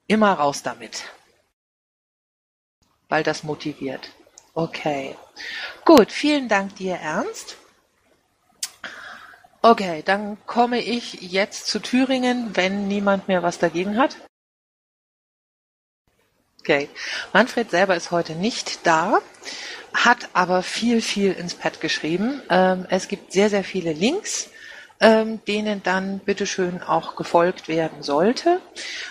immer 0.06 0.32
raus 0.32 0.62
damit. 0.62 1.04
Weil 3.08 3.22
das 3.22 3.44
motiviert. 3.44 4.10
Okay. 4.54 5.16
Gut, 5.84 6.12
vielen 6.12 6.48
Dank 6.48 6.76
dir, 6.76 6.96
Ernst. 6.96 7.56
Okay, 9.60 10.02
dann 10.04 10.38
komme 10.46 10.80
ich 10.80 11.14
jetzt 11.20 11.66
zu 11.66 11.80
Thüringen, 11.80 12.56
wenn 12.56 12.86
niemand 12.88 13.28
mehr 13.28 13.42
was 13.42 13.58
dagegen 13.58 13.98
hat. 13.98 14.16
Okay. 16.60 16.88
Manfred 17.32 17.70
selber 17.70 17.96
ist 17.96 18.10
heute 18.10 18.34
nicht 18.34 18.86
da, 18.86 19.20
hat 19.94 20.28
aber 20.34 20.62
viel, 20.62 21.00
viel 21.00 21.32
ins 21.32 21.54
Pad 21.54 21.80
geschrieben. 21.80 22.42
Ähm, 22.50 22.86
es 22.90 23.08
gibt 23.08 23.32
sehr, 23.32 23.48
sehr 23.50 23.64
viele 23.64 23.92
Links, 23.92 24.50
ähm, 25.00 25.40
denen 25.46 25.82
dann 25.82 26.18
bitteschön 26.18 26.82
auch 26.82 27.16
gefolgt 27.16 27.68
werden 27.68 28.02
sollte. 28.02 28.60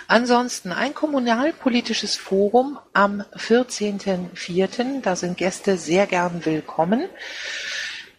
Ansonsten 0.07 0.71
ein 0.71 0.93
kommunalpolitisches 0.93 2.15
Forum 2.15 2.77
am 2.93 3.23
14.04. 3.35 5.01
Da 5.01 5.15
sind 5.15 5.37
Gäste 5.37 5.77
sehr 5.77 6.07
gern 6.07 6.45
willkommen. 6.45 7.07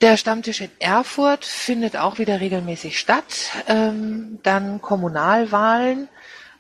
Der 0.00 0.16
Stammtisch 0.16 0.60
in 0.60 0.70
Erfurt 0.78 1.44
findet 1.44 1.96
auch 1.96 2.18
wieder 2.18 2.40
regelmäßig 2.40 2.98
statt. 2.98 3.50
Ähm, 3.66 4.38
dann 4.42 4.80
Kommunalwahlen. 4.80 6.08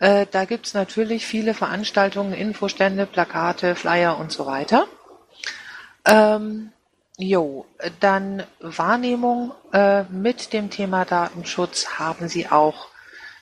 Äh, 0.00 0.26
da 0.30 0.44
gibt's 0.44 0.74
natürlich 0.74 1.26
viele 1.26 1.54
Veranstaltungen, 1.54 2.32
Infostände, 2.32 3.06
Plakate, 3.06 3.76
Flyer 3.76 4.18
und 4.18 4.32
so 4.32 4.46
weiter. 4.46 4.86
Ähm, 6.04 6.72
jo, 7.18 7.66
dann 8.00 8.44
Wahrnehmung 8.60 9.52
äh, 9.72 10.04
mit 10.04 10.52
dem 10.52 10.70
Thema 10.70 11.04
Datenschutz 11.04 11.98
haben 11.98 12.28
Sie 12.28 12.48
auch 12.48 12.86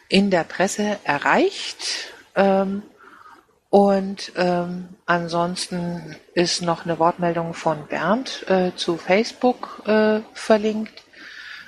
in 0.09 0.31
der 0.31 0.45
Presse 0.45 0.99
erreicht. 1.05 2.13
Ähm, 2.35 2.83
und 3.69 4.33
ähm, 4.37 4.89
ansonsten 5.05 6.17
ist 6.33 6.63
noch 6.63 6.85
eine 6.85 6.99
Wortmeldung 6.99 7.53
von 7.53 7.87
Bernd 7.87 8.49
äh, 8.49 8.73
zu 8.75 8.97
Facebook 8.97 9.83
äh, 9.87 10.21
verlinkt. 10.33 11.03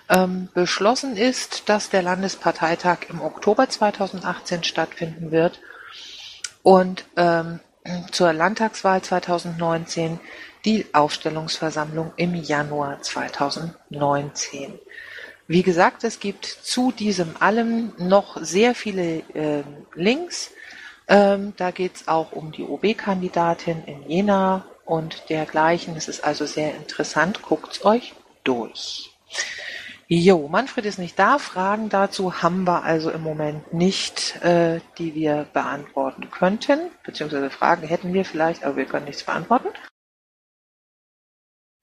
Ähm, 0.09 0.49
beschlossen 0.55 1.17
ist, 1.17 1.69
dass 1.69 1.91
der 1.91 2.03
Landesparteitag 2.03 3.11
im 3.11 3.21
Oktober 3.21 3.69
2018 3.69 4.65
stattfinden 4.65 5.31
wird 5.31 5.61
und 6.63 7.05
ähm, 7.17 7.61
zur 8.11 8.33
Landtagswahl 8.33 9.03
2019 9.03 10.19
die 10.69 10.85
Aufstellungsversammlung 10.93 12.13
im 12.17 12.35
Januar 12.35 13.01
2019. 13.01 14.79
Wie 15.47 15.63
gesagt, 15.63 16.05
es 16.05 16.21
gibt 16.21 16.45
zu 16.45 16.93
diesem 16.93 17.37
allem 17.41 17.95
noch 17.97 18.37
sehr 18.43 18.75
viele 18.75 19.23
äh, 19.33 19.63
Links. 19.95 20.51
Ähm, 21.09 21.55
da 21.57 21.71
geht 21.71 21.97
es 21.97 22.09
auch 22.09 22.33
um 22.33 22.53
die 22.53 22.65
OB-Kandidatin 22.65 23.83
in 23.87 24.11
Jena 24.11 24.67
und 24.85 25.31
dergleichen. 25.31 25.97
Es 25.97 26.07
ist 26.07 26.23
also 26.23 26.45
sehr 26.45 26.75
interessant. 26.75 27.41
Guckt's 27.41 27.83
euch 27.87 28.13
durch. 28.45 29.11
Jo, 30.07 30.49
Manfred 30.49 30.85
ist 30.85 30.99
nicht 30.99 31.19
da. 31.19 31.39
Fragen 31.39 31.89
dazu 31.89 32.43
haben 32.43 32.65
wir 32.65 32.83
also 32.85 33.11
im 33.11 33.23
Moment 33.23 33.73
nicht, 33.73 34.37
äh, 34.43 34.81
die 34.99 35.15
wir 35.15 35.47
beantworten 35.51 36.31
könnten. 36.31 36.91
Beziehungsweise 37.05 37.49
Fragen 37.49 37.87
hätten 37.87 38.13
wir 38.13 38.27
vielleicht, 38.27 38.65
aber 38.65 38.77
wir 38.77 38.85
können 38.85 39.07
nichts 39.07 39.25
beantworten. 39.25 39.69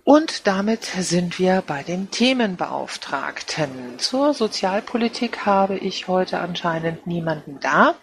Und 0.05 0.45
damit 0.45 0.83
sind 0.83 1.39
wir 1.39 1.63
bei 1.65 1.81
den 1.81 2.11
Themenbeauftragten. 2.11 3.97
Zur 3.97 4.35
Sozialpolitik 4.35 5.47
habe 5.47 5.79
ich 5.79 6.07
heute 6.07 6.37
anscheinend 6.37 7.07
niemanden 7.07 7.59
da. 7.59 7.95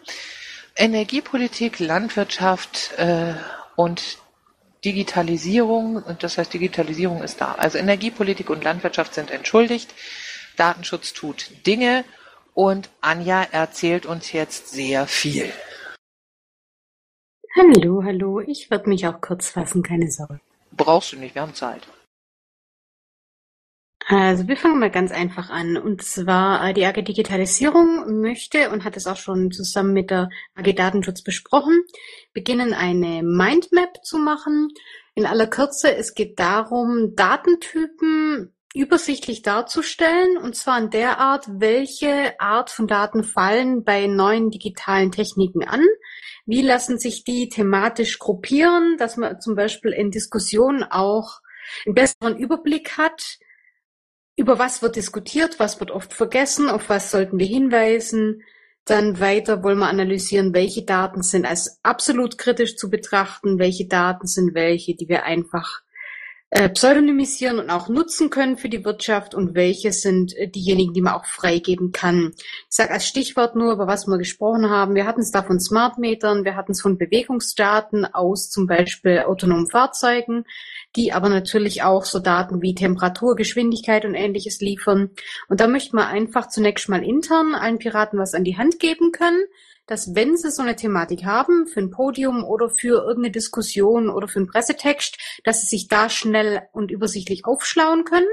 Energiepolitik, 0.74 1.78
Landwirtschaft 1.78 2.98
äh, 2.98 3.34
und 3.76 4.18
Digitalisierung, 4.84 6.02
und 6.02 6.24
das 6.24 6.38
heißt 6.38 6.52
Digitalisierung 6.52 7.22
ist 7.22 7.40
da. 7.40 7.52
Also 7.52 7.78
Energiepolitik 7.78 8.50
und 8.50 8.64
Landwirtschaft 8.64 9.14
sind 9.14 9.30
entschuldigt. 9.30 9.94
Datenschutz 10.56 11.12
tut 11.12 11.52
Dinge 11.68 12.04
und 12.52 12.90
Anja 13.00 13.44
erzählt 13.44 14.06
uns 14.06 14.32
jetzt 14.32 14.70
sehr 14.70 15.06
viel. 15.06 15.52
Hallo, 17.56 18.02
hallo. 18.02 18.40
Ich 18.40 18.72
werde 18.72 18.88
mich 18.88 19.06
auch 19.06 19.20
kurz 19.20 19.50
fassen, 19.50 19.84
keine 19.84 20.10
Sorge. 20.10 20.40
Brauchst 20.76 21.12
du 21.12 21.16
nicht, 21.16 21.34
wir 21.34 21.42
haben 21.42 21.54
Zeit. 21.54 21.86
Also 24.08 24.48
wir 24.48 24.56
fangen 24.56 24.80
mal 24.80 24.90
ganz 24.90 25.12
einfach 25.12 25.50
an. 25.50 25.76
Und 25.76 26.02
zwar 26.02 26.68
äh, 26.68 26.74
die 26.74 26.84
AG 26.84 27.02
Digitalisierung 27.02 28.20
möchte 28.20 28.70
und 28.70 28.84
hat 28.84 28.96
es 28.96 29.06
auch 29.06 29.16
schon 29.16 29.52
zusammen 29.52 29.92
mit 29.92 30.10
der 30.10 30.28
AG 30.54 30.74
Datenschutz 30.74 31.22
besprochen, 31.22 31.82
beginnen 32.32 32.74
eine 32.74 33.22
Mindmap 33.22 34.04
zu 34.04 34.18
machen. 34.18 34.68
In 35.14 35.26
aller 35.26 35.46
Kürze, 35.46 35.94
es 35.94 36.14
geht 36.14 36.38
darum, 36.40 37.14
Datentypen 37.14 38.52
übersichtlich 38.74 39.42
darzustellen, 39.42 40.38
und 40.38 40.56
zwar 40.56 40.78
in 40.78 40.90
der 40.90 41.18
Art, 41.18 41.46
welche 41.48 42.40
Art 42.40 42.70
von 42.70 42.86
Daten 42.86 43.22
fallen 43.22 43.84
bei 43.84 44.06
neuen 44.06 44.50
digitalen 44.50 45.12
Techniken 45.12 45.62
an. 45.64 45.84
Wie 46.44 46.62
lassen 46.62 46.98
sich 46.98 47.24
die 47.24 47.48
thematisch 47.48 48.18
gruppieren, 48.18 48.96
dass 48.98 49.16
man 49.16 49.40
zum 49.40 49.54
Beispiel 49.54 49.92
in 49.92 50.10
Diskussionen 50.10 50.82
auch 50.82 51.40
einen 51.86 51.94
besseren 51.94 52.36
Überblick 52.36 52.98
hat, 52.98 53.38
über 54.36 54.58
was 54.58 54.82
wird 54.82 54.96
diskutiert, 54.96 55.58
was 55.58 55.78
wird 55.78 55.90
oft 55.90 56.12
vergessen, 56.12 56.68
auf 56.68 56.88
was 56.88 57.10
sollten 57.10 57.38
wir 57.38 57.46
hinweisen. 57.46 58.42
Dann 58.84 59.20
weiter 59.20 59.62
wollen 59.62 59.78
wir 59.78 59.88
analysieren, 59.88 60.54
welche 60.54 60.84
Daten 60.84 61.22
sind 61.22 61.46
als 61.46 61.78
absolut 61.84 62.38
kritisch 62.38 62.76
zu 62.76 62.90
betrachten, 62.90 63.58
welche 63.58 63.86
Daten 63.86 64.26
sind 64.26 64.54
welche, 64.54 64.96
die 64.96 65.08
wir 65.08 65.24
einfach 65.24 65.82
pseudonymisieren 66.68 67.58
und 67.58 67.70
auch 67.70 67.88
nutzen 67.88 68.28
können 68.28 68.58
für 68.58 68.68
die 68.68 68.84
Wirtschaft 68.84 69.34
und 69.34 69.54
welche 69.54 69.90
sind 69.90 70.36
äh, 70.36 70.48
diejenigen, 70.48 70.92
die 70.92 71.00
man 71.00 71.14
auch 71.14 71.24
freigeben 71.24 71.92
kann. 71.92 72.34
Ich 72.36 72.76
sage 72.76 72.90
als 72.90 73.06
Stichwort 73.06 73.56
nur, 73.56 73.72
über 73.72 73.86
was 73.86 74.06
wir 74.06 74.18
gesprochen 74.18 74.68
haben. 74.68 74.94
Wir 74.94 75.06
hatten 75.06 75.22
es 75.22 75.30
da 75.30 75.42
von 75.42 75.58
Smartmetern, 75.58 76.44
wir 76.44 76.54
hatten 76.54 76.72
es 76.72 76.82
von 76.82 76.98
Bewegungsdaten 76.98 78.04
aus 78.04 78.50
zum 78.50 78.66
Beispiel 78.66 79.20
autonomen 79.20 79.70
Fahrzeugen, 79.70 80.44
die 80.94 81.14
aber 81.14 81.30
natürlich 81.30 81.84
auch 81.84 82.04
so 82.04 82.18
Daten 82.18 82.60
wie 82.60 82.74
Temperatur, 82.74 83.34
Geschwindigkeit 83.34 84.04
und 84.04 84.14
ähnliches 84.14 84.60
liefern. 84.60 85.08
Und 85.48 85.60
da 85.60 85.66
möchten 85.66 85.96
wir 85.96 86.08
einfach 86.08 86.48
zunächst 86.48 86.90
mal 86.90 87.02
intern 87.02 87.54
allen 87.54 87.78
Piraten 87.78 88.18
was 88.18 88.34
an 88.34 88.44
die 88.44 88.58
Hand 88.58 88.78
geben 88.78 89.10
können, 89.10 89.42
dass 89.86 90.14
wenn 90.14 90.36
sie 90.36 90.50
so 90.50 90.62
eine 90.62 90.76
Thematik 90.76 91.24
haben, 91.24 91.66
für 91.66 91.80
ein 91.80 91.90
Podium 91.90 92.44
oder 92.44 92.70
für 92.70 93.04
irgendeine 93.04 93.32
Diskussion 93.32 94.08
oder 94.08 94.28
für 94.28 94.38
einen 94.38 94.48
Pressetext, 94.48 95.18
dass 95.44 95.60
sie 95.60 95.66
sich 95.66 95.88
da 95.88 96.08
schnell 96.08 96.62
und 96.72 96.90
übersichtlich 96.90 97.44
aufschlauen 97.44 98.04
können. 98.04 98.28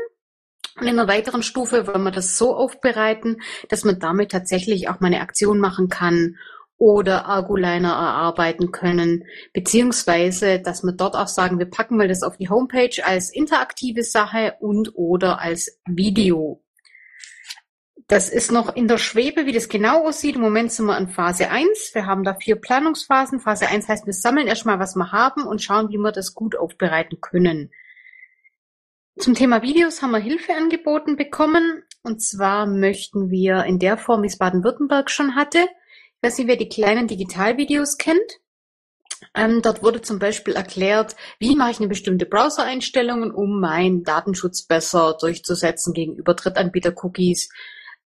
Und 0.80 0.88
in 0.88 1.00
einer 1.00 1.10
weiteren 1.10 1.44
Stufe 1.44 1.88
wollen 1.88 2.04
wir 2.04 2.12
das 2.12 2.38
so 2.38 2.56
aufbereiten, 2.56 3.42
dass 3.68 3.84
man 3.84 4.00
damit 4.00 4.32
tatsächlich 4.32 4.88
auch 4.88 5.00
mal 5.00 5.08
eine 5.08 5.22
Aktion 5.22 5.60
machen 5.60 5.90
kann 5.90 6.38
oder 6.78 7.26
Arguliner 7.26 7.90
erarbeiten 7.90 8.72
können, 8.72 9.26
beziehungsweise, 9.54 10.60
dass 10.60 10.84
wir 10.84 10.94
dort 10.94 11.16
auch 11.16 11.28
sagen, 11.28 11.60
wir 11.60 11.70
packen 11.70 11.98
mal 11.98 12.08
das 12.08 12.24
auf 12.24 12.38
die 12.38 12.50
Homepage 12.50 13.04
als 13.04 13.34
interaktive 13.34 14.04
Sache 14.04 14.56
und 14.62 14.96
oder 14.96 15.42
als 15.42 15.80
Video. 15.86 16.64
Das 18.10 18.28
ist 18.28 18.52
noch 18.52 18.76
in 18.76 18.88
der 18.88 18.98
Schwebe, 18.98 19.46
wie 19.46 19.52
das 19.52 19.70
genau 19.70 20.08
aussieht. 20.08 20.36
Im 20.36 20.42
Moment 20.42 20.72
sind 20.72 20.88
wir 20.88 20.98
in 20.98 21.10
Phase 21.10 21.52
1. 21.52 21.92
Wir 21.94 22.08
haben 22.08 22.24
da 22.24 22.34
vier 22.34 22.56
Planungsphasen. 22.56 23.40
Phase 23.40 23.68
1 23.68 23.88
heißt, 23.88 24.08
wir 24.08 24.14
sammeln 24.14 24.48
erstmal, 24.48 24.80
was 24.80 24.96
wir 24.96 25.12
haben 25.12 25.46
und 25.46 25.62
schauen, 25.62 25.90
wie 25.90 25.98
wir 25.98 26.12
das 26.12 26.34
gut 26.34 26.56
aufbereiten 26.56 27.22
können. 27.22 27.72
Zum 29.20 29.36
Thema 29.36 29.62
Videos 29.62 30.02
haben 30.02 30.10
wir 30.10 30.18
Hilfe 30.18 30.56
angeboten 30.56 31.18
bekommen. 31.18 31.84
Und 32.02 32.24
zwar 32.24 32.66
möchten 32.66 33.30
wir 33.30 33.66
in 33.66 33.78
der 33.78 33.96
Form, 33.96 34.24
wie 34.24 34.28
es 34.28 34.40
Baden-Württemberg 34.40 35.12
schon 35.12 35.36
hatte, 35.36 35.60
ich 35.60 36.28
weiß 36.28 36.48
wer 36.48 36.56
die 36.56 36.68
kleinen 36.68 37.08
Digitalvideos 37.08 37.98
kennt. 37.98 38.40
Ähm, 39.36 39.62
dort 39.62 39.84
wurde 39.84 40.02
zum 40.02 40.18
Beispiel 40.18 40.56
erklärt, 40.56 41.16
wie 41.38 41.56
mache 41.56 41.72
ich 41.72 41.80
eine 41.80 41.88
bestimmte 41.88 42.26
Browser-Einstellungen, 42.26 43.32
um 43.32 43.60
meinen 43.60 44.04
Datenschutz 44.04 44.64
besser 44.64 45.16
durchzusetzen 45.22 45.94
gegenüber 45.94 46.34
Drittanbieter-Cookies. 46.34 47.50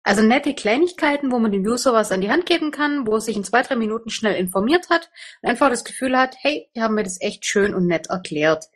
Also 0.07 0.21
nette 0.21 0.53
Kleinigkeiten, 0.53 1.33
wo 1.33 1.39
man 1.39 1.51
dem 1.51 1.65
User 1.65 1.91
was 1.91 2.13
an 2.13 2.21
die 2.21 2.29
Hand 2.31 2.45
geben 2.45 2.71
kann, 2.71 3.05
wo 3.05 3.15
er 3.15 3.19
sich 3.19 3.35
in 3.35 3.43
zwei, 3.43 3.61
drei 3.61 3.75
Minuten 3.75 4.09
schnell 4.09 4.35
informiert 4.35 4.89
hat 4.89 5.09
und 5.41 5.49
einfach 5.49 5.69
das 5.69 5.83
Gefühl 5.83 6.17
hat, 6.17 6.37
hey, 6.39 6.69
die 6.73 6.81
haben 6.81 6.95
mir 6.95 7.03
das 7.03 7.19
echt 7.19 7.45
schön 7.45 7.75
und 7.75 7.87
nett 7.87 8.07
erklärt. 8.07 8.67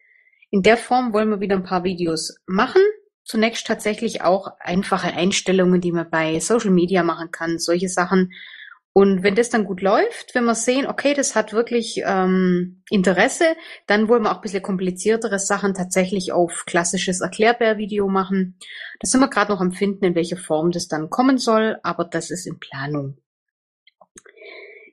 In 0.49 0.61
der 0.61 0.75
Form 0.75 1.13
wollen 1.13 1.29
wir 1.29 1.39
wieder 1.39 1.55
ein 1.55 1.63
paar 1.63 1.85
Videos 1.85 2.35
machen. 2.47 2.81
Zunächst 3.23 3.65
tatsächlich 3.65 4.23
auch 4.23 4.49
einfache 4.59 5.13
Einstellungen, 5.13 5.79
die 5.79 5.93
man 5.93 6.09
bei 6.09 6.37
Social 6.41 6.71
Media 6.71 7.01
machen 7.01 7.31
kann, 7.31 7.59
solche 7.59 7.87
Sachen 7.87 8.33
Und 8.93 9.23
wenn 9.23 9.35
das 9.35 9.49
dann 9.49 9.63
gut 9.63 9.81
läuft, 9.81 10.35
wenn 10.35 10.43
wir 10.43 10.55
sehen, 10.55 10.85
okay, 10.85 11.13
das 11.13 11.33
hat 11.33 11.53
wirklich 11.53 12.01
ähm, 12.05 12.83
Interesse, 12.89 13.55
dann 13.87 14.09
wollen 14.09 14.23
wir 14.23 14.31
auch 14.31 14.35
ein 14.35 14.41
bisschen 14.41 14.61
kompliziertere 14.61 15.39
Sachen 15.39 15.73
tatsächlich 15.73 16.33
auf 16.33 16.65
klassisches 16.65 17.21
Erklärbär-Video 17.21 18.09
machen. 18.09 18.57
Da 18.99 19.07
sind 19.07 19.21
wir 19.21 19.29
gerade 19.29 19.51
noch 19.53 19.61
am 19.61 19.71
Finden, 19.71 20.03
in 20.03 20.15
welcher 20.15 20.35
Form 20.35 20.71
das 20.71 20.89
dann 20.89 21.09
kommen 21.09 21.37
soll, 21.37 21.77
aber 21.83 22.03
das 22.03 22.31
ist 22.31 22.45
in 22.45 22.59
Planung. 22.59 23.17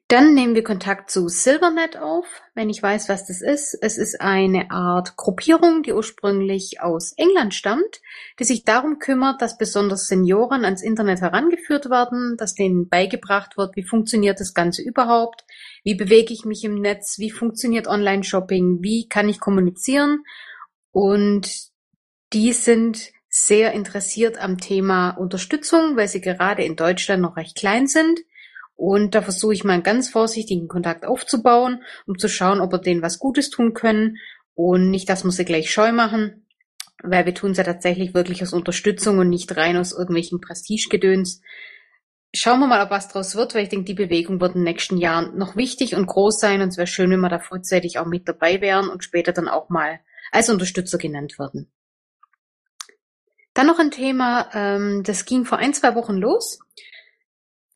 Dann 0.08 0.32
nehmen 0.32 0.54
wir 0.54 0.64
Kontakt 0.64 1.10
zu 1.10 1.28
Silvernet 1.28 1.98
auf, 1.98 2.24
wenn 2.54 2.70
ich 2.70 2.82
weiß, 2.82 3.10
was 3.10 3.26
das 3.26 3.42
ist. 3.42 3.76
Es 3.78 3.98
ist 3.98 4.22
eine 4.22 4.70
Art 4.70 5.16
Gruppierung, 5.16 5.82
die 5.82 5.92
ursprünglich 5.92 6.80
aus 6.80 7.12
England 7.18 7.52
stammt, 7.52 8.00
die 8.38 8.44
sich 8.44 8.64
darum 8.64 9.00
kümmert, 9.00 9.42
dass 9.42 9.58
besonders 9.58 10.06
Senioren 10.06 10.64
ans 10.64 10.82
Internet 10.82 11.20
herangeführt 11.20 11.90
werden, 11.90 12.38
dass 12.38 12.54
denen 12.54 12.88
beigebracht 12.88 13.58
wird, 13.58 13.76
wie 13.76 13.82
funktioniert 13.82 14.40
das 14.40 14.54
Ganze 14.54 14.80
überhaupt, 14.80 15.44
wie 15.84 15.94
bewege 15.94 16.32
ich 16.32 16.46
mich 16.46 16.64
im 16.64 16.80
Netz, 16.80 17.18
wie 17.18 17.30
funktioniert 17.30 17.86
Online-Shopping, 17.86 18.78
wie 18.80 19.08
kann 19.08 19.28
ich 19.28 19.40
kommunizieren. 19.40 20.24
Und 20.90 21.68
die 22.32 22.54
sind 22.54 23.12
sehr 23.28 23.72
interessiert 23.72 24.38
am 24.38 24.56
Thema 24.56 25.10
Unterstützung, 25.10 25.98
weil 25.98 26.08
sie 26.08 26.22
gerade 26.22 26.64
in 26.64 26.76
Deutschland 26.76 27.20
noch 27.20 27.36
recht 27.36 27.58
klein 27.58 27.86
sind 27.86 28.20
und 28.78 29.16
da 29.16 29.22
versuche 29.22 29.54
ich 29.54 29.64
mal 29.64 29.72
einen 29.72 29.82
ganz 29.82 30.08
vorsichtigen 30.08 30.68
Kontakt 30.68 31.04
aufzubauen, 31.04 31.82
um 32.06 32.16
zu 32.16 32.28
schauen, 32.28 32.60
ob 32.60 32.70
wir 32.70 32.78
denen 32.78 33.02
was 33.02 33.18
Gutes 33.18 33.50
tun 33.50 33.74
können 33.74 34.18
und 34.54 34.90
nicht, 34.90 35.08
dass 35.08 35.24
wir 35.24 35.32
sie 35.32 35.44
gleich 35.44 35.72
scheu 35.72 35.90
machen, 35.90 36.46
weil 37.02 37.26
wir 37.26 37.34
tun 37.34 37.50
es 37.50 37.58
ja 37.58 37.64
tatsächlich 37.64 38.14
wirklich 38.14 38.40
aus 38.40 38.52
Unterstützung 38.52 39.18
und 39.18 39.30
nicht 39.30 39.56
rein 39.56 39.76
aus 39.76 39.90
irgendwelchen 39.90 40.40
Prestigegedöns. 40.40 41.42
Schauen 42.32 42.60
wir 42.60 42.68
mal, 42.68 42.84
ob 42.84 42.90
was 42.90 43.08
draus 43.08 43.34
wird, 43.34 43.56
weil 43.56 43.64
ich 43.64 43.68
denke, 43.68 43.84
die 43.84 43.94
Bewegung 43.94 44.40
wird 44.40 44.54
in 44.54 44.60
den 44.60 44.72
nächsten 44.72 44.96
Jahren 44.96 45.36
noch 45.36 45.56
wichtig 45.56 45.96
und 45.96 46.06
groß 46.06 46.38
sein 46.38 46.62
und 46.62 46.68
es 46.68 46.76
wäre 46.76 46.86
schön, 46.86 47.10
wenn 47.10 47.18
wir 47.18 47.28
da 47.28 47.40
frühzeitig 47.40 47.98
auch 47.98 48.06
mit 48.06 48.28
dabei 48.28 48.60
wären 48.60 48.88
und 48.88 49.02
später 49.02 49.32
dann 49.32 49.48
auch 49.48 49.70
mal 49.70 49.98
als 50.30 50.50
Unterstützer 50.50 50.98
genannt 50.98 51.36
werden. 51.40 51.68
Dann 53.54 53.66
noch 53.66 53.80
ein 53.80 53.90
Thema, 53.90 54.48
ähm, 54.54 55.02
das 55.02 55.24
ging 55.24 55.44
vor 55.44 55.58
ein, 55.58 55.74
zwei 55.74 55.96
Wochen 55.96 56.14
los. 56.14 56.60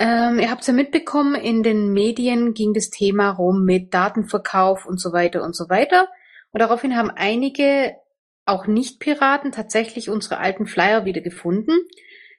Ähm, 0.02 0.40
ihr 0.40 0.50
habt's 0.50 0.66
ja 0.66 0.72
mitbekommen, 0.72 1.36
in 1.36 1.62
den 1.62 1.92
Medien 1.92 2.54
ging 2.54 2.74
das 2.74 2.90
Thema 2.90 3.30
rum 3.30 3.64
mit 3.64 3.94
Datenverkauf 3.94 4.84
und 4.84 5.00
so 5.00 5.12
weiter 5.12 5.44
und 5.44 5.54
so 5.54 5.68
weiter. 5.68 6.08
Und 6.50 6.60
daraufhin 6.60 6.96
haben 6.96 7.12
einige, 7.14 7.94
auch 8.44 8.66
Nicht-Piraten, 8.66 9.52
tatsächlich 9.52 10.10
unsere 10.10 10.38
alten 10.38 10.66
Flyer 10.66 11.04
wiedergefunden. 11.04 11.86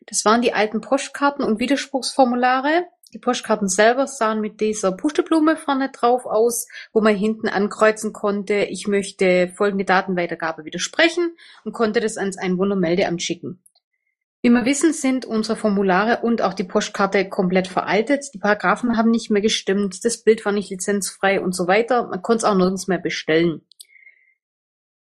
Das 0.08 0.26
waren 0.26 0.42
die 0.42 0.54
alten 0.54 0.82
Postkarten 0.82 1.46
und 1.46 1.62
Widerspruchsformulare. 1.62 2.84
Die 3.14 3.20
Postkarten 3.20 3.70
selber 3.70 4.08
sahen 4.08 4.42
mit 4.42 4.60
dieser 4.60 4.92
Pusteblume 4.92 5.56
vorne 5.56 5.90
drauf 5.90 6.26
aus, 6.26 6.68
wo 6.92 7.00
man 7.00 7.16
hinten 7.16 7.48
ankreuzen 7.48 8.12
konnte, 8.12 8.56
ich 8.56 8.88
möchte 8.90 9.54
folgende 9.56 9.86
Datenweitergabe 9.86 10.66
widersprechen 10.66 11.34
und 11.64 11.72
konnte 11.72 12.02
das 12.02 12.18
ans 12.18 12.38
Einwohnermeldeamt 12.38 13.22
schicken. 13.22 13.62
Wie 14.46 14.50
wir 14.50 14.66
wissen, 14.66 14.92
sind 14.92 15.26
unsere 15.26 15.56
Formulare 15.56 16.20
und 16.22 16.42
auch 16.42 16.54
die 16.54 16.66
Postkarte 16.66 17.30
komplett 17.30 17.70
veraltet. 17.70 18.26
Die 18.34 18.40
Paragraphen 18.40 18.98
haben 18.98 19.10
nicht 19.10 19.32
mehr 19.32 19.42
gestimmt, 19.42 20.04
das 20.04 20.22
Bild 20.22 20.44
war 20.44 20.52
nicht 20.52 20.70
lizenzfrei 20.70 21.40
und 21.40 21.56
so 21.56 21.66
weiter. 21.66 22.10
Man 22.10 22.22
konnte 22.22 22.40
es 22.40 22.44
auch 22.44 22.56
nirgends 22.56 22.90
mehr 22.90 23.00
bestellen. 23.00 23.62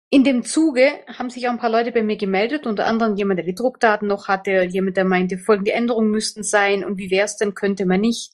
In 0.09 0.25
dem 0.25 0.45
Zuge 0.45 0.93
haben 1.19 1.29
sich 1.29 1.47
auch 1.47 1.53
ein 1.53 1.59
paar 1.59 1.69
Leute 1.69 1.93
bei 1.93 2.03
mir 2.03 2.17
gemeldet, 2.17 2.67
unter 2.67 2.87
anderem 2.87 3.17
jemand, 3.17 3.37
der 3.37 3.45
die 3.45 3.55
Druckdaten 3.55 4.09
noch 4.09 4.29
hatte, 4.29 4.62
jemand, 4.62 4.97
der 4.97 5.05
meinte, 5.05 5.37
folgende 5.37 5.73
Änderungen 5.73 6.11
müssten 6.11 6.43
sein 6.43 6.83
und 6.83 6.97
wie 6.97 7.11
wäre 7.11 7.27
es 7.27 7.37
denn, 7.37 7.53
könnte 7.53 7.85
man 7.85 8.01
nicht. 8.01 8.33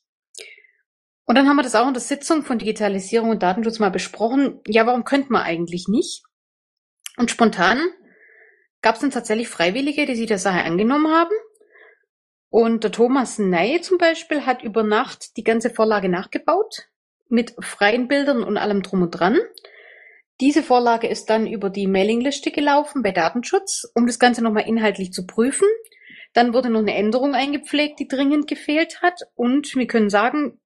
Und 1.24 1.34
dann 1.34 1.48
haben 1.48 1.56
wir 1.56 1.64
das 1.64 1.74
auch 1.74 1.88
in 1.88 1.94
der 1.94 2.02
Sitzung 2.02 2.44
von 2.44 2.60
Digitalisierung 2.60 3.30
und 3.30 3.42
Datenschutz 3.42 3.80
mal 3.80 3.90
besprochen. 3.90 4.60
Ja, 4.68 4.86
warum 4.86 5.02
könnte 5.02 5.32
man 5.32 5.42
eigentlich 5.42 5.88
nicht? 5.88 6.22
Und 7.16 7.32
spontan 7.32 7.80
gab 8.84 8.96
es 8.96 9.00
dann 9.00 9.10
tatsächlich 9.10 9.48
Freiwillige, 9.48 10.04
die 10.04 10.14
sich 10.14 10.26
der 10.26 10.38
Sache 10.38 10.62
angenommen 10.62 11.10
haben. 11.10 11.34
Und 12.50 12.84
der 12.84 12.92
Thomas 12.92 13.38
Ney 13.38 13.80
zum 13.80 13.96
Beispiel 13.96 14.44
hat 14.44 14.62
über 14.62 14.82
Nacht 14.82 15.38
die 15.38 15.42
ganze 15.42 15.70
Vorlage 15.70 16.10
nachgebaut 16.10 16.90
mit 17.30 17.54
freien 17.60 18.08
Bildern 18.08 18.44
und 18.44 18.58
allem 18.58 18.82
drum 18.82 19.00
und 19.00 19.10
dran. 19.10 19.38
Diese 20.42 20.62
Vorlage 20.62 21.08
ist 21.08 21.30
dann 21.30 21.46
über 21.46 21.70
die 21.70 21.86
Mailingliste 21.86 22.50
gelaufen 22.50 23.02
bei 23.02 23.10
Datenschutz, 23.10 23.90
um 23.94 24.06
das 24.06 24.18
Ganze 24.18 24.44
nochmal 24.44 24.68
inhaltlich 24.68 25.12
zu 25.12 25.26
prüfen. 25.26 25.66
Dann 26.34 26.52
wurde 26.52 26.68
noch 26.68 26.80
eine 26.80 26.94
Änderung 26.94 27.34
eingepflegt, 27.34 27.98
die 28.00 28.06
dringend 28.06 28.46
gefehlt 28.48 29.00
hat. 29.00 29.18
Und 29.34 29.74
wir 29.76 29.86
können 29.86 30.10
sagen, 30.10 30.60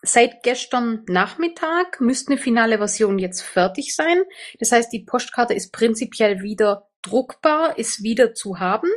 seit 0.00 0.42
gestern 0.42 1.04
Nachmittag 1.08 2.00
müsste 2.00 2.32
eine 2.32 2.40
finale 2.40 2.78
Version 2.78 3.18
jetzt 3.18 3.42
fertig 3.42 3.94
sein. 3.94 4.22
Das 4.58 4.72
heißt, 4.72 4.90
die 4.90 5.04
Postkarte 5.04 5.52
ist 5.52 5.72
prinzipiell 5.72 6.40
wieder 6.40 6.89
druckbar 7.02 7.78
ist 7.78 8.02
wieder 8.02 8.34
zu 8.34 8.58
haben. 8.58 8.88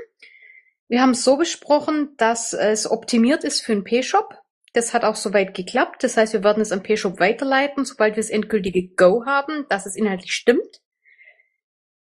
Wir 0.87 1.01
haben 1.01 1.11
es 1.11 1.23
so 1.23 1.37
besprochen, 1.37 2.15
dass 2.17 2.53
es 2.53 2.89
optimiert 2.89 3.43
ist 3.43 3.61
für 3.61 3.71
einen 3.71 3.83
P-Shop. 3.83 4.35
Das 4.73 4.93
hat 4.93 5.03
auch 5.03 5.15
soweit 5.15 5.53
geklappt. 5.53 6.03
Das 6.03 6.17
heißt, 6.17 6.33
wir 6.33 6.43
werden 6.43 6.61
es 6.61 6.71
am 6.71 6.83
P-Shop 6.83 7.19
weiterleiten, 7.19 7.85
sobald 7.85 8.15
wir 8.15 8.23
das 8.23 8.29
endgültige 8.29 8.89
Go 8.95 9.25
haben, 9.25 9.65
dass 9.69 9.85
es 9.85 9.95
inhaltlich 9.95 10.33
stimmt. 10.33 10.81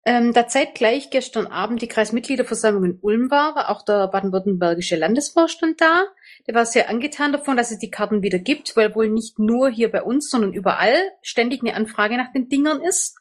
Ähm, 0.07 0.33
da 0.33 0.49
zeitgleich 0.49 1.11
gestern 1.11 1.47
Abend 1.47 1.83
die 1.83 1.89
Kreismitgliederversammlung 1.89 2.85
in 2.85 2.99
Ulm 3.03 3.31
war, 3.31 3.55
war 3.55 3.69
auch 3.69 3.85
der 3.85 4.09
baden-württembergische 4.09 4.97
Landesvorstand 4.97 5.81
da. 5.81 6.05
Der 6.47 6.55
war 6.55 6.65
sehr 6.65 6.89
angetan 6.89 7.33
davon, 7.33 7.59
dass 7.59 7.71
es 7.71 7.79
die 7.79 7.91
Karten 7.91 8.23
wieder 8.23 8.39
gibt, 8.39 8.77
weil 8.77 8.95
wohl 8.95 9.11
nicht 9.11 9.39
nur 9.39 9.69
hier 9.69 9.91
bei 9.91 10.03
uns, 10.03 10.31
sondern 10.31 10.55
überall 10.55 10.97
ständig 11.21 11.61
eine 11.61 11.75
Anfrage 11.75 12.17
nach 12.17 12.33
den 12.33 12.49
Dingern 12.49 12.81
ist 12.81 13.19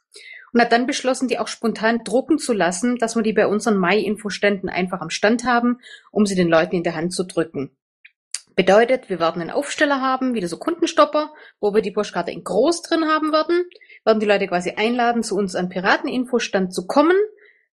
und 0.54 0.62
hat 0.62 0.72
dann 0.72 0.88
beschlossen, 0.88 1.28
die 1.28 1.40
auch 1.40 1.48
spontan 1.48 2.04
drucken 2.04 2.38
zu 2.38 2.54
lassen, 2.54 2.98
dass 2.98 3.16
wir 3.16 3.24
die 3.24 3.34
bei 3.34 3.48
unseren 3.48 3.78
Mai-Infoständen 3.78 4.70
einfach 4.70 5.02
am 5.02 5.10
Stand 5.10 5.44
haben, 5.44 5.80
um 6.12 6.26
sie 6.26 6.36
den 6.36 6.50
Leuten 6.50 6.76
in 6.76 6.84
der 6.84 6.96
Hand 6.96 7.14
zu 7.14 7.24
drücken. 7.24 7.72
Bedeutet, 8.56 9.10
wir 9.10 9.22
werden 9.22 9.42
einen 9.42 9.52
Aufsteller 9.52 10.02
haben, 10.02 10.34
wieder 10.34 10.50
so 10.50 10.58
Kundenstopper, 10.58 11.32
wo 11.62 11.74
wir 11.74 11.82
die 11.82 11.92
Postkarte 11.92 12.32
in 12.32 12.44
groß 12.44 12.82
drin 12.82 13.06
haben 13.06 13.32
werden, 13.32 13.64
werden 14.04 14.20
die 14.20 14.26
Leute 14.26 14.48
quasi 14.48 14.72
einladen, 14.72 15.24
zu 15.24 15.38
uns 15.38 15.56
an 15.56 15.70
Pirateninfostand 15.70 16.74
zu 16.74 16.86
kommen. 16.86 17.16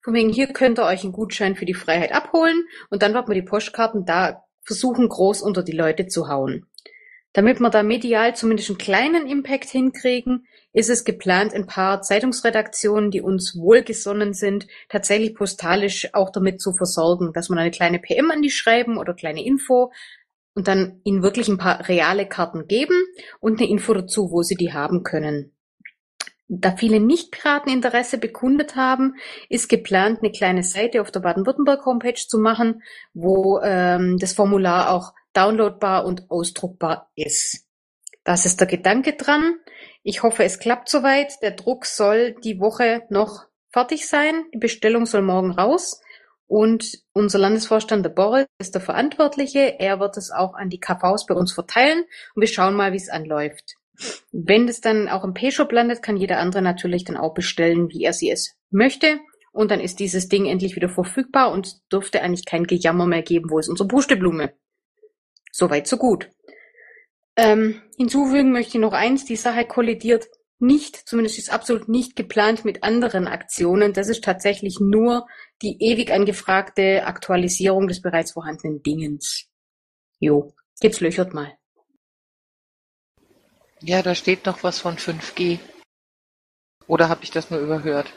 Von 0.01 0.15
wegen, 0.15 0.29
hier 0.29 0.47
könnt 0.47 0.79
ihr 0.79 0.85
euch 0.85 1.03
einen 1.03 1.13
Gutschein 1.13 1.57
für 1.57 1.65
die 1.65 1.75
Freiheit 1.75 2.13
abholen 2.13 2.67
und 2.91 3.03
dann 3.03 3.15
werden 3.15 3.27
wir 3.27 3.35
die 3.35 3.43
Postkarten 3.43 4.05
da 4.05 4.45
versuchen, 4.63 5.09
groß 5.09 5.43
unter 5.43 5.65
die 5.65 5.73
Leute 5.73 6.07
zu 6.07 6.29
hauen. 6.29 6.67
Damit 7.33 7.59
wir 7.59 7.71
da 7.71 7.83
medial 7.83 8.37
zumindest 8.37 8.71
einen 8.71 8.79
kleinen 8.79 9.27
Impact 9.27 9.69
hinkriegen, 9.69 10.47
ist 10.77 10.91
es 10.91 11.05
geplant, 11.05 11.55
ein 11.55 11.67
paar 11.67 12.03
Zeitungsredaktionen, 12.03 13.11
die 13.11 13.23
uns 13.23 13.57
wohlgesonnen 13.57 14.35
sind, 14.35 14.67
tatsächlich 14.91 15.35
postalisch 15.35 16.11
auch 16.13 16.29
damit 16.29 16.61
zu 16.61 16.75
versorgen, 16.75 17.33
dass 17.33 17.49
man 17.49 17.59
eine 17.59 17.71
kleine 17.71 17.99
PM 17.99 18.31
an 18.31 18.43
die 18.43 18.51
schreiben 18.51 18.99
oder 18.99 19.15
kleine 19.15 19.43
Info 19.43 19.91
und 20.55 20.69
dann 20.69 21.01
ihnen 21.05 21.23
wirklich 21.23 21.49
ein 21.49 21.57
paar 21.57 21.89
reale 21.89 22.29
Karten 22.29 22.67
geben 22.67 22.95
und 23.41 23.59
eine 23.59 23.71
Info 23.71 23.95
dazu, 23.95 24.31
wo 24.31 24.43
sie 24.43 24.55
die 24.55 24.75
haben 24.75 25.03
können. 25.03 25.57
Da 26.47 26.77
viele 26.77 27.01
Nicht-Piraten 27.01 27.73
Interesse 27.73 28.19
bekundet 28.19 28.77
haben, 28.77 29.15
ist 29.49 29.71
geplant, 29.71 30.19
eine 30.21 30.31
kleine 30.31 30.63
Seite 30.63 31.01
auf 31.01 31.11
der 31.11 31.21
Baden-Württemberg-Homepage 31.21 32.21
zu 32.29 32.39
machen, 32.39 32.83
wo 33.15 33.61
ähm, 33.63 34.19
das 34.19 34.35
Formular 34.35 34.91
auch 34.91 35.15
downloadbar 35.33 36.05
und 36.05 36.31
ausdruckbar 36.31 37.11
ist. 37.15 37.67
Das 38.25 38.45
ist 38.45 38.61
der 38.61 38.67
Gedanke 38.67 39.15
dran. 39.15 39.55
Ich 40.09 40.23
hoffe, 40.23 40.45
es 40.45 40.61
klappt 40.61 40.89
soweit. 40.89 41.43
Der 41.43 41.51
Druck 41.51 41.85
soll 41.85 42.37
die 42.45 42.61
Woche 42.61 43.03
noch 43.11 43.47
fertig 43.73 44.07
sein. 44.07 44.45
Die 44.55 44.59
Bestellung 44.59 45.05
soll 45.05 45.21
morgen 45.21 45.51
raus. 45.51 46.01
Und 46.47 47.03
unser 47.13 47.41
Landesvorstand, 47.41 48.05
der 48.05 48.11
Boris, 48.11 48.47
ist 48.61 48.77
der 48.77 48.81
Verantwortliche. 48.81 49.81
Er 49.81 49.99
wird 49.99 50.17
es 50.17 50.31
auch 50.31 50.55
an 50.55 50.71
die 50.71 50.79
KVs 50.79 51.27
bei 51.27 51.35
uns 51.35 51.53
verteilen 51.53 52.05
und 52.37 52.41
wir 52.41 52.47
schauen 52.47 52.77
mal, 52.77 52.93
wie 52.93 52.99
es 52.99 53.09
anläuft. 53.09 53.75
Wenn 54.31 54.69
es 54.69 54.81
dann 54.81 55.09
auch 55.09 55.25
im 55.25 55.35
P-Shop 55.35 55.73
landet, 55.73 56.05
kann 56.05 56.17
jeder 56.17 56.39
andere 56.39 56.63
natürlich 56.63 57.03
dann 57.03 57.17
auch 57.17 57.35
bestellen, 57.35 57.89
wie 57.91 58.05
er 58.05 58.13
sie 58.13 58.31
es 58.31 58.55
möchte. 58.71 59.19
Und 59.51 59.73
dann 59.73 59.81
ist 59.81 59.99
dieses 59.99 60.29
Ding 60.29 60.47
endlich 60.47 60.77
wieder 60.77 60.89
verfügbar 60.89 61.51
und 61.51 61.81
dürfte 61.93 62.23
eigentlich 62.23 62.45
kein 62.45 62.69
Gejammer 62.69 63.07
mehr 63.07 63.23
geben, 63.23 63.51
wo 63.51 63.59
ist 63.59 63.69
unsere 63.69 63.89
Pusteblume. 63.89 64.53
Soweit, 65.51 65.89
so 65.89 65.97
gut. 65.97 66.31
Ähm, 67.37 67.83
hinzufügen 67.97 68.53
möchte 68.53 68.79
ich 68.79 68.81
noch 68.83 68.93
eins, 68.93 69.25
die 69.25 69.37
Sache 69.37 69.67
kollidiert 69.67 70.27
nicht, 70.59 70.97
zumindest 70.97 71.39
ist 71.39 71.53
absolut 71.53 71.89
nicht 71.89 72.17
geplant 72.17 72.65
mit 72.65 72.83
anderen 72.83 73.27
Aktionen. 73.27 73.93
Das 73.93 74.09
ist 74.09 74.25
tatsächlich 74.25 74.79
nur 74.81 75.27
die 75.63 75.77
ewig 75.81 76.13
angefragte 76.13 77.05
Aktualisierung 77.05 77.89
des 77.89 78.01
bereits 78.01 78.33
vorhandenen 78.33 78.83
Dingens. 78.83 79.49
Jo, 80.19 80.55
jetzt 80.81 81.01
löchert 81.01 81.35
mal. 81.35 81.53
Ja, 83.83 84.03
da 84.03 84.15
steht 84.15 84.47
noch 84.47 84.63
was 84.63 84.79
von 84.79 84.97
5G. 84.97 85.59
Oder 86.87 87.11
habe 87.11 87.25
ich 87.25 87.31
das 87.31 87.51
nur 87.51 87.61
überhört? 87.61 88.13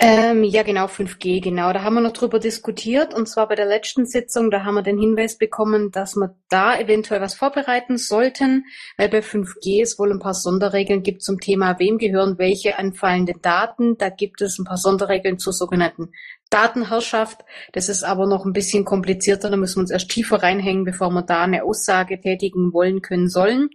Ähm, 0.00 0.44
ja, 0.44 0.62
genau, 0.62 0.86
5G, 0.86 1.40
genau. 1.42 1.72
Da 1.72 1.82
haben 1.82 1.94
wir 1.94 2.00
noch 2.00 2.12
drüber 2.12 2.38
diskutiert. 2.38 3.14
Und 3.14 3.28
zwar 3.28 3.48
bei 3.48 3.56
der 3.56 3.66
letzten 3.66 4.06
Sitzung, 4.06 4.48
da 4.48 4.62
haben 4.62 4.76
wir 4.76 4.82
den 4.82 4.96
Hinweis 4.96 5.38
bekommen, 5.38 5.90
dass 5.90 6.14
wir 6.14 6.36
da 6.48 6.78
eventuell 6.78 7.20
was 7.20 7.34
vorbereiten 7.34 7.98
sollten, 7.98 8.64
weil 8.96 9.08
bei 9.08 9.22
5G 9.22 9.82
es 9.82 9.98
wohl 9.98 10.12
ein 10.12 10.20
paar 10.20 10.34
Sonderregeln 10.34 11.02
gibt 11.02 11.22
zum 11.24 11.40
Thema, 11.40 11.80
wem 11.80 11.98
gehören 11.98 12.38
welche 12.38 12.78
anfallenden 12.78 13.42
Daten. 13.42 13.98
Da 13.98 14.08
gibt 14.08 14.40
es 14.40 14.60
ein 14.60 14.64
paar 14.64 14.76
Sonderregeln 14.76 15.40
zur 15.40 15.52
sogenannten 15.52 16.12
Datenherrschaft. 16.48 17.44
Das 17.72 17.88
ist 17.88 18.04
aber 18.04 18.28
noch 18.28 18.46
ein 18.46 18.52
bisschen 18.52 18.84
komplizierter. 18.84 19.50
Da 19.50 19.56
müssen 19.56 19.78
wir 19.78 19.80
uns 19.80 19.90
erst 19.90 20.10
tiefer 20.10 20.40
reinhängen, 20.44 20.84
bevor 20.84 21.10
wir 21.10 21.22
da 21.22 21.42
eine 21.42 21.64
Aussage 21.64 22.20
tätigen 22.20 22.72
wollen 22.72 23.02
können 23.02 23.28
sollen. 23.28 23.70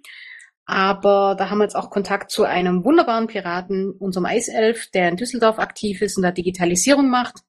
Aber 0.65 1.35
da 1.37 1.49
haben 1.49 1.57
wir 1.57 1.65
jetzt 1.65 1.75
auch 1.75 1.89
Kontakt 1.89 2.31
zu 2.31 2.43
einem 2.43 2.85
wunderbaren 2.85 3.27
Piraten, 3.27 3.91
unserem 3.91 4.25
Eiself, 4.25 4.89
der 4.91 5.09
in 5.09 5.17
Düsseldorf 5.17 5.59
aktiv 5.59 6.01
ist 6.01 6.15
und 6.15 6.23
da 6.23 6.31
Digitalisierung 6.31 7.09
macht. 7.09 7.41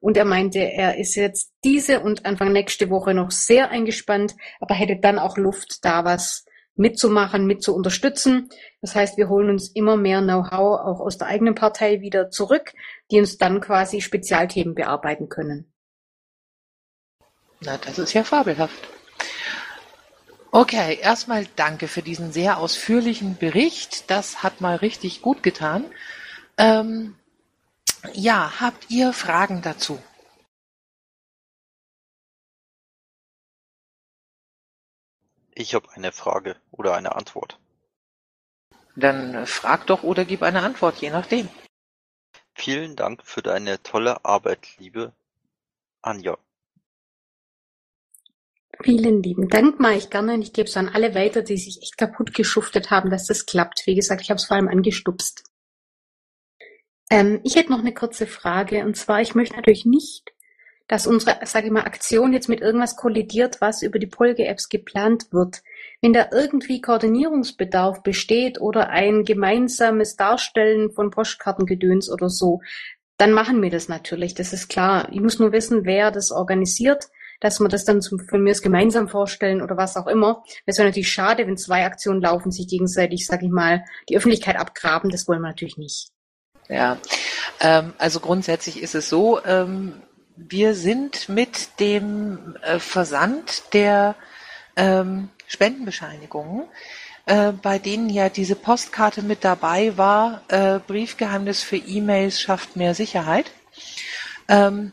Und 0.00 0.16
er 0.16 0.24
meinte, 0.24 0.58
er 0.58 0.98
ist 0.98 1.14
jetzt 1.14 1.52
diese 1.64 2.00
und 2.00 2.26
Anfang 2.26 2.52
nächste 2.52 2.90
Woche 2.90 3.14
noch 3.14 3.30
sehr 3.30 3.70
eingespannt, 3.70 4.34
aber 4.60 4.74
hätte 4.74 4.98
dann 5.00 5.18
auch 5.18 5.36
Luft, 5.36 5.84
da 5.84 6.04
was 6.04 6.44
mitzumachen, 6.74 7.46
mit 7.46 7.62
zu 7.62 7.74
unterstützen. 7.74 8.48
Das 8.80 8.94
heißt, 8.94 9.16
wir 9.16 9.28
holen 9.28 9.50
uns 9.50 9.68
immer 9.68 9.96
mehr 9.96 10.20
Know-how 10.20 10.80
auch 10.80 11.00
aus 11.00 11.16
der 11.18 11.28
eigenen 11.28 11.54
Partei 11.54 12.02
wieder 12.02 12.30
zurück, 12.30 12.72
die 13.10 13.18
uns 13.18 13.38
dann 13.38 13.60
quasi 13.60 14.00
Spezialthemen 14.00 14.74
bearbeiten 14.74 15.28
können. 15.28 15.72
Na, 17.60 17.78
das 17.78 17.98
ist 17.98 18.12
ja 18.12 18.22
fabelhaft. 18.22 18.95
Okay, 20.52 20.98
erstmal 21.00 21.46
danke 21.56 21.88
für 21.88 22.02
diesen 22.02 22.32
sehr 22.32 22.58
ausführlichen 22.58 23.36
Bericht. 23.36 24.10
Das 24.10 24.42
hat 24.42 24.60
mal 24.60 24.76
richtig 24.76 25.20
gut 25.20 25.42
getan. 25.42 25.84
Ähm, 26.56 27.16
ja, 28.14 28.60
habt 28.60 28.90
ihr 28.90 29.12
Fragen 29.12 29.62
dazu? 29.62 30.00
Ich 35.54 35.74
habe 35.74 35.90
eine 35.92 36.12
Frage 36.12 36.56
oder 36.70 36.94
eine 36.94 37.16
Antwort. 37.16 37.58
Dann 38.94 39.46
frag 39.46 39.86
doch 39.86 40.02
oder 40.02 40.24
gib 40.24 40.42
eine 40.42 40.62
Antwort, 40.62 40.98
je 40.98 41.10
nachdem. 41.10 41.48
Vielen 42.54 42.96
Dank 42.96 43.22
für 43.24 43.42
deine 43.42 43.82
tolle 43.82 44.24
Arbeit, 44.24 44.78
liebe 44.78 45.12
Anja. 46.02 46.38
Vielen 48.82 49.22
lieben 49.22 49.48
Dank, 49.48 49.80
mache 49.80 49.94
ich 49.94 50.10
gerne. 50.10 50.34
Und 50.34 50.42
ich 50.42 50.52
gebe 50.52 50.68
es 50.68 50.76
an 50.76 50.88
alle 50.88 51.14
weiter, 51.14 51.42
die 51.42 51.56
sich 51.56 51.80
echt 51.82 51.96
kaputt 51.96 52.34
geschuftet 52.34 52.90
haben, 52.90 53.10
dass 53.10 53.26
das 53.26 53.46
klappt. 53.46 53.86
Wie 53.86 53.94
gesagt, 53.94 54.20
ich 54.20 54.30
habe 54.30 54.36
es 54.36 54.44
vor 54.44 54.56
allem 54.56 54.68
angestupst. 54.68 55.44
Ähm, 57.10 57.40
ich 57.44 57.56
hätte 57.56 57.70
noch 57.70 57.80
eine 57.80 57.94
kurze 57.94 58.26
Frage. 58.26 58.84
Und 58.84 58.96
zwar, 58.96 59.20
ich 59.20 59.34
möchte 59.34 59.56
natürlich 59.56 59.86
nicht, 59.86 60.32
dass 60.88 61.06
unsere, 61.06 61.44
sage 61.46 61.66
ich 61.66 61.72
mal, 61.72 61.84
Aktion 61.84 62.32
jetzt 62.32 62.48
mit 62.48 62.60
irgendwas 62.60 62.96
kollidiert, 62.96 63.60
was 63.60 63.82
über 63.82 63.98
die 63.98 64.06
Polge-Apps 64.06 64.68
geplant 64.68 65.32
wird. 65.32 65.62
Wenn 66.00 66.12
da 66.12 66.28
irgendwie 66.30 66.80
Koordinierungsbedarf 66.80 68.02
besteht 68.02 68.60
oder 68.60 68.90
ein 68.90 69.24
gemeinsames 69.24 70.16
Darstellen 70.16 70.92
von 70.92 71.10
Postkartengedöns 71.10 72.10
oder 72.10 72.28
so, 72.28 72.60
dann 73.16 73.32
machen 73.32 73.62
wir 73.62 73.70
das 73.70 73.88
natürlich. 73.88 74.34
Das 74.34 74.52
ist 74.52 74.68
klar. 74.68 75.08
Ich 75.10 75.20
muss 75.20 75.38
nur 75.38 75.52
wissen, 75.52 75.86
wer 75.86 76.10
das 76.10 76.30
organisiert 76.30 77.08
dass 77.40 77.60
wir 77.60 77.68
das 77.68 77.84
dann 77.84 78.00
zum, 78.00 78.20
von 78.20 78.42
mir 78.42 78.54
gemeinsam 78.54 79.08
vorstellen 79.08 79.62
oder 79.62 79.76
was 79.76 79.96
auch 79.96 80.06
immer. 80.06 80.42
Es 80.64 80.78
wäre 80.78 80.88
natürlich 80.88 81.10
schade, 81.10 81.46
wenn 81.46 81.56
zwei 81.56 81.84
Aktionen 81.84 82.20
laufen, 82.20 82.50
sich 82.50 82.68
gegenseitig, 82.68 83.26
sag 83.26 83.42
ich 83.42 83.50
mal, 83.50 83.84
die 84.08 84.16
Öffentlichkeit 84.16 84.56
abgraben. 84.56 85.10
Das 85.10 85.28
wollen 85.28 85.40
wir 85.40 85.48
natürlich 85.48 85.76
nicht. 85.76 86.08
Ja, 86.68 86.98
ähm, 87.60 87.92
also 87.98 88.20
grundsätzlich 88.20 88.82
ist 88.82 88.94
es 88.94 89.08
so, 89.08 89.44
ähm, 89.44 89.94
wir 90.36 90.74
sind 90.74 91.28
mit 91.28 91.80
dem 91.80 92.56
äh, 92.62 92.78
Versand 92.78 93.72
der 93.72 94.16
ähm, 94.76 95.30
Spendenbescheinigungen, 95.46 96.64
äh, 97.26 97.52
bei 97.52 97.78
denen 97.78 98.10
ja 98.10 98.28
diese 98.28 98.54
Postkarte 98.54 99.22
mit 99.22 99.44
dabei 99.44 99.96
war, 99.96 100.42
äh, 100.48 100.78
Briefgeheimnis 100.86 101.62
für 101.62 101.76
E-Mails 101.76 102.40
schafft 102.40 102.76
mehr 102.76 102.94
Sicherheit. 102.94 103.50
Ähm, 104.48 104.92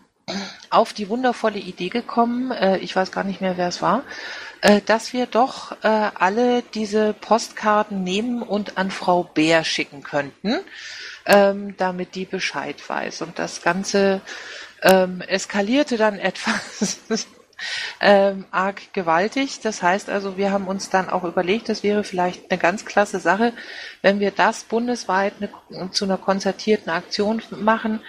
auf 0.69 0.93
die 0.93 1.09
wundervolle 1.09 1.59
Idee 1.59 1.89
gekommen, 1.89 2.51
äh, 2.51 2.77
ich 2.77 2.95
weiß 2.95 3.11
gar 3.11 3.23
nicht 3.23 3.41
mehr, 3.41 3.57
wer 3.57 3.67
es 3.67 3.81
war, 3.81 4.03
äh, 4.61 4.81
dass 4.81 5.13
wir 5.13 5.25
doch 5.25 5.73
äh, 5.83 5.87
alle 5.87 6.61
diese 6.61 7.13
Postkarten 7.13 8.03
nehmen 8.03 8.41
und 8.41 8.77
an 8.77 8.91
Frau 8.91 9.23
Bär 9.23 9.63
schicken 9.63 10.03
könnten, 10.03 10.59
ähm, 11.25 11.75
damit 11.77 12.15
die 12.15 12.25
Bescheid 12.25 12.77
weiß. 12.87 13.21
Und 13.23 13.39
das 13.39 13.61
Ganze 13.61 14.21
ähm, 14.81 15.21
eskalierte 15.21 15.97
dann 15.97 16.17
etwas 16.19 16.97
ähm, 17.99 18.45
arg 18.51 18.93
gewaltig. 18.93 19.59
Das 19.61 19.81
heißt 19.81 20.09
also, 20.09 20.37
wir 20.37 20.51
haben 20.51 20.67
uns 20.67 20.89
dann 20.89 21.09
auch 21.09 21.23
überlegt, 21.23 21.69
das 21.69 21.83
wäre 21.83 22.03
vielleicht 22.03 22.49
eine 22.49 22.59
ganz 22.59 22.85
klasse 22.85 23.19
Sache, 23.19 23.53
wenn 24.01 24.19
wir 24.19 24.31
das 24.31 24.63
bundesweit 24.63 25.33
eine, 25.39 25.91
zu 25.91 26.05
einer 26.05 26.17
konzertierten 26.17 26.89
Aktion 26.89 27.41
machen, 27.51 28.01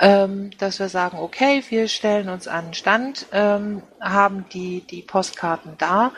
ähm, 0.00 0.50
dass 0.58 0.78
wir 0.78 0.88
sagen, 0.88 1.18
okay, 1.18 1.62
wir 1.68 1.88
stellen 1.88 2.28
uns 2.28 2.48
an 2.48 2.66
den 2.66 2.74
Stand, 2.74 3.26
ähm, 3.32 3.82
haben 4.00 4.46
die, 4.52 4.80
die 4.80 5.02
Postkarten 5.02 5.76
da, 5.78 6.12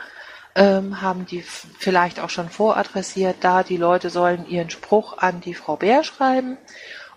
ähm, 0.55 1.01
haben 1.01 1.25
die 1.25 1.41
vielleicht 1.41 2.19
auch 2.19 2.29
schon 2.29 2.49
voradressiert 2.49 3.37
da, 3.41 3.63
die 3.63 3.77
Leute 3.77 4.09
sollen 4.09 4.47
ihren 4.49 4.69
Spruch 4.69 5.17
an 5.19 5.41
die 5.41 5.53
Frau 5.53 5.75
Bär 5.75 6.03
schreiben 6.03 6.57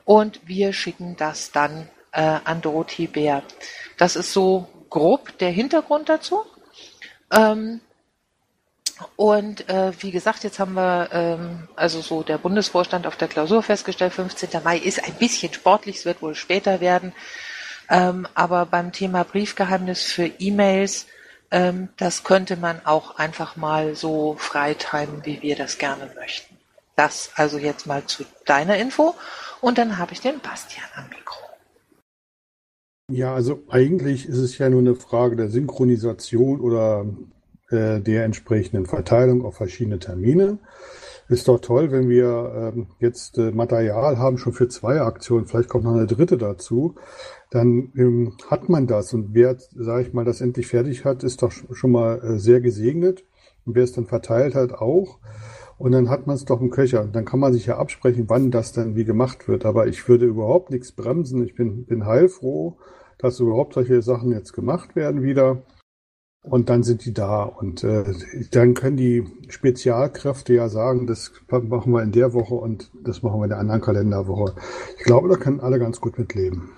und 0.04 0.40
wir 0.46 0.72
schicken 0.72 1.16
das 1.16 1.52
dann 1.52 1.88
äh, 2.12 2.38
an 2.44 2.60
Dorothee 2.60 3.06
Bär. 3.06 3.42
Das 3.96 4.16
ist 4.16 4.32
so 4.32 4.68
grob 4.90 5.38
der 5.38 5.50
Hintergrund 5.50 6.08
dazu. 6.08 6.42
Ähm, 7.32 7.80
und 9.16 9.68
äh, 9.68 9.92
wie 10.00 10.10
gesagt, 10.10 10.44
jetzt 10.44 10.58
haben 10.58 10.74
wir 10.74 11.08
ähm, 11.12 11.68
also 11.76 12.00
so 12.00 12.22
der 12.22 12.38
Bundesvorstand 12.38 13.06
auf 13.06 13.16
der 13.16 13.28
Klausur 13.28 13.62
festgestellt, 13.62 14.12
15. 14.12 14.48
Mai 14.64 14.78
ist 14.78 15.04
ein 15.04 15.14
bisschen 15.14 15.52
sportlich, 15.52 15.98
es 15.98 16.04
wird 16.04 16.22
wohl 16.22 16.34
später 16.34 16.80
werden. 16.80 17.12
Ähm, 17.88 18.26
aber 18.34 18.66
beim 18.66 18.92
Thema 18.92 19.24
Briefgeheimnis 19.24 20.02
für 20.02 20.26
E-Mails, 20.26 21.06
ähm, 21.50 21.88
das 21.96 22.24
könnte 22.24 22.56
man 22.56 22.84
auch 22.84 23.16
einfach 23.16 23.56
mal 23.56 23.96
so 23.96 24.36
freitimen, 24.38 25.24
wie 25.24 25.42
wir 25.42 25.56
das 25.56 25.78
gerne 25.78 26.10
möchten. 26.14 26.56
Das 26.96 27.30
also 27.34 27.58
jetzt 27.58 27.86
mal 27.86 28.04
zu 28.04 28.24
deiner 28.46 28.76
Info. 28.76 29.14
Und 29.60 29.78
dann 29.78 29.98
habe 29.98 30.12
ich 30.12 30.20
den 30.20 30.38
Bastian 30.40 30.86
am 30.94 31.08
Mikro. 31.08 31.38
Ja, 33.10 33.34
also 33.34 33.62
eigentlich 33.68 34.26
ist 34.26 34.38
es 34.38 34.56
ja 34.58 34.68
nur 34.70 34.80
eine 34.80 34.94
Frage 34.94 35.34
der 35.34 35.48
Synchronisation 35.48 36.60
oder 36.60 37.06
äh, 37.70 38.00
der 38.00 38.24
entsprechenden 38.24 38.86
Verteilung 38.86 39.44
auf 39.44 39.56
verschiedene 39.56 39.98
Termine. 39.98 40.58
Ist 41.28 41.46
doch 41.46 41.60
toll, 41.60 41.92
wenn 41.92 42.08
wir 42.08 42.72
ähm, 42.74 42.86
jetzt 42.98 43.38
äh, 43.38 43.52
Material 43.52 44.18
haben, 44.18 44.36
schon 44.36 44.52
für 44.52 44.66
zwei 44.66 45.00
Aktionen, 45.00 45.46
vielleicht 45.46 45.68
kommt 45.68 45.84
noch 45.84 45.94
eine 45.94 46.08
dritte 46.08 46.36
dazu, 46.36 46.96
dann 47.50 47.92
ähm, 47.96 48.32
hat 48.48 48.68
man 48.68 48.88
das. 48.88 49.14
Und 49.14 49.32
wer, 49.32 49.56
sage 49.74 50.02
ich 50.02 50.12
mal, 50.12 50.24
das 50.24 50.40
endlich 50.40 50.66
fertig 50.66 51.04
hat, 51.04 51.22
ist 51.22 51.42
doch 51.42 51.52
schon 51.52 51.92
mal 51.92 52.18
äh, 52.18 52.38
sehr 52.38 52.60
gesegnet. 52.60 53.24
Und 53.64 53.76
wer 53.76 53.84
es 53.84 53.92
dann 53.92 54.06
verteilt 54.06 54.56
hat, 54.56 54.72
auch. 54.72 55.18
Und 55.78 55.92
dann 55.92 56.10
hat 56.10 56.26
man 56.26 56.36
es 56.36 56.44
doch 56.44 56.60
im 56.60 56.70
Köcher. 56.70 57.06
Dann 57.06 57.24
kann 57.24 57.40
man 57.40 57.52
sich 57.52 57.66
ja 57.66 57.78
absprechen, 57.78 58.24
wann 58.28 58.50
das 58.50 58.72
dann 58.72 58.96
wie 58.96 59.04
gemacht 59.04 59.46
wird. 59.46 59.64
Aber 59.64 59.86
ich 59.86 60.08
würde 60.08 60.26
überhaupt 60.26 60.70
nichts 60.70 60.92
bremsen. 60.92 61.44
Ich 61.44 61.54
bin, 61.54 61.86
bin 61.86 62.06
heilfroh, 62.06 62.76
dass 63.18 63.40
überhaupt 63.40 63.74
solche 63.74 64.02
Sachen 64.02 64.32
jetzt 64.32 64.52
gemacht 64.52 64.96
werden 64.96 65.22
wieder. 65.22 65.62
Und 66.42 66.70
dann 66.70 66.82
sind 66.82 67.04
die 67.04 67.12
da. 67.12 67.42
Und 67.42 67.84
äh, 67.84 68.04
dann 68.50 68.74
können 68.74 68.96
die 68.96 69.26
Spezialkräfte 69.48 70.54
ja 70.54 70.68
sagen, 70.68 71.06
das 71.06 71.32
machen 71.48 71.92
wir 71.92 72.02
in 72.02 72.12
der 72.12 72.32
Woche 72.32 72.54
und 72.54 72.90
das 72.94 73.22
machen 73.22 73.40
wir 73.40 73.44
in 73.44 73.50
der 73.50 73.58
anderen 73.58 73.82
Kalenderwoche. 73.82 74.54
Ich 74.98 75.04
glaube, 75.04 75.28
da 75.28 75.36
können 75.36 75.60
alle 75.60 75.78
ganz 75.78 76.00
gut 76.00 76.18
mitleben. 76.18 76.72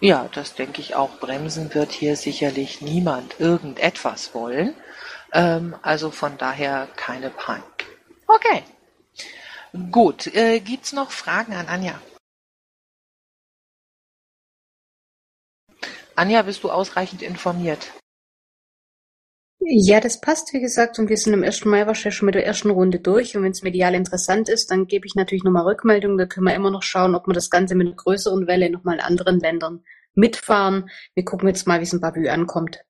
Ja, 0.00 0.28
das 0.34 0.54
denke 0.54 0.82
ich 0.82 0.94
auch. 0.94 1.18
Bremsen 1.20 1.72
wird 1.72 1.92
hier 1.92 2.16
sicherlich 2.16 2.82
niemand 2.82 3.40
irgendetwas 3.40 4.34
wollen. 4.34 4.74
Ähm, 5.32 5.74
also 5.80 6.10
von 6.10 6.36
daher 6.36 6.88
keine 6.96 7.30
Panik. 7.30 7.86
Okay. 8.26 8.62
Gut. 9.90 10.26
Äh, 10.26 10.60
gibt's 10.60 10.92
noch 10.92 11.10
Fragen 11.10 11.54
an 11.54 11.66
Anja? 11.68 11.98
Anja, 16.14 16.42
bist 16.42 16.62
du 16.62 16.70
ausreichend 16.70 17.22
informiert? 17.22 17.92
Ja, 19.66 20.00
das 20.00 20.20
passt, 20.20 20.52
wie 20.52 20.60
gesagt, 20.60 20.98
und 20.98 21.08
wir 21.08 21.16
sind 21.16 21.34
am 21.34 21.42
1. 21.42 21.64
Mai 21.64 21.86
wahrscheinlich 21.86 22.16
schon 22.16 22.26
mit 22.26 22.34
der 22.34 22.46
ersten 22.46 22.70
Runde 22.70 23.00
durch. 23.00 23.36
Und 23.36 23.42
wenn 23.42 23.52
es 23.52 23.62
medial 23.62 23.94
interessant 23.94 24.48
ist, 24.48 24.70
dann 24.70 24.86
gebe 24.86 25.06
ich 25.06 25.14
natürlich 25.14 25.44
nochmal 25.44 25.64
Rückmeldung. 25.64 26.18
Da 26.18 26.26
können 26.26 26.46
wir 26.46 26.54
immer 26.54 26.70
noch 26.70 26.82
schauen, 26.82 27.14
ob 27.14 27.26
wir 27.26 27.32
das 27.32 27.50
Ganze 27.50 27.74
mit 27.74 27.86
einer 27.86 27.96
größeren 27.96 28.46
Welle 28.46 28.70
nochmal 28.70 28.96
in 28.96 29.00
anderen 29.00 29.40
Ländern 29.40 29.84
mitfahren. 30.14 30.90
Wir 31.14 31.24
gucken 31.24 31.48
jetzt 31.48 31.66
mal, 31.66 31.80
wie 31.80 31.84
es 31.84 31.92
in 31.92 32.00
Bavü 32.00 32.28
ankommt. 32.28 32.84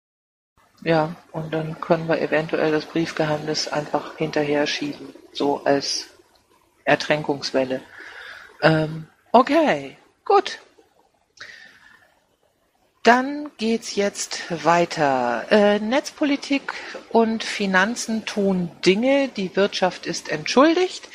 Ja, 0.83 1.15
und 1.33 1.55
dann 1.55 1.81
können 1.81 2.09
wir 2.09 2.21
eventuell 2.21 2.73
das 2.73 2.85
Briefgeheimnis 2.87 3.69
einfach 3.69 4.17
hinterher 4.17 4.67
schieben, 4.67 5.15
so 5.33 5.65
als 5.65 6.09
Ertränkungswelle. 6.85 7.81
Ähm, 8.61 9.07
okay, 9.33 9.97
Gut. 10.25 10.59
Dann 13.05 13.51
geht's 13.59 13.97
jetzt 13.97 14.65
weiter. 14.65 15.45
Äh, 15.51 15.79
Netzpolitik 15.79 16.73
und 17.11 17.45
Finanzen 17.45 18.25
tun 18.25 18.71
Dinge, 18.87 19.29
die 19.29 19.55
Wirtschaft 19.57 20.07
ist 20.07 20.31
entschuldigt. 20.31 21.07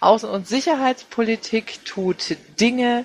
Außen- 0.00 0.30
und 0.30 0.48
Sicherheitspolitik 0.48 1.84
tut 1.84 2.38
Dinge, 2.58 3.04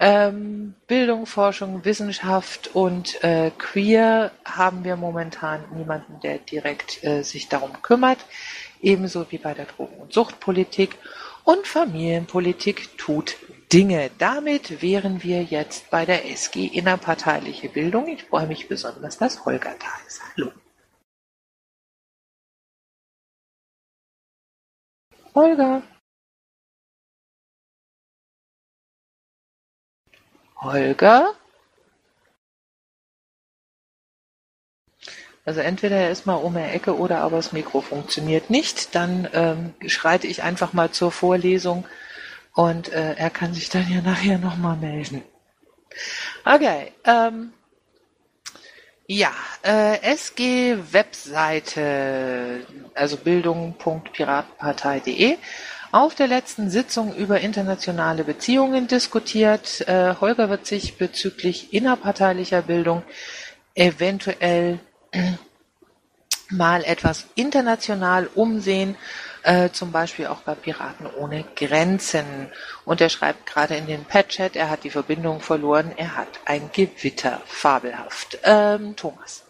ähm, 0.00 0.74
Bildung, 0.88 1.26
Forschung, 1.26 1.84
Wissenschaft 1.84 2.74
und 2.74 3.22
äh, 3.22 3.52
Queer 3.56 4.32
haben 4.44 4.82
wir 4.82 4.96
momentan 4.96 5.64
niemanden, 5.72 6.18
der 6.20 6.38
direkt 6.38 7.04
äh, 7.04 7.22
sich 7.22 7.48
darum 7.48 7.80
kümmert. 7.82 8.18
Ebenso 8.82 9.30
wie 9.30 9.38
bei 9.38 9.54
der 9.54 9.66
Drogen- 9.66 10.00
und 10.00 10.12
Suchtpolitik. 10.12 10.96
Und 11.44 11.64
Familienpolitik 11.68 12.98
tut 12.98 13.36
Dinge. 13.72 14.10
Damit 14.18 14.82
wären 14.82 15.22
wir 15.22 15.42
jetzt 15.42 15.90
bei 15.90 16.06
der 16.06 16.30
SG 16.30 16.66
Innerparteiliche 16.66 17.68
Bildung. 17.68 18.08
Ich 18.08 18.24
freue 18.24 18.46
mich 18.46 18.68
besonders, 18.68 19.18
dass 19.18 19.44
Holger 19.44 19.74
da 19.78 20.06
ist. 20.06 20.22
Hallo. 20.36 20.52
Holger. 25.34 25.82
Holger? 30.56 31.34
Also 35.44 35.60
entweder 35.60 35.96
er 35.96 36.10
ist 36.10 36.26
mal 36.26 36.34
um 36.34 36.54
die 36.54 36.60
Ecke 36.60 36.96
oder 36.96 37.20
aber 37.20 37.36
das 37.36 37.52
Mikro 37.52 37.80
funktioniert 37.80 38.50
nicht. 38.50 38.94
Dann 38.94 39.28
ähm, 39.32 39.74
schreite 39.88 40.26
ich 40.26 40.42
einfach 40.42 40.72
mal 40.72 40.90
zur 40.90 41.10
Vorlesung 41.12 41.86
und 42.58 42.92
äh, 42.92 43.14
er 43.14 43.30
kann 43.30 43.54
sich 43.54 43.68
dann 43.68 43.88
ja 43.88 44.00
nachher 44.00 44.36
nochmal 44.36 44.76
melden. 44.76 45.22
Okay, 46.44 46.90
ähm, 47.04 47.52
ja, 49.06 49.30
äh, 49.62 50.00
SG-Webseite, 50.16 52.66
also 52.94 53.16
bildung.piratenpartei.de. 53.18 55.36
Auf 55.92 56.16
der 56.16 56.26
letzten 56.26 56.68
Sitzung 56.68 57.14
über 57.14 57.38
internationale 57.38 58.24
Beziehungen 58.24 58.88
diskutiert. 58.88 59.86
Äh, 59.86 60.16
Holger 60.20 60.50
wird 60.50 60.66
sich 60.66 60.98
bezüglich 60.98 61.72
innerparteilicher 61.72 62.62
Bildung 62.62 63.04
eventuell 63.76 64.80
mal 66.50 66.82
etwas 66.82 67.28
international 67.36 68.28
umsehen, 68.34 68.96
äh, 69.48 69.70
zum 69.72 69.92
Beispiel 69.92 70.26
auch 70.26 70.42
bei 70.42 70.54
Piraten 70.54 71.06
ohne 71.06 71.42
Grenzen. 71.56 72.26
Und 72.84 73.00
er 73.00 73.08
schreibt 73.08 73.46
gerade 73.46 73.76
in 73.76 73.86
den 73.86 74.04
Pet-Chat, 74.04 74.56
er 74.56 74.68
hat 74.68 74.84
die 74.84 74.90
Verbindung 74.90 75.40
verloren, 75.40 75.92
er 75.96 76.18
hat 76.18 76.40
ein 76.44 76.68
Gewitter. 76.70 77.40
Fabelhaft. 77.46 78.38
Ähm, 78.44 78.94
Thomas. 78.94 79.46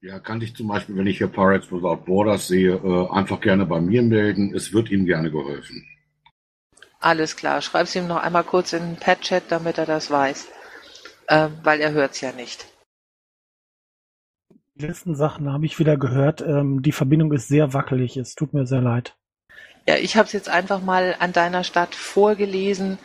Ja, 0.00 0.18
kann 0.20 0.40
ich 0.40 0.56
zum 0.56 0.68
Beispiel, 0.68 0.96
wenn 0.96 1.06
ich 1.06 1.18
hier 1.18 1.28
Pirates 1.28 1.70
Without 1.70 2.04
Borders 2.06 2.48
sehe, 2.48 2.76
äh, 2.76 3.10
einfach 3.10 3.42
gerne 3.42 3.66
bei 3.66 3.78
mir 3.78 4.02
melden. 4.02 4.54
Es 4.54 4.72
wird 4.72 4.90
ihm 4.90 5.04
gerne 5.04 5.30
geholfen. 5.30 5.86
Alles 6.98 7.36
klar. 7.36 7.60
Schreib's 7.60 7.94
ihm 7.94 8.06
noch 8.06 8.22
einmal 8.22 8.44
kurz 8.44 8.72
in 8.72 8.82
den 8.82 8.96
Pet-Chat, 8.96 9.44
damit 9.50 9.76
er 9.76 9.86
das 9.86 10.10
weiß. 10.10 10.48
Ähm, 11.28 11.58
weil 11.62 11.80
er 11.80 11.92
hört's 11.92 12.22
ja 12.22 12.32
nicht. 12.32 12.66
Die 14.76 14.86
letzten 14.86 15.14
Sachen 15.14 15.52
habe 15.52 15.66
ich 15.66 15.78
wieder 15.78 15.98
gehört. 15.98 16.40
Ähm, 16.40 16.80
die 16.80 16.92
Verbindung 16.92 17.32
ist 17.32 17.48
sehr 17.48 17.74
wackelig. 17.74 18.16
Es 18.16 18.34
tut 18.34 18.54
mir 18.54 18.66
sehr 18.66 18.80
leid. 18.80 19.14
Ja, 19.86 19.96
ich 19.96 20.16
habe 20.16 20.26
es 20.26 20.32
jetzt 20.32 20.48
einfach 20.48 20.80
mal 20.80 21.16
an 21.18 21.32
deiner 21.32 21.64
Stadt 21.64 21.94
vorgelesen. 21.94 22.98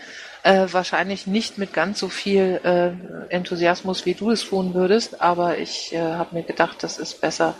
Äh, 0.43 0.67
wahrscheinlich 0.71 1.27
nicht 1.27 1.57
mit 1.57 1.73
ganz 1.73 1.99
so 1.99 2.07
viel 2.07 2.61
äh, 2.63 3.33
Enthusiasmus, 3.33 4.05
wie 4.05 4.13
du 4.13 4.31
es 4.31 4.45
tun 4.45 4.73
würdest, 4.73 5.21
aber 5.21 5.57
ich 5.57 5.93
äh, 5.93 5.99
habe 5.99 6.35
mir 6.35 6.43
gedacht, 6.43 6.83
das 6.83 6.99
ist 6.99 7.19
besser, 7.19 7.55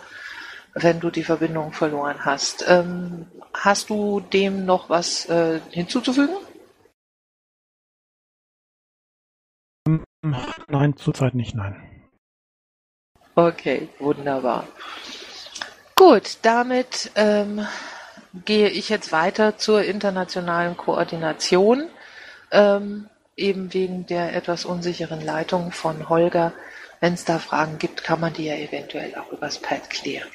wenn 0.74 1.00
du 1.00 1.10
die 1.10 1.24
Verbindung 1.24 1.72
verloren 1.72 2.24
hast. 2.24 2.64
Ähm, 2.68 3.26
hast 3.52 3.90
du 3.90 4.20
dem 4.20 4.64
noch 4.64 4.88
was 4.88 5.26
äh, 5.26 5.60
hinzuzufügen? 5.70 6.36
Nein, 10.68 10.96
zurzeit 10.96 11.34
nicht, 11.34 11.54
nein. 11.54 12.08
Okay, 13.34 13.88
wunderbar. 13.98 14.66
Gut, 15.94 16.38
damit 16.42 17.10
ähm, 17.16 17.66
gehe 18.44 18.68
ich 18.68 18.88
jetzt 18.88 19.12
weiter 19.12 19.56
zur 19.56 19.82
internationalen 19.82 20.76
Koordination, 20.76 21.88
ähm, 22.50 23.06
eben 23.36 23.72
wegen 23.72 24.06
der 24.06 24.34
etwas 24.34 24.64
unsicheren 24.64 25.20
Leitung 25.20 25.72
von 25.72 26.08
Holger. 26.08 26.52
Wenn 27.00 27.14
es 27.14 27.24
da 27.24 27.38
Fragen 27.38 27.78
gibt, 27.78 28.02
kann 28.02 28.20
man 28.20 28.32
die 28.32 28.46
ja 28.46 28.56
eventuell 28.56 29.14
auch 29.14 29.32
übers 29.32 29.58
Pad 29.60 29.88
klären. 29.90 30.28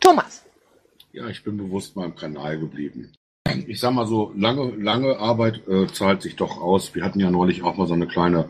Thomas. 0.00 0.44
Ja, 1.12 1.26
ich 1.28 1.42
bin 1.42 1.56
bewusst 1.56 1.96
mal 1.96 2.04
im 2.04 2.14
Kanal 2.14 2.58
geblieben. 2.58 3.12
Ich 3.66 3.80
sag 3.80 3.92
mal 3.92 4.06
so, 4.06 4.32
lange, 4.36 4.70
lange 4.76 5.18
Arbeit 5.18 5.66
äh, 5.66 5.86
zahlt 5.88 6.22
sich 6.22 6.36
doch 6.36 6.60
aus. 6.60 6.94
Wir 6.94 7.02
hatten 7.02 7.18
ja 7.18 7.30
neulich 7.30 7.62
auch 7.62 7.76
mal 7.76 7.86
so 7.86 7.94
eine 7.94 8.06
kleine 8.06 8.48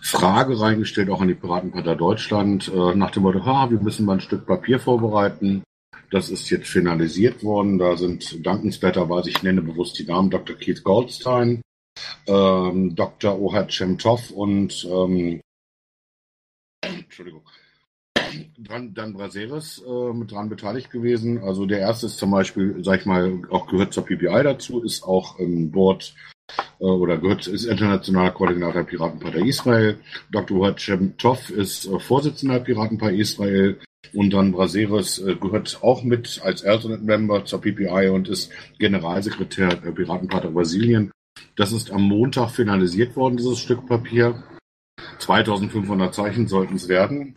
Frage 0.00 0.60
reingestellt, 0.60 1.10
auch 1.10 1.20
an 1.20 1.28
die 1.28 1.34
Piratenpartei 1.34 1.94
Deutschland, 1.94 2.68
äh, 2.68 2.94
nach 2.94 3.10
dem 3.10 3.24
Motto, 3.24 3.44
ha, 3.44 3.70
wir 3.70 3.80
müssen 3.80 4.06
mal 4.06 4.14
ein 4.14 4.20
Stück 4.20 4.46
Papier 4.46 4.78
vorbereiten. 4.78 5.62
Das 6.10 6.30
ist 6.30 6.48
jetzt 6.50 6.68
finalisiert 6.68 7.42
worden. 7.42 7.78
Da 7.78 7.96
sind 7.96 8.44
dankenswerterweise, 8.46 9.30
ich 9.30 9.42
nenne 9.42 9.62
bewusst 9.62 9.98
die 9.98 10.04
Namen, 10.04 10.30
Dr. 10.30 10.56
Keith 10.56 10.82
Goldstein, 10.82 11.62
ähm, 12.26 12.94
Dr. 12.94 13.38
Ohad 13.38 13.70
Chemtov 13.70 14.30
und 14.30 14.86
ähm, 14.90 15.40
Entschuldigung, 16.82 17.42
dran, 18.58 18.94
Dan 18.94 19.12
Braseres 19.12 19.82
äh, 19.86 20.12
mit 20.12 20.30
dran 20.32 20.48
beteiligt 20.48 20.90
gewesen. 20.90 21.42
Also 21.42 21.66
der 21.66 21.80
erste 21.80 22.06
ist 22.06 22.18
zum 22.18 22.30
Beispiel, 22.30 22.76
sag 22.82 23.00
ich 23.00 23.06
mal, 23.06 23.42
auch 23.50 23.66
gehört 23.66 23.92
zur 23.92 24.04
PPI 24.04 24.42
dazu, 24.42 24.82
ist 24.82 25.02
auch 25.02 25.38
im 25.38 25.70
Board 25.70 26.14
äh, 26.80 26.84
oder 26.84 27.18
gehört, 27.18 27.46
ist 27.46 27.64
internationaler 27.64 28.30
Koordinator 28.30 28.84
Piratenpartei 28.84 29.40
Israel. 29.40 29.98
Dr. 30.30 30.58
Ohad 30.58 30.80
Chemtov 30.80 31.50
ist 31.50 31.86
äh, 31.86 31.98
Vorsitzender 31.98 32.54
der 32.54 32.64
Piratenpartei 32.64 33.16
Israel. 33.16 33.78
Und 34.14 34.32
dann 34.32 34.52
Braseres 34.52 35.18
äh, 35.18 35.34
gehört 35.34 35.78
auch 35.82 36.02
mit 36.02 36.40
als 36.42 36.64
Alternate 36.64 37.02
Member 37.02 37.44
zur 37.44 37.60
PPI 37.60 38.08
und 38.08 38.28
ist 38.28 38.50
Generalsekretär 38.78 39.68
der 39.76 39.90
Piratenpartei 39.92 40.48
Brasilien. 40.48 41.10
Das 41.56 41.72
ist 41.72 41.90
am 41.90 42.02
Montag 42.02 42.50
finalisiert 42.50 43.16
worden, 43.16 43.36
dieses 43.36 43.58
Stück 43.58 43.86
Papier. 43.86 44.42
2500 45.18 46.14
Zeichen 46.14 46.48
sollten 46.48 46.76
es 46.76 46.88
werden. 46.88 47.36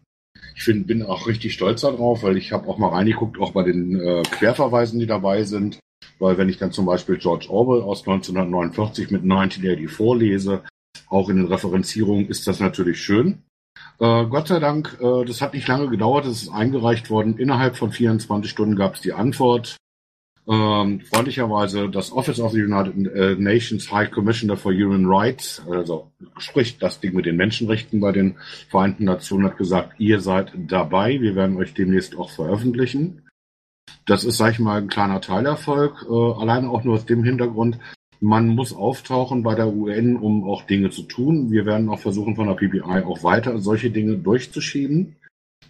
Ich 0.55 0.63
find, 0.63 0.87
bin 0.87 1.03
auch 1.03 1.27
richtig 1.27 1.53
stolz 1.53 1.81
darauf, 1.81 2.23
weil 2.23 2.37
ich 2.37 2.51
habe 2.51 2.67
auch 2.67 2.77
mal 2.77 2.89
reingeguckt, 2.89 3.39
auch 3.39 3.51
bei 3.51 3.63
den 3.63 3.99
äh, 3.99 4.23
Querverweisen, 4.23 4.99
die 4.99 5.07
dabei 5.07 5.43
sind. 5.43 5.79
Weil 6.19 6.37
wenn 6.37 6.49
ich 6.49 6.57
dann 6.57 6.71
zum 6.71 6.85
Beispiel 6.85 7.17
George 7.17 7.47
Orwell 7.49 7.81
aus 7.81 8.01
1949 8.01 9.11
mit 9.11 9.23
1980 9.23 9.89
vorlese, 9.89 10.63
auch 11.09 11.29
in 11.29 11.37
den 11.37 11.47
Referenzierungen 11.47 12.27
ist 12.27 12.47
das 12.47 12.59
natürlich 12.59 13.01
schön. 13.01 13.43
Äh, 14.01 14.25
Gott 14.25 14.47
sei 14.47 14.59
Dank, 14.59 14.97
äh, 14.99 15.25
das 15.25 15.41
hat 15.41 15.53
nicht 15.53 15.67
lange 15.67 15.87
gedauert, 15.87 16.25
es 16.25 16.41
ist 16.41 16.49
eingereicht 16.49 17.11
worden. 17.11 17.37
Innerhalb 17.37 17.75
von 17.75 17.91
24 17.91 18.49
Stunden 18.49 18.75
gab 18.75 18.95
es 18.95 19.01
die 19.01 19.13
Antwort. 19.13 19.77
Ähm, 20.47 21.01
freundlicherweise 21.01 21.87
das 21.87 22.11
Office 22.11 22.39
of 22.39 22.51
the 22.51 22.63
United 22.63 22.95
äh, 23.13 23.35
Nations 23.35 23.91
High 23.91 24.09
Commissioner 24.09 24.57
for 24.57 24.73
Human 24.73 25.05
Rights, 25.05 25.61
also 25.69 26.11
sprich 26.39 26.79
das 26.79 26.99
Ding 26.99 27.13
mit 27.13 27.27
den 27.27 27.35
Menschenrechten 27.35 27.99
bei 27.99 28.11
den 28.11 28.37
Vereinten 28.69 29.03
Nationen, 29.03 29.45
hat 29.45 29.57
gesagt, 29.57 29.99
ihr 29.99 30.19
seid 30.19 30.51
dabei, 30.55 31.21
wir 31.21 31.35
werden 31.35 31.57
euch 31.57 31.75
demnächst 31.75 32.17
auch 32.17 32.31
veröffentlichen. 32.31 33.29
Das 34.07 34.23
ist, 34.23 34.37
sag 34.37 34.53
ich 34.53 34.59
mal, 34.59 34.81
ein 34.81 34.87
kleiner 34.87 35.21
Teilerfolg, 35.21 36.07
äh, 36.09 36.41
alleine 36.41 36.71
auch 36.71 36.83
nur 36.83 36.95
aus 36.95 37.05
dem 37.05 37.23
Hintergrund, 37.23 37.77
man 38.21 38.49
muss 38.49 38.71
auftauchen 38.71 39.41
bei 39.41 39.55
der 39.55 39.73
UN, 39.73 40.15
um 40.15 40.43
auch 40.43 40.61
Dinge 40.61 40.91
zu 40.91 41.01
tun. 41.01 41.51
Wir 41.51 41.65
werden 41.65 41.89
auch 41.89 41.99
versuchen, 41.99 42.35
von 42.35 42.47
der 42.47 42.53
PBI 42.53 43.03
auch 43.03 43.23
weiter 43.23 43.57
solche 43.57 43.89
Dinge 43.89 44.15
durchzuschieben. 44.15 45.15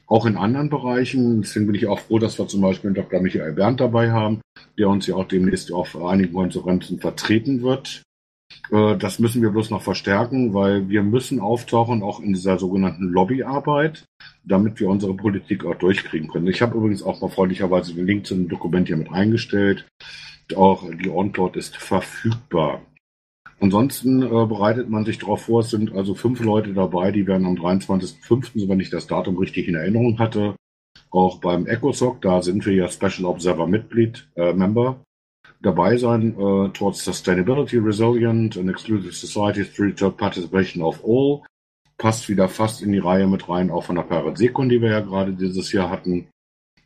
Auch 0.06 0.26
in 0.26 0.36
anderen 0.36 0.70
Bereichen. 0.70 1.41
Deswegen 1.41 1.68
bin 1.68 1.76
ich 1.76 1.88
auch 1.88 1.99
froh, 1.99 2.20
dass 2.20 2.38
wir 2.38 2.47
zum 2.47 2.60
Beispiel 2.60 2.91
Dr. 2.91 3.22
Michael 3.22 3.54
Berndt 3.54 3.80
dabei 3.80 4.12
haben, 4.12 4.41
der 4.78 4.89
uns 4.89 5.08
ja 5.08 5.16
auch 5.16 5.28
demnächst 5.28 5.72
auf 5.72 5.95
einigen 5.95 6.34
Konferenzen 6.34 6.99
vertreten 6.99 7.62
wird. 7.62 8.04
Äh, 8.70 8.97
das 8.97 9.20
müssen 9.20 9.41
wir 9.41 9.52
bloß 9.52 9.70
noch 9.70 9.82
verstärken, 9.82 10.54
weil 10.54 10.89
wir 10.89 11.04
müssen 11.04 11.39
auftauchen, 11.39 12.04
auch 12.04 12.20
in 12.20 12.34
dieser 12.34 12.60
sogenannten 12.60 13.06
Lobbyarbeit, 13.06 14.04
damit 14.43 14.78
wir 14.82 14.89
unsere 14.89 15.14
Politik 15.14 15.64
auch 15.64 15.76
durchkriegen 15.76 16.28
können. 16.28 16.47
Ich 16.47 16.62
habe 16.62 16.78
übrigens 16.78 17.02
auch 17.02 17.22
mal 17.22 17.30
freundlicherweise 17.30 17.93
den 17.93 18.06
Link 18.06 18.26
zu 18.26 18.36
dem 18.36 18.49
Dokument 18.49 18.88
hier 18.88 18.97
mit 18.97 19.12
eingestellt. 19.12 19.86
Auch 20.58 20.84
die 20.89 21.10
OnCloud 21.10 21.56
ist 21.56 21.78
verfügbar. 21.78 22.82
Ansonsten 23.60 24.24
äh, 24.24 24.45
bereitet 24.47 24.89
man 24.89 25.06
sich 25.06 25.20
darauf 25.20 25.43
vor, 25.43 25.62
es 25.62 25.70
sind 25.70 25.93
also 25.93 26.16
fünf 26.16 26.39
Leute 26.39 26.74
dabei, 26.74 27.12
die 27.12 27.28
werden 27.28 27.45
am 27.45 27.56
23.05., 27.56 28.68
wenn 28.68 28.80
ich 28.80 28.89
das 28.89 29.06
Datum 29.06 29.38
richtig 29.38 29.68
in 29.68 29.76
Erinnerung 29.76 30.18
hatte, 30.18 30.56
auch 31.12 31.39
beim 31.39 31.68
ECOSOC, 31.68 32.22
da 32.22 32.41
sind 32.41 32.66
wir 32.66 32.74
ja 32.74 32.89
Special 32.89 33.26
Observer 33.26 33.68
Mitglied, 33.68 34.28
äh, 34.36 34.54
Member, 34.54 35.04
dabei 35.62 35.97
sein 35.97 36.32
äh, 36.32 36.70
towards 36.70 37.04
sustainability, 37.04 37.78
resilient 37.78 38.58
and 38.58 38.70
exclusive 38.70 39.14
societies 39.14 39.72
through 39.74 39.93
participation 40.18 40.82
of 40.82 41.04
all. 41.06 41.43
Passt 41.97 42.30
wieder 42.30 42.49
fast 42.49 42.82
in 42.82 42.91
die 42.93 42.99
Reihe 42.99 43.28
mit 43.28 43.47
rein, 43.47 43.70
auch 43.70 43.84
von 43.84 43.95
der 43.95 44.04
Parasekund, 44.04 44.72
die 44.72 44.82
wir 44.82 44.89
ja 44.89 45.02
gerade 45.02 45.34
dieses 45.34 45.72
Jahr 45.72 45.91
hatten. 45.91 46.30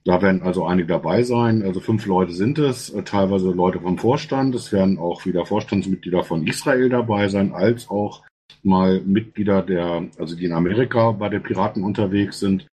Da 0.06 0.22
werden 0.22 0.44
also 0.44 0.66
einige 0.66 0.88
dabei 0.88 1.24
sein. 1.24 1.64
Also 1.64 1.80
fünf 1.80 2.06
Leute 2.06 2.32
sind 2.32 2.60
es, 2.60 2.92
äh, 2.92 3.02
teilweise 3.02 3.52
Leute 3.52 3.80
vom 3.80 3.98
Vorstand. 3.98 4.54
Es 4.54 4.72
werden 4.72 5.00
auch 5.00 5.26
wieder 5.26 5.48
Vorstandsmitglieder 5.48 6.24
von 6.24 6.46
Israel 6.46 6.90
dabei 6.90 7.28
sein, 7.28 7.54
als 7.54 7.90
auch 7.90 8.24
mal 8.62 9.02
Mitglieder 9.02 9.64
der, 9.64 10.08
also 10.20 10.36
die 10.36 10.46
in 10.46 10.54
Amerika 10.54 11.12
bei 11.12 11.30
den 11.30 11.42
Piraten 11.42 11.84
unterwegs 11.84 12.40
sind. 12.40 12.68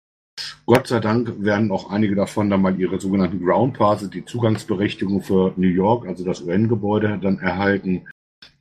Gott 0.66 0.87
sei 0.87 1.01
Dank 1.01 1.43
werden 1.43 1.70
auch 1.70 1.91
einige 1.91 2.14
davon 2.14 2.51
dann 2.51 2.62
mal 2.62 2.78
ihre 2.78 3.01
sogenannten 3.01 3.43
Ground 3.43 3.78
Passes, 3.78 4.11
die 4.11 4.24
Zugangsberechtigung 4.24 5.22
für 5.22 5.53
New 5.57 5.68
York, 5.68 6.07
also 6.07 6.24
das 6.24 6.43
UN-Gebäude, 6.43 7.18
dann 7.20 7.39
erhalten. 7.39 8.07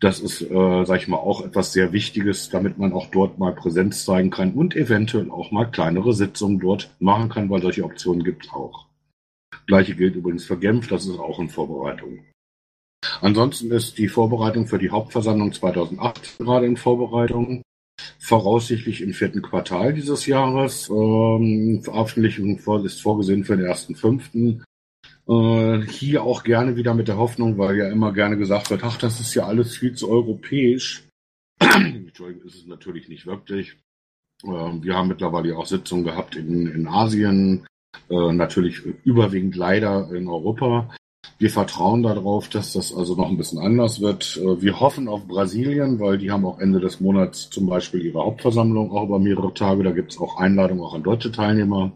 Das 0.01 0.19
ist, 0.19 0.41
äh, 0.41 0.83
sag 0.85 0.99
ich 0.99 1.07
mal, 1.07 1.17
auch 1.17 1.45
etwas 1.45 1.73
sehr 1.73 1.93
Wichtiges, 1.93 2.49
damit 2.49 2.79
man 2.79 2.91
auch 2.91 3.11
dort 3.11 3.37
mal 3.37 3.53
Präsenz 3.53 4.03
zeigen 4.03 4.31
kann 4.31 4.53
und 4.53 4.75
eventuell 4.75 5.29
auch 5.29 5.51
mal 5.51 5.65
kleinere 5.65 6.13
Sitzungen 6.13 6.59
dort 6.59 6.89
machen 6.99 7.29
kann, 7.29 7.51
weil 7.51 7.61
solche 7.61 7.83
Optionen 7.83 8.23
gibt 8.23 8.45
es 8.45 8.51
auch. 8.51 8.87
Gleiche 9.67 9.95
gilt 9.95 10.15
übrigens 10.15 10.45
für 10.45 10.57
Genf, 10.57 10.87
das 10.87 11.05
ist 11.05 11.19
auch 11.19 11.39
in 11.39 11.49
Vorbereitung. 11.49 12.25
Ansonsten 13.21 13.71
ist 13.71 13.99
die 13.99 14.07
Vorbereitung 14.07 14.65
für 14.65 14.79
die 14.79 14.89
Hauptversammlung 14.89 15.53
2008 15.53 16.39
gerade 16.39 16.65
in 16.65 16.77
Vorbereitung. 16.77 17.61
Voraussichtlich 18.17 19.01
im 19.01 19.13
vierten 19.13 19.43
Quartal 19.43 19.93
dieses 19.93 20.25
Jahres. 20.25 20.89
Ähm, 20.89 21.81
Veröffentlichung 21.83 22.57
ist 22.83 23.01
vorgesehen 23.01 23.43
für 23.43 23.55
den 23.55 23.67
ersten 23.67 23.95
fünften. 23.95 24.63
Hier 25.88 26.23
auch 26.23 26.43
gerne 26.43 26.75
wieder 26.75 26.93
mit 26.93 27.07
der 27.07 27.17
Hoffnung, 27.17 27.57
weil 27.57 27.77
ja 27.77 27.89
immer 27.89 28.11
gerne 28.11 28.36
gesagt 28.36 28.69
wird, 28.69 28.84
ach, 28.84 28.97
das 28.97 29.21
ist 29.21 29.34
ja 29.34 29.45
alles 29.45 29.77
viel 29.77 29.93
zu 29.93 30.09
europäisch. 30.09 31.07
Entschuldigung, 31.59 32.45
ist 32.47 32.55
es 32.55 32.67
natürlich 32.67 33.07
nicht 33.07 33.25
wirklich. 33.25 33.77
Äh, 34.43 34.47
wir 34.47 34.95
haben 34.95 35.07
mittlerweile 35.07 35.57
auch 35.57 35.65
Sitzungen 35.65 36.03
gehabt 36.03 36.36
in, 36.36 36.67
in 36.67 36.88
Asien, 36.88 37.67
äh, 38.09 38.34
natürlich 38.34 38.82
überwiegend 39.03 39.55
leider 39.55 40.11
in 40.11 40.27
Europa. 40.27 40.89
Wir 41.38 41.49
vertrauen 41.49 42.03
darauf, 42.03 42.49
dass 42.49 42.73
das 42.73 42.93
also 42.93 43.15
noch 43.15 43.29
ein 43.29 43.38
bisschen 43.38 43.59
anders 43.59 44.01
wird. 44.01 44.38
Äh, 44.38 44.61
wir 44.61 44.79
hoffen 44.79 45.07
auf 45.07 45.27
Brasilien, 45.27 45.99
weil 45.99 46.17
die 46.17 46.32
haben 46.32 46.45
auch 46.45 46.59
Ende 46.59 46.79
des 46.79 46.99
Monats 46.99 47.49
zum 47.49 47.67
Beispiel 47.67 48.05
ihre 48.05 48.19
Hauptversammlung 48.19 48.91
auch 48.91 49.05
über 49.05 49.19
mehrere 49.19 49.53
Tage. 49.53 49.84
Da 49.84 49.91
gibt 49.91 50.11
es 50.11 50.19
auch 50.19 50.38
Einladungen 50.38 50.84
auch 50.84 50.93
an 50.93 51.03
deutsche 51.03 51.32
Teilnehmer. 51.32 51.91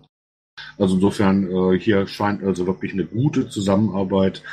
Also 0.77 0.95
insofern, 0.95 1.49
äh, 1.49 1.79
hier 1.79 2.07
scheint 2.07 2.43
also 2.43 2.65
wirklich 2.65 2.93
eine 2.93 3.05
gute 3.05 3.49
Zusammenarbeit 3.49 4.43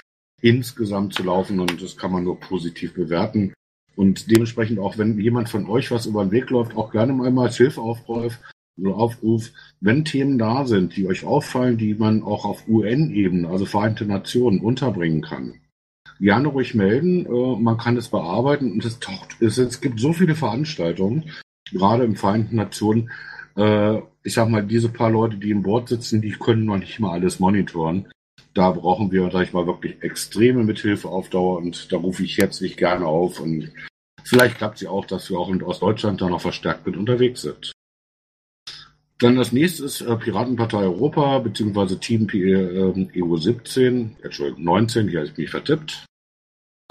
insgesamt 0.41 1.15
zu 1.15 1.23
laufen 1.23 1.61
und 1.61 1.81
das 1.83 1.97
kann 1.97 2.13
man 2.13 2.25
nur 2.25 2.39
positiv 2.39 2.95
bewerten. 2.95 3.55
Und 3.95 4.31
dementsprechend 4.31 4.79
auch, 4.79 4.99
wenn 4.99 5.21
jemand 5.21 5.49
von 5.49 5.69
euch 5.69 5.91
was 5.91 6.07
über 6.07 6.25
den 6.25 6.33
Weg 6.33 6.51
läuft, 6.51 6.77
auch 6.77 6.91
gerne 6.91 7.13
mal 7.13 7.37
als 7.39 7.57
Hilfeaufruf, 7.57 8.39
Aufruf, 8.85 9.51
wenn 9.81 10.05
Themen 10.05 10.39
da 10.39 10.65
sind, 10.67 10.97
die 10.97 11.07
euch 11.07 11.25
auffallen, 11.25 11.77
die 11.77 11.95
man 11.95 12.23
auch 12.23 12.45
auf 12.45 12.67
UN-Ebene, 12.67 13.49
also 13.49 13.67
Vereinte 13.67 14.07
Nationen, 14.07 14.61
unterbringen 14.61 15.21
kann. 15.21 15.61
Gerne 16.19 16.49
ruhig 16.49 16.75
melden, 16.75 17.27
äh, 17.27 17.61
man 17.61 17.77
kann 17.77 17.97
es 17.97 18.09
bearbeiten 18.09 18.73
und 18.73 18.85
es 18.85 18.99
taucht, 18.99 19.37
es, 19.41 19.59
es 19.59 19.81
gibt 19.81 20.01
so 20.01 20.13
viele 20.13 20.35
Veranstaltungen, 20.35 21.31
gerade 21.71 22.05
im 22.05 22.17
Vereinten 22.17 22.57
Nationen, 22.57 23.11
äh, 23.57 24.01
ich 24.25 24.35
sag 24.35 24.49
mal, 24.49 24.65
diese 24.65 24.89
paar 24.89 25.11
Leute, 25.11 25.37
die 25.37 25.51
im 25.51 25.63
Board 25.63 25.89
sitzen, 25.89 26.21
die 26.21 26.33
können 26.33 26.65
noch 26.65 26.79
nicht 26.79 27.01
mal 27.01 27.13
alles 27.13 27.41
monitoren. 27.41 28.11
Da 28.55 28.71
brauchen 28.71 29.11
wir, 29.11 29.31
sag 29.31 29.45
ich 29.45 29.53
mal, 29.53 29.67
wirklich 29.67 30.03
extreme 30.03 30.63
Mithilfe 30.63 31.09
auf 31.09 31.31
Dauer 31.31 31.59
und 31.59 31.91
da 31.91 31.97
rufe 31.97 32.23
ich 32.23 32.39
herzlich 32.39 32.77
gerne 32.77 33.07
auf 33.07 33.41
und 33.41 33.73
vielleicht 34.25 34.59
klappt 34.59 34.81
ja 34.81 34.91
auch, 34.91 35.07
dass 35.07 35.31
wir 35.31 35.39
auch 35.39 35.49
in 35.49 35.63
Ostdeutschland 35.63 36.21
da 36.21 36.29
noch 36.29 36.41
verstärkt 36.41 36.87
mit 36.87 36.97
unterwegs 36.97 37.43
sind. 37.43 37.73
Dann 39.19 39.37
das 39.37 39.53
nächste 39.53 39.85
ist 39.85 40.01
äh, 40.01 40.17
Piratenpartei 40.17 40.79
Europa 40.79 41.39
beziehungsweise 41.39 41.99
Team 41.99 42.29
äh, 42.33 43.23
EU 43.23 43.37
17, 43.37 44.17
Entschuldigung, 44.21 44.65
19, 44.65 45.09
hier 45.09 45.21
habe 45.21 45.29
ich 45.29 45.37
mich 45.37 45.51
vertippt. 45.51 46.05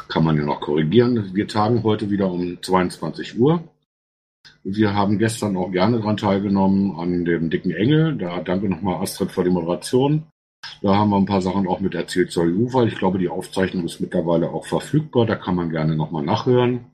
Kann 0.07 0.23
man 0.23 0.37
ja 0.37 0.45
noch 0.45 0.61
korrigieren. 0.61 1.35
Wir 1.35 1.47
tagen 1.47 1.83
heute 1.83 2.09
wieder 2.09 2.31
um 2.31 2.61
22 2.61 3.37
Uhr. 3.37 3.63
Wir 4.63 4.93
haben 4.93 5.17
gestern 5.17 5.57
auch 5.57 5.71
gerne 5.71 5.97
daran 5.97 6.17
teilgenommen 6.17 6.95
an 6.99 7.25
dem 7.25 7.49
dicken 7.49 7.71
Engel. 7.71 8.17
Da 8.17 8.41
danke 8.41 8.69
nochmal 8.69 9.01
Astrid 9.01 9.31
für 9.31 9.43
die 9.43 9.49
Moderation. 9.49 10.23
Da 10.81 10.95
haben 10.95 11.09
wir 11.09 11.17
ein 11.17 11.25
paar 11.25 11.41
Sachen 11.41 11.67
auch 11.67 11.79
mit 11.79 11.95
erzählt 11.95 12.31
zur 12.31 12.43
EU, 12.43 12.73
weil 12.73 12.87
ich 12.87 12.97
glaube, 12.97 13.17
die 13.17 13.29
Aufzeichnung 13.29 13.85
ist 13.85 13.99
mittlerweile 13.99 14.51
auch 14.51 14.65
verfügbar. 14.65 15.25
Da 15.25 15.35
kann 15.35 15.55
man 15.55 15.71
gerne 15.71 15.95
nochmal 15.95 16.23
nachhören. 16.23 16.85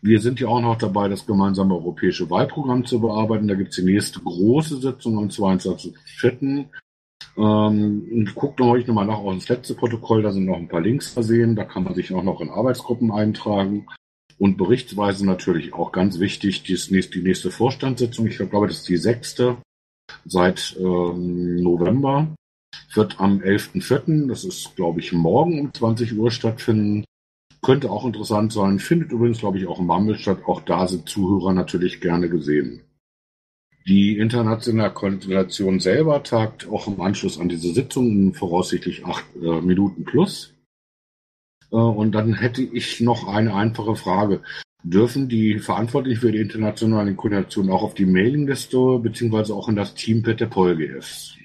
Wir 0.00 0.20
sind 0.20 0.40
ja 0.40 0.48
auch 0.48 0.60
noch 0.60 0.78
dabei, 0.78 1.08
das 1.08 1.26
gemeinsame 1.26 1.74
europäische 1.74 2.30
Wahlprogramm 2.30 2.84
zu 2.84 3.00
bearbeiten. 3.00 3.48
Da 3.48 3.54
gibt 3.54 3.70
es 3.70 3.76
die 3.76 3.84
nächste 3.84 4.20
große 4.20 4.78
Sitzung 4.78 5.18
am 5.18 5.28
22.04. 5.28 6.66
Ähm, 7.36 8.28
guckt 8.34 8.60
euch 8.60 8.86
nochmal 8.86 9.06
nach 9.06 9.18
auch 9.18 9.32
ins 9.32 9.48
letzte 9.48 9.74
Protokoll, 9.74 10.22
da 10.22 10.32
sind 10.32 10.44
noch 10.44 10.56
ein 10.56 10.68
paar 10.68 10.82
Links 10.82 11.08
versehen, 11.08 11.56
da 11.56 11.64
kann 11.64 11.84
man 11.84 11.94
sich 11.94 12.12
auch 12.12 12.22
noch 12.22 12.40
in 12.40 12.50
Arbeitsgruppen 12.50 13.10
eintragen. 13.10 13.86
Und 14.42 14.56
berichtsweise 14.56 15.24
natürlich 15.24 15.72
auch 15.72 15.92
ganz 15.92 16.18
wichtig, 16.18 16.64
die 16.64 16.76
nächste, 17.22 17.52
Vorstandssitzung, 17.52 18.26
ich 18.26 18.38
glaube, 18.38 18.66
das 18.66 18.78
ist 18.78 18.88
die 18.88 18.96
sechste 18.96 19.58
seit 20.24 20.76
ähm, 20.80 21.62
November, 21.62 22.26
wird 22.92 23.20
am 23.20 23.38
11.04., 23.38 24.26
das 24.26 24.42
ist, 24.42 24.74
glaube 24.74 24.98
ich, 24.98 25.12
morgen 25.12 25.60
um 25.60 25.72
20 25.72 26.18
Uhr 26.18 26.32
stattfinden. 26.32 27.04
Könnte 27.60 27.88
auch 27.88 28.04
interessant 28.04 28.52
sein. 28.52 28.80
Findet 28.80 29.12
übrigens, 29.12 29.38
glaube 29.38 29.58
ich, 29.58 29.68
auch 29.68 29.78
in 29.78 29.86
Bambel 29.86 30.18
statt. 30.18 30.38
Auch 30.44 30.62
da 30.62 30.88
sind 30.88 31.08
Zuhörer 31.08 31.52
natürlich 31.52 32.00
gerne 32.00 32.28
gesehen. 32.28 32.80
Die 33.86 34.18
internationale 34.18 34.92
Konstellation 34.92 35.78
selber 35.78 36.20
tagt 36.24 36.68
auch 36.68 36.88
im 36.88 37.00
Anschluss 37.00 37.38
an 37.38 37.48
diese 37.48 37.72
Sitzung 37.72 38.34
voraussichtlich 38.34 39.06
acht 39.06 39.24
äh, 39.36 39.60
Minuten 39.60 40.02
plus. 40.02 40.51
Äh, 41.72 41.76
und 41.76 42.12
dann 42.12 42.34
hätte 42.34 42.62
ich 42.62 43.00
noch 43.00 43.26
eine 43.26 43.54
einfache 43.54 43.96
Frage. 43.96 44.42
Dürfen 44.84 45.28
die 45.28 45.58
Verantwortlichen 45.58 46.20
für 46.20 46.32
die 46.32 46.40
internationale 46.40 47.14
Koordination 47.14 47.70
auch 47.70 47.82
auf 47.82 47.94
die 47.94 48.06
Mailingliste 48.06 48.98
beziehungsweise 48.98 49.54
auch 49.54 49.68
in 49.68 49.76
das 49.76 49.94
Teampad 49.94 50.40
der 50.40 50.46
PolGFs? 50.46 51.36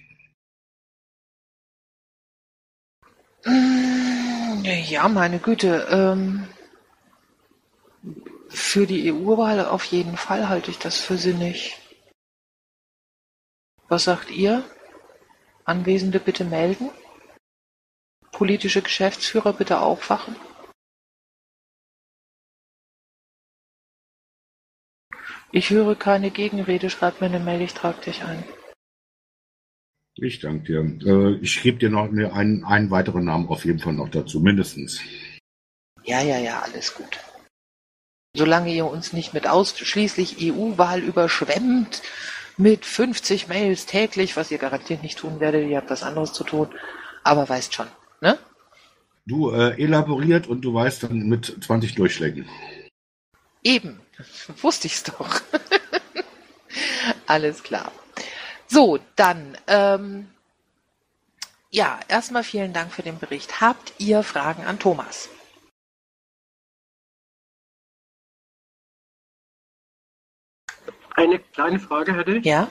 Ja, 4.89 5.07
meine 5.07 5.39
Güte. 5.39 5.88
Ähm, 5.91 6.47
für 8.49 8.88
die 8.88 9.11
EU-Wahl 9.11 9.65
auf 9.65 9.86
jeden 9.86 10.17
Fall 10.17 10.49
halte 10.49 10.71
ich 10.71 10.80
das 10.80 10.97
für 10.97 11.17
sinnig. 11.17 11.78
Was 13.88 14.05
sagt 14.05 14.32
ihr? 14.32 14.63
Anwesende 15.63 16.19
bitte 16.19 16.43
melden. 16.43 16.89
Politische 18.38 18.83
Geschäftsführer 18.83 19.51
bitte 19.51 19.79
aufwachen. 19.79 20.35
Ich 25.51 25.71
höre 25.71 25.95
keine 25.95 26.29
Gegenrede, 26.29 26.91
schreib 26.91 27.19
mir 27.19 27.25
eine 27.25 27.39
Mail, 27.39 27.61
ich 27.61 27.73
trage 27.73 27.99
dich 28.01 28.23
ein. 28.23 28.43
Ich 30.17 30.39
danke 30.39 30.65
dir. 30.65 31.07
Äh, 31.07 31.39
ich 31.41 31.63
gebe 31.63 31.79
dir 31.79 31.89
noch 31.89 32.03
einen, 32.03 32.63
einen 32.63 32.91
weiteren 32.91 33.25
Namen 33.25 33.47
auf 33.47 33.65
jeden 33.65 33.79
Fall 33.79 33.93
noch 33.93 34.09
dazu, 34.09 34.39
mindestens. 34.39 35.01
Ja, 36.03 36.21
ja, 36.21 36.38
ja, 36.38 36.61
alles 36.61 36.93
gut. 36.93 37.19
Solange 38.35 38.71
ihr 38.71 38.85
uns 38.85 39.13
nicht 39.13 39.33
mit 39.33 39.47
ausschließlich 39.47 40.53
EU-Wahl 40.53 41.01
überschwemmt, 41.01 42.03
mit 42.55 42.85
50 42.85 43.47
Mails 43.47 43.88
täglich, 43.88 44.38
was 44.38 44.51
ihr 44.51 44.59
garantiert 44.59 45.01
nicht 45.01 45.17
tun 45.17 45.39
werdet, 45.39 45.67
ihr 45.67 45.77
habt 45.77 45.89
was 45.89 46.03
anderes 46.03 46.33
zu 46.33 46.43
tun, 46.43 46.69
aber 47.23 47.49
weißt 47.49 47.73
schon, 47.73 47.88
ne? 48.22 48.38
Du 49.26 49.51
äh, 49.51 49.82
elaboriert 49.82 50.47
und 50.47 50.61
du 50.61 50.74
weißt 50.74 51.03
dann 51.03 51.28
mit 51.28 51.57
20 51.61 51.95
Durchschlägen. 51.95 52.47
Eben, 53.63 53.99
wusste 54.61 54.88
ich's 54.88 55.03
doch. 55.03 55.41
Alles 57.28 57.63
klar. 57.63 57.91
So, 58.68 58.99
dann, 59.15 59.57
ähm, 59.68 60.30
ja, 61.70 61.99
erstmal 62.07 62.43
vielen 62.43 62.74
Dank 62.74 62.91
für 62.91 63.03
den 63.03 63.20
Bericht. 63.20 63.61
Habt 63.61 63.93
ihr 63.97 64.24
Fragen 64.24 64.65
an 64.65 64.80
Thomas? 64.80 65.30
Eine 71.15 71.39
kleine 71.39 71.80
Frage 71.80 72.13
hätte 72.13 72.38
ich. 72.38 72.45
Ja. 72.45 72.70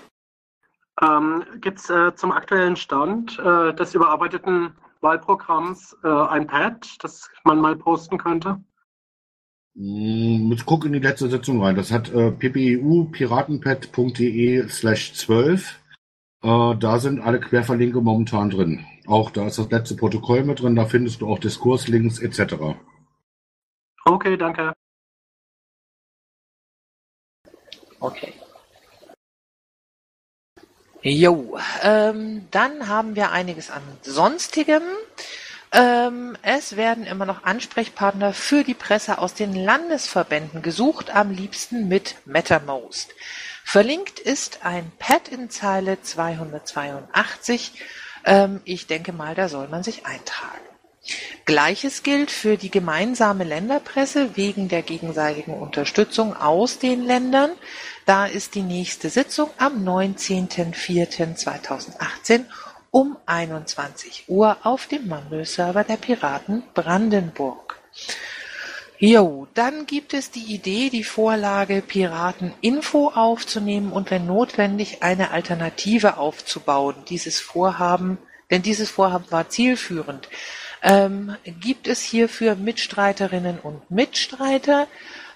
Ähm, 1.02 1.44
Gibt 1.60 1.80
es 1.80 1.90
äh, 1.90 2.14
zum 2.14 2.32
aktuellen 2.32 2.76
Stand 2.76 3.38
äh, 3.38 3.74
des 3.74 3.94
überarbeiteten 3.94 4.74
Wahlprogramms 5.00 5.96
äh, 6.02 6.08
ein 6.08 6.46
Pad, 6.46 6.96
das 7.00 7.30
man 7.44 7.60
mal 7.60 7.76
posten 7.76 8.18
könnte? 8.18 8.60
Mm, 9.74 10.50
Jetzt 10.50 10.66
guck 10.66 10.84
in 10.84 10.92
die 10.92 10.98
letzte 10.98 11.28
Sitzung 11.28 11.62
rein. 11.62 11.76
Das 11.76 11.90
hat 11.92 12.12
äh, 12.12 12.30
ppeu 12.30 13.04
piratenpad.de 13.10 14.68
slash 14.68 15.14
12. 15.14 15.80
Äh, 16.42 16.76
da 16.76 16.98
sind 16.98 17.20
alle 17.20 17.40
Querverlinke 17.40 18.00
momentan 18.00 18.50
drin. 18.50 18.84
Auch 19.06 19.30
da 19.30 19.46
ist 19.46 19.58
das 19.58 19.70
letzte 19.70 19.96
Protokoll 19.96 20.44
mit 20.44 20.60
drin, 20.60 20.76
da 20.76 20.84
findest 20.84 21.20
du 21.20 21.28
auch 21.28 21.38
Diskurslinks 21.38 22.18
etc. 22.18 22.76
Okay, 24.04 24.36
danke. 24.36 24.72
Okay. 28.00 28.32
Jo, 31.08 31.56
ähm, 31.82 32.48
dann 32.50 32.88
haben 32.88 33.14
wir 33.14 33.30
einiges 33.30 33.70
an 33.70 33.80
Sonstigem. 34.02 34.82
Ähm, 35.70 36.36
es 36.42 36.76
werden 36.76 37.06
immer 37.06 37.26
noch 37.26 37.44
Ansprechpartner 37.44 38.32
für 38.32 38.64
die 38.64 38.74
Presse 38.74 39.18
aus 39.18 39.32
den 39.32 39.54
Landesverbänden 39.54 40.62
gesucht, 40.62 41.14
am 41.14 41.30
liebsten 41.30 41.86
mit 41.86 42.16
MetaMost. 42.24 43.14
Verlinkt 43.62 44.18
ist 44.18 44.64
ein 44.64 44.90
Pad 44.98 45.28
in 45.28 45.48
Zeile 45.48 46.02
282. 46.02 47.74
Ähm, 48.24 48.60
ich 48.64 48.88
denke 48.88 49.12
mal, 49.12 49.36
da 49.36 49.48
soll 49.48 49.68
man 49.68 49.84
sich 49.84 50.06
eintragen. 50.06 50.58
Gleiches 51.44 52.02
gilt 52.02 52.32
für 52.32 52.56
die 52.56 52.70
gemeinsame 52.72 53.44
Länderpresse 53.44 54.36
wegen 54.36 54.66
der 54.66 54.82
gegenseitigen 54.82 55.54
Unterstützung 55.54 56.36
aus 56.36 56.80
den 56.80 57.04
Ländern. 57.04 57.52
Da 58.06 58.24
ist 58.26 58.54
die 58.54 58.62
nächste 58.62 59.10
Sitzung 59.10 59.50
am 59.58 59.84
19.04.2018 59.84 62.44
um 62.92 63.16
21 63.26 64.26
Uhr 64.28 64.58
auf 64.62 64.86
dem 64.86 65.08
Mumble-Server 65.08 65.82
der 65.82 65.96
Piraten 65.96 66.62
Brandenburg. 66.72 67.80
Jo, 68.98 69.48
dann 69.54 69.86
gibt 69.86 70.14
es 70.14 70.30
die 70.30 70.54
Idee, 70.54 70.88
die 70.88 71.02
Vorlage 71.02 71.82
Pirateninfo 71.82 73.08
aufzunehmen 73.08 73.90
und 73.90 74.12
wenn 74.12 74.24
notwendig 74.24 75.02
eine 75.02 75.32
Alternative 75.32 76.16
aufzubauen. 76.16 76.94
Dieses 77.08 77.40
Vorhaben, 77.40 78.18
denn 78.52 78.62
dieses 78.62 78.88
Vorhaben 78.88 79.26
war 79.30 79.48
zielführend. 79.48 80.28
Ähm, 80.80 81.34
gibt 81.60 81.88
es 81.88 82.02
hierfür 82.02 82.54
Mitstreiterinnen 82.54 83.58
und 83.58 83.90
Mitstreiter? 83.90 84.86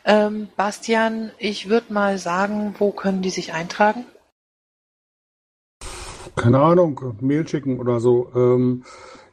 Ähm, 0.05 0.49
Bastian, 0.57 1.31
ich 1.39 1.69
würde 1.69 1.93
mal 1.93 2.19
sagen, 2.19 2.75
wo 2.79 2.91
können 2.91 3.23
die 3.23 3.31
sich 3.31 3.53
eintragen? 3.53 4.05
Keine 6.37 6.61
Ahnung, 6.61 7.17
Mail 7.21 7.47
schicken 7.47 7.79
oder 7.81 8.01
so. 8.01 8.31
Ähm, 8.35 8.85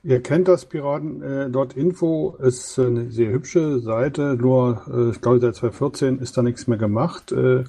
ihr 0.04 0.22
kennt 0.22 0.48
das 0.48 0.66
Piraten.info, 0.66 2.38
äh, 2.40 2.48
ist 2.48 2.78
eine 2.80 3.12
sehr 3.12 3.32
hübsche 3.32 3.80
Seite, 3.80 4.36
nur 4.36 4.84
äh, 4.92 5.12
ich 5.12 5.22
glaube 5.22 5.40
seit 5.40 5.56
2014 5.56 6.20
ist 6.20 6.38
da 6.38 6.42
nichts 6.42 6.68
mehr 6.68 6.78
gemacht. 6.78 7.32
Äh, 7.32 7.64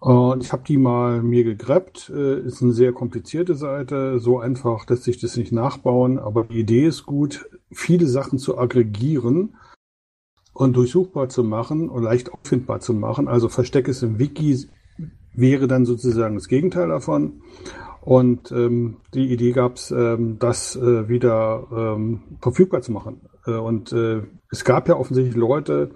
und 0.00 0.42
ich 0.42 0.52
habe 0.52 0.62
die 0.66 0.78
mal 0.78 1.22
mir 1.22 1.44
gegreppt. 1.44 2.10
Äh, 2.14 2.40
ist 2.40 2.62
eine 2.62 2.72
sehr 2.72 2.92
komplizierte 2.92 3.54
Seite. 3.54 4.18
So 4.18 4.38
einfach 4.38 4.86
lässt 4.88 5.04
sich 5.04 5.20
das 5.20 5.36
nicht 5.36 5.52
nachbauen. 5.52 6.18
Aber 6.18 6.44
die 6.44 6.60
Idee 6.60 6.86
ist 6.86 7.06
gut, 7.06 7.48
viele 7.72 8.06
Sachen 8.06 8.38
zu 8.38 8.58
aggregieren 8.58 9.56
und 10.56 10.74
durchsuchbar 10.74 11.28
zu 11.28 11.44
machen 11.44 11.88
und 11.88 12.02
leicht 12.02 12.32
auffindbar 12.32 12.80
zu 12.80 12.94
machen. 12.94 13.28
Also 13.28 13.48
Versteck 13.48 13.88
es 13.88 14.02
im 14.02 14.18
Wiki 14.18 14.66
wäre 15.34 15.68
dann 15.68 15.84
sozusagen 15.84 16.34
das 16.34 16.48
Gegenteil 16.48 16.88
davon. 16.88 17.42
Und 18.00 18.52
ähm, 18.52 18.98
die 19.12 19.32
Idee 19.32 19.52
gab 19.52 19.76
es, 19.76 19.90
ähm, 19.90 20.38
das 20.38 20.76
äh, 20.76 21.08
wieder 21.08 21.66
ähm, 21.72 22.20
verfügbar 22.40 22.80
zu 22.80 22.92
machen. 22.92 23.20
Äh, 23.46 23.56
und 23.56 23.92
äh, 23.92 24.22
es 24.50 24.64
gab 24.64 24.88
ja 24.88 24.96
offensichtlich 24.96 25.36
Leute, 25.36 25.90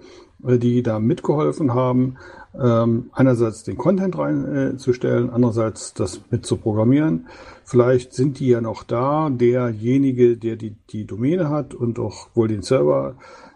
äh, 0.45 0.57
die 0.57 0.83
da 0.83 0.99
mitgeholfen 0.99 1.73
haben, 1.73 2.17
ähm, 2.61 3.09
einerseits 3.13 3.63
den 3.63 3.77
Content 3.77 4.17
reinzustellen, 4.17 5.29
äh, 5.29 5.31
andererseits 5.31 5.93
das 5.93 6.21
mit 6.29 6.45
zu 6.45 6.57
programmieren. 6.57 7.27
Vielleicht 7.63 8.13
sind 8.13 8.39
die 8.39 8.49
ja 8.49 8.61
noch 8.61 8.83
da. 8.83 9.29
Derjenige, 9.29 10.37
der 10.37 10.57
die, 10.57 10.75
die 10.89 11.07
Domäne 11.07 11.49
hat 11.49 11.73
und 11.73 11.97
auch 11.97 12.27
wohl 12.35 12.49
den 12.49 12.61
Server, 12.61 13.15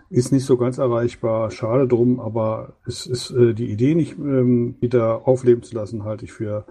ist 0.09 0.31
nicht 0.31 0.45
so 0.45 0.57
ganz 0.57 0.77
erreichbar. 0.77 1.51
Schade 1.51 1.87
drum, 1.87 2.19
aber 2.19 2.73
es 2.85 3.05
ist 3.05 3.31
äh, 3.31 3.53
die 3.53 3.71
Idee 3.71 3.95
nicht 3.95 4.17
ähm, 4.17 4.75
wieder 4.79 5.27
aufleben 5.27 5.63
zu 5.63 5.75
lassen, 5.75 6.03
halte 6.03 6.25
ich 6.25 6.33
für 6.33 6.65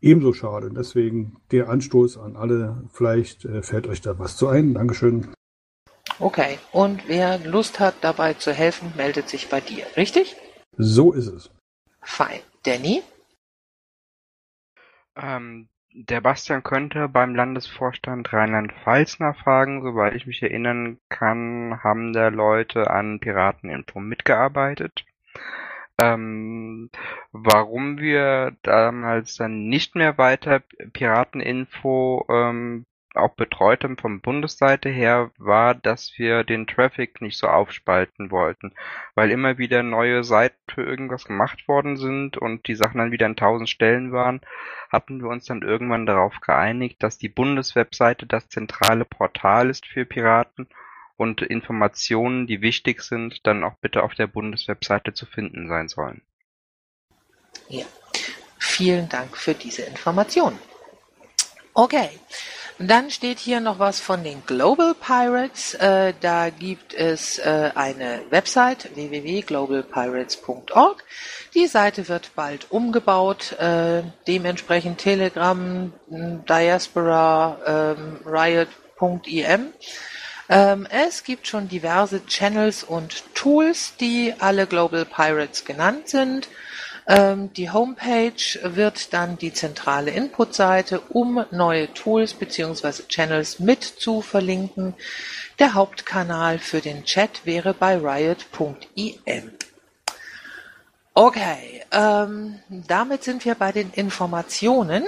ebenso 0.00 0.32
schade. 0.32 0.70
Deswegen 0.70 1.36
der 1.50 1.68
Anstoß 1.68 2.18
an 2.18 2.36
alle. 2.36 2.84
Vielleicht 2.92 3.44
äh, 3.44 3.62
fällt 3.62 3.86
euch 3.86 4.00
da 4.00 4.18
was 4.18 4.36
zu 4.36 4.48
ein. 4.48 4.74
Dankeschön. 4.74 5.32
Okay, 6.20 6.58
und 6.70 7.08
wer 7.08 7.38
Lust 7.38 7.80
hat, 7.80 7.96
dabei 8.02 8.34
zu 8.34 8.52
helfen, 8.52 8.92
meldet 8.96 9.28
sich 9.28 9.48
bei 9.48 9.60
dir, 9.60 9.84
richtig? 9.96 10.36
So 10.76 11.12
ist 11.12 11.26
es. 11.26 11.50
Fein. 12.02 12.40
Danny? 12.62 13.02
Ähm, 15.16 15.68
der 15.94 16.20
Bastian 16.20 16.64
könnte 16.64 17.08
beim 17.08 17.36
Landesvorstand 17.36 18.32
Rheinland-Pfalz 18.32 19.20
nachfragen. 19.20 19.82
Soweit 19.82 20.14
ich 20.14 20.26
mich 20.26 20.42
erinnern 20.42 20.98
kann, 21.08 21.80
haben 21.84 22.12
da 22.12 22.28
Leute 22.28 22.90
an 22.90 23.20
Pirateninfo 23.20 24.00
mitgearbeitet. 24.00 25.04
Ähm, 25.98 26.90
warum 27.30 27.98
wir 27.98 28.56
damals 28.62 29.36
dann 29.36 29.68
nicht 29.68 29.94
mehr 29.94 30.18
weiter 30.18 30.60
Pirateninfo 30.92 32.26
ähm, 32.28 32.86
auch 33.14 33.34
betreut 33.34 33.84
haben 33.84 33.96
vom 33.96 34.20
Bundesseite 34.20 34.88
her, 34.88 35.30
war, 35.38 35.74
dass 35.74 36.12
wir 36.16 36.44
den 36.44 36.66
Traffic 36.66 37.20
nicht 37.20 37.38
so 37.38 37.46
aufspalten 37.46 38.30
wollten, 38.30 38.72
weil 39.14 39.30
immer 39.30 39.58
wieder 39.58 39.82
neue 39.82 40.24
Seiten 40.24 40.58
für 40.68 40.82
irgendwas 40.82 41.24
gemacht 41.24 41.68
worden 41.68 41.96
sind 41.96 42.36
und 42.36 42.66
die 42.66 42.74
Sachen 42.74 42.98
dann 42.98 43.12
wieder 43.12 43.26
an 43.26 43.36
tausend 43.36 43.68
Stellen 43.68 44.12
waren, 44.12 44.40
hatten 44.90 45.22
wir 45.22 45.28
uns 45.28 45.44
dann 45.46 45.62
irgendwann 45.62 46.06
darauf 46.06 46.40
geeinigt, 46.40 47.02
dass 47.02 47.18
die 47.18 47.28
Bundeswebseite 47.28 48.26
das 48.26 48.48
zentrale 48.48 49.04
Portal 49.04 49.70
ist 49.70 49.86
für 49.86 50.04
Piraten 50.04 50.68
und 51.16 51.42
Informationen, 51.42 52.46
die 52.46 52.60
wichtig 52.60 53.02
sind, 53.02 53.46
dann 53.46 53.64
auch 53.64 53.74
bitte 53.80 54.02
auf 54.02 54.14
der 54.14 54.26
Bundeswebseite 54.26 55.14
zu 55.14 55.26
finden 55.26 55.68
sein 55.68 55.88
sollen. 55.88 56.22
Ja, 57.68 57.86
vielen 58.58 59.08
Dank 59.08 59.36
für 59.36 59.54
diese 59.54 59.82
Information. 59.82 60.58
Okay, 61.72 62.08
dann 62.78 63.10
steht 63.10 63.38
hier 63.38 63.60
noch 63.60 63.78
was 63.78 64.00
von 64.00 64.24
den 64.24 64.42
Global 64.46 64.94
Pirates. 64.94 65.74
Äh, 65.74 66.14
da 66.20 66.48
gibt 66.50 66.92
es 66.92 67.38
äh, 67.38 67.70
eine 67.74 68.22
Website 68.30 68.90
www.globalpirates.org. 68.94 71.04
Die 71.54 71.68
Seite 71.68 72.08
wird 72.08 72.34
bald 72.34 72.72
umgebaut. 72.72 73.52
Äh, 73.60 74.02
dementsprechend 74.26 74.98
Telegram, 74.98 75.92
Diaspora, 76.08 77.94
ähm, 77.96 78.18
Riot.im. 78.26 79.72
Ähm, 80.48 80.88
es 80.90 81.22
gibt 81.24 81.46
schon 81.46 81.68
diverse 81.68 82.26
Channels 82.26 82.82
und 82.82 83.22
Tools, 83.34 83.96
die 83.98 84.34
alle 84.40 84.66
Global 84.66 85.04
Pirates 85.04 85.64
genannt 85.64 86.08
sind. 86.08 86.48
Ähm, 87.06 87.52
die 87.52 87.70
Homepage 87.70 88.58
wird 88.62 89.12
dann 89.12 89.36
die 89.36 89.52
zentrale 89.52 90.10
Input-Seite, 90.10 91.00
um 91.00 91.44
neue 91.50 91.92
Tools 91.92 92.34
bzw. 92.34 93.02
Channels 93.08 93.58
mit 93.58 93.84
zu 93.84 94.22
verlinken. 94.22 94.94
Der 95.58 95.74
Hauptkanal 95.74 96.58
für 96.58 96.80
den 96.80 97.04
Chat 97.04 97.44
wäre 97.44 97.74
bei 97.74 97.96
riot.im. 97.96 99.50
Okay, 101.16 101.82
ähm, 101.92 102.58
damit 102.68 103.22
sind 103.22 103.44
wir 103.44 103.54
bei 103.54 103.70
den 103.70 103.92
Informationen. 103.92 105.04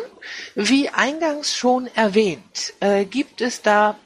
Wie 0.54 0.88
eingangs 0.88 1.56
schon 1.56 1.88
erwähnt, 1.96 2.74
äh, 2.78 3.04
gibt 3.04 3.40
es 3.40 3.60
da 3.62 3.96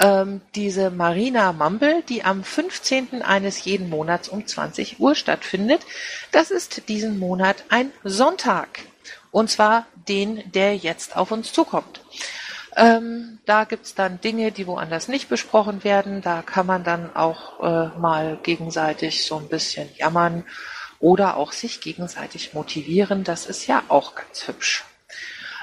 ähm, 0.00 0.40
diese 0.54 0.90
Marina 0.90 1.52
Mumble, 1.52 2.02
die 2.08 2.24
am 2.24 2.42
15. 2.42 3.22
eines 3.22 3.64
jeden 3.64 3.90
Monats 3.90 4.28
um 4.28 4.46
20 4.46 4.98
Uhr 4.98 5.14
stattfindet. 5.14 5.82
Das 6.32 6.50
ist 6.50 6.88
diesen 6.88 7.18
Monat 7.18 7.64
ein 7.68 7.92
Sonntag. 8.02 8.80
Und 9.30 9.50
zwar 9.50 9.86
den, 10.08 10.42
der 10.52 10.76
jetzt 10.76 11.16
auf 11.16 11.30
uns 11.30 11.52
zukommt. 11.52 12.00
Ähm, 12.76 13.38
da 13.46 13.64
gibt's 13.64 13.94
dann 13.94 14.20
Dinge, 14.20 14.52
die 14.52 14.66
woanders 14.66 15.08
nicht 15.08 15.28
besprochen 15.28 15.84
werden. 15.84 16.22
Da 16.22 16.42
kann 16.42 16.66
man 16.66 16.82
dann 16.82 17.14
auch 17.14 17.60
äh, 17.60 17.98
mal 17.98 18.38
gegenseitig 18.42 19.26
so 19.26 19.36
ein 19.36 19.48
bisschen 19.48 19.88
jammern 19.96 20.44
oder 20.98 21.36
auch 21.36 21.52
sich 21.52 21.80
gegenseitig 21.80 22.54
motivieren. 22.54 23.22
Das 23.22 23.46
ist 23.46 23.66
ja 23.66 23.82
auch 23.88 24.14
ganz 24.14 24.48
hübsch 24.48 24.84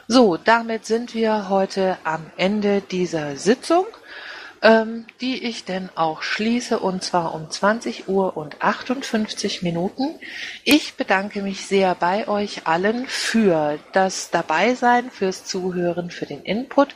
So, 0.09 0.37
damit 0.37 0.87
sind 0.87 1.15
wir 1.15 1.49
heute 1.49 1.97
am 2.05 2.31
Ende 2.37 2.81
dieser 2.81 3.37
Sitzung 3.37 3.87
ähm, 4.63 5.07
die 5.21 5.45
ich 5.45 5.65
denn 5.65 5.89
auch 5.95 6.23
schließe 6.23 6.79
und 6.79 7.03
zwar 7.03 7.35
um 7.35 7.51
20 7.51 8.09
Uhr 8.09 8.37
und 8.37 8.63
58 8.63 9.63
Minuten. 9.63 10.19
Ich 10.65 10.95
bedanke 10.95 11.43
mich 11.43 11.67
sehr 11.67 11.95
bei 11.95 12.29
euch 12.29 12.67
allen 12.67 13.07
für 13.07 13.79
das 13.93 14.31
Dabeisein, 14.31 15.11
fürs 15.11 15.45
Zuhören, 15.45 16.11
für 16.11 16.27
den 16.27 16.43
Input 16.43 16.95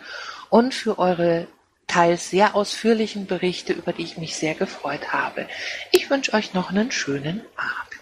und 0.50 0.74
für 0.74 0.98
eure 0.98 1.46
teils 1.86 2.30
sehr 2.30 2.54
ausführlichen 2.54 3.26
Berichte, 3.26 3.72
über 3.72 3.92
die 3.92 4.02
ich 4.02 4.18
mich 4.18 4.36
sehr 4.36 4.54
gefreut 4.54 5.12
habe. 5.12 5.46
Ich 5.92 6.10
wünsche 6.10 6.34
euch 6.34 6.54
noch 6.54 6.70
einen 6.70 6.90
schönen 6.90 7.42
Abend. 7.56 7.93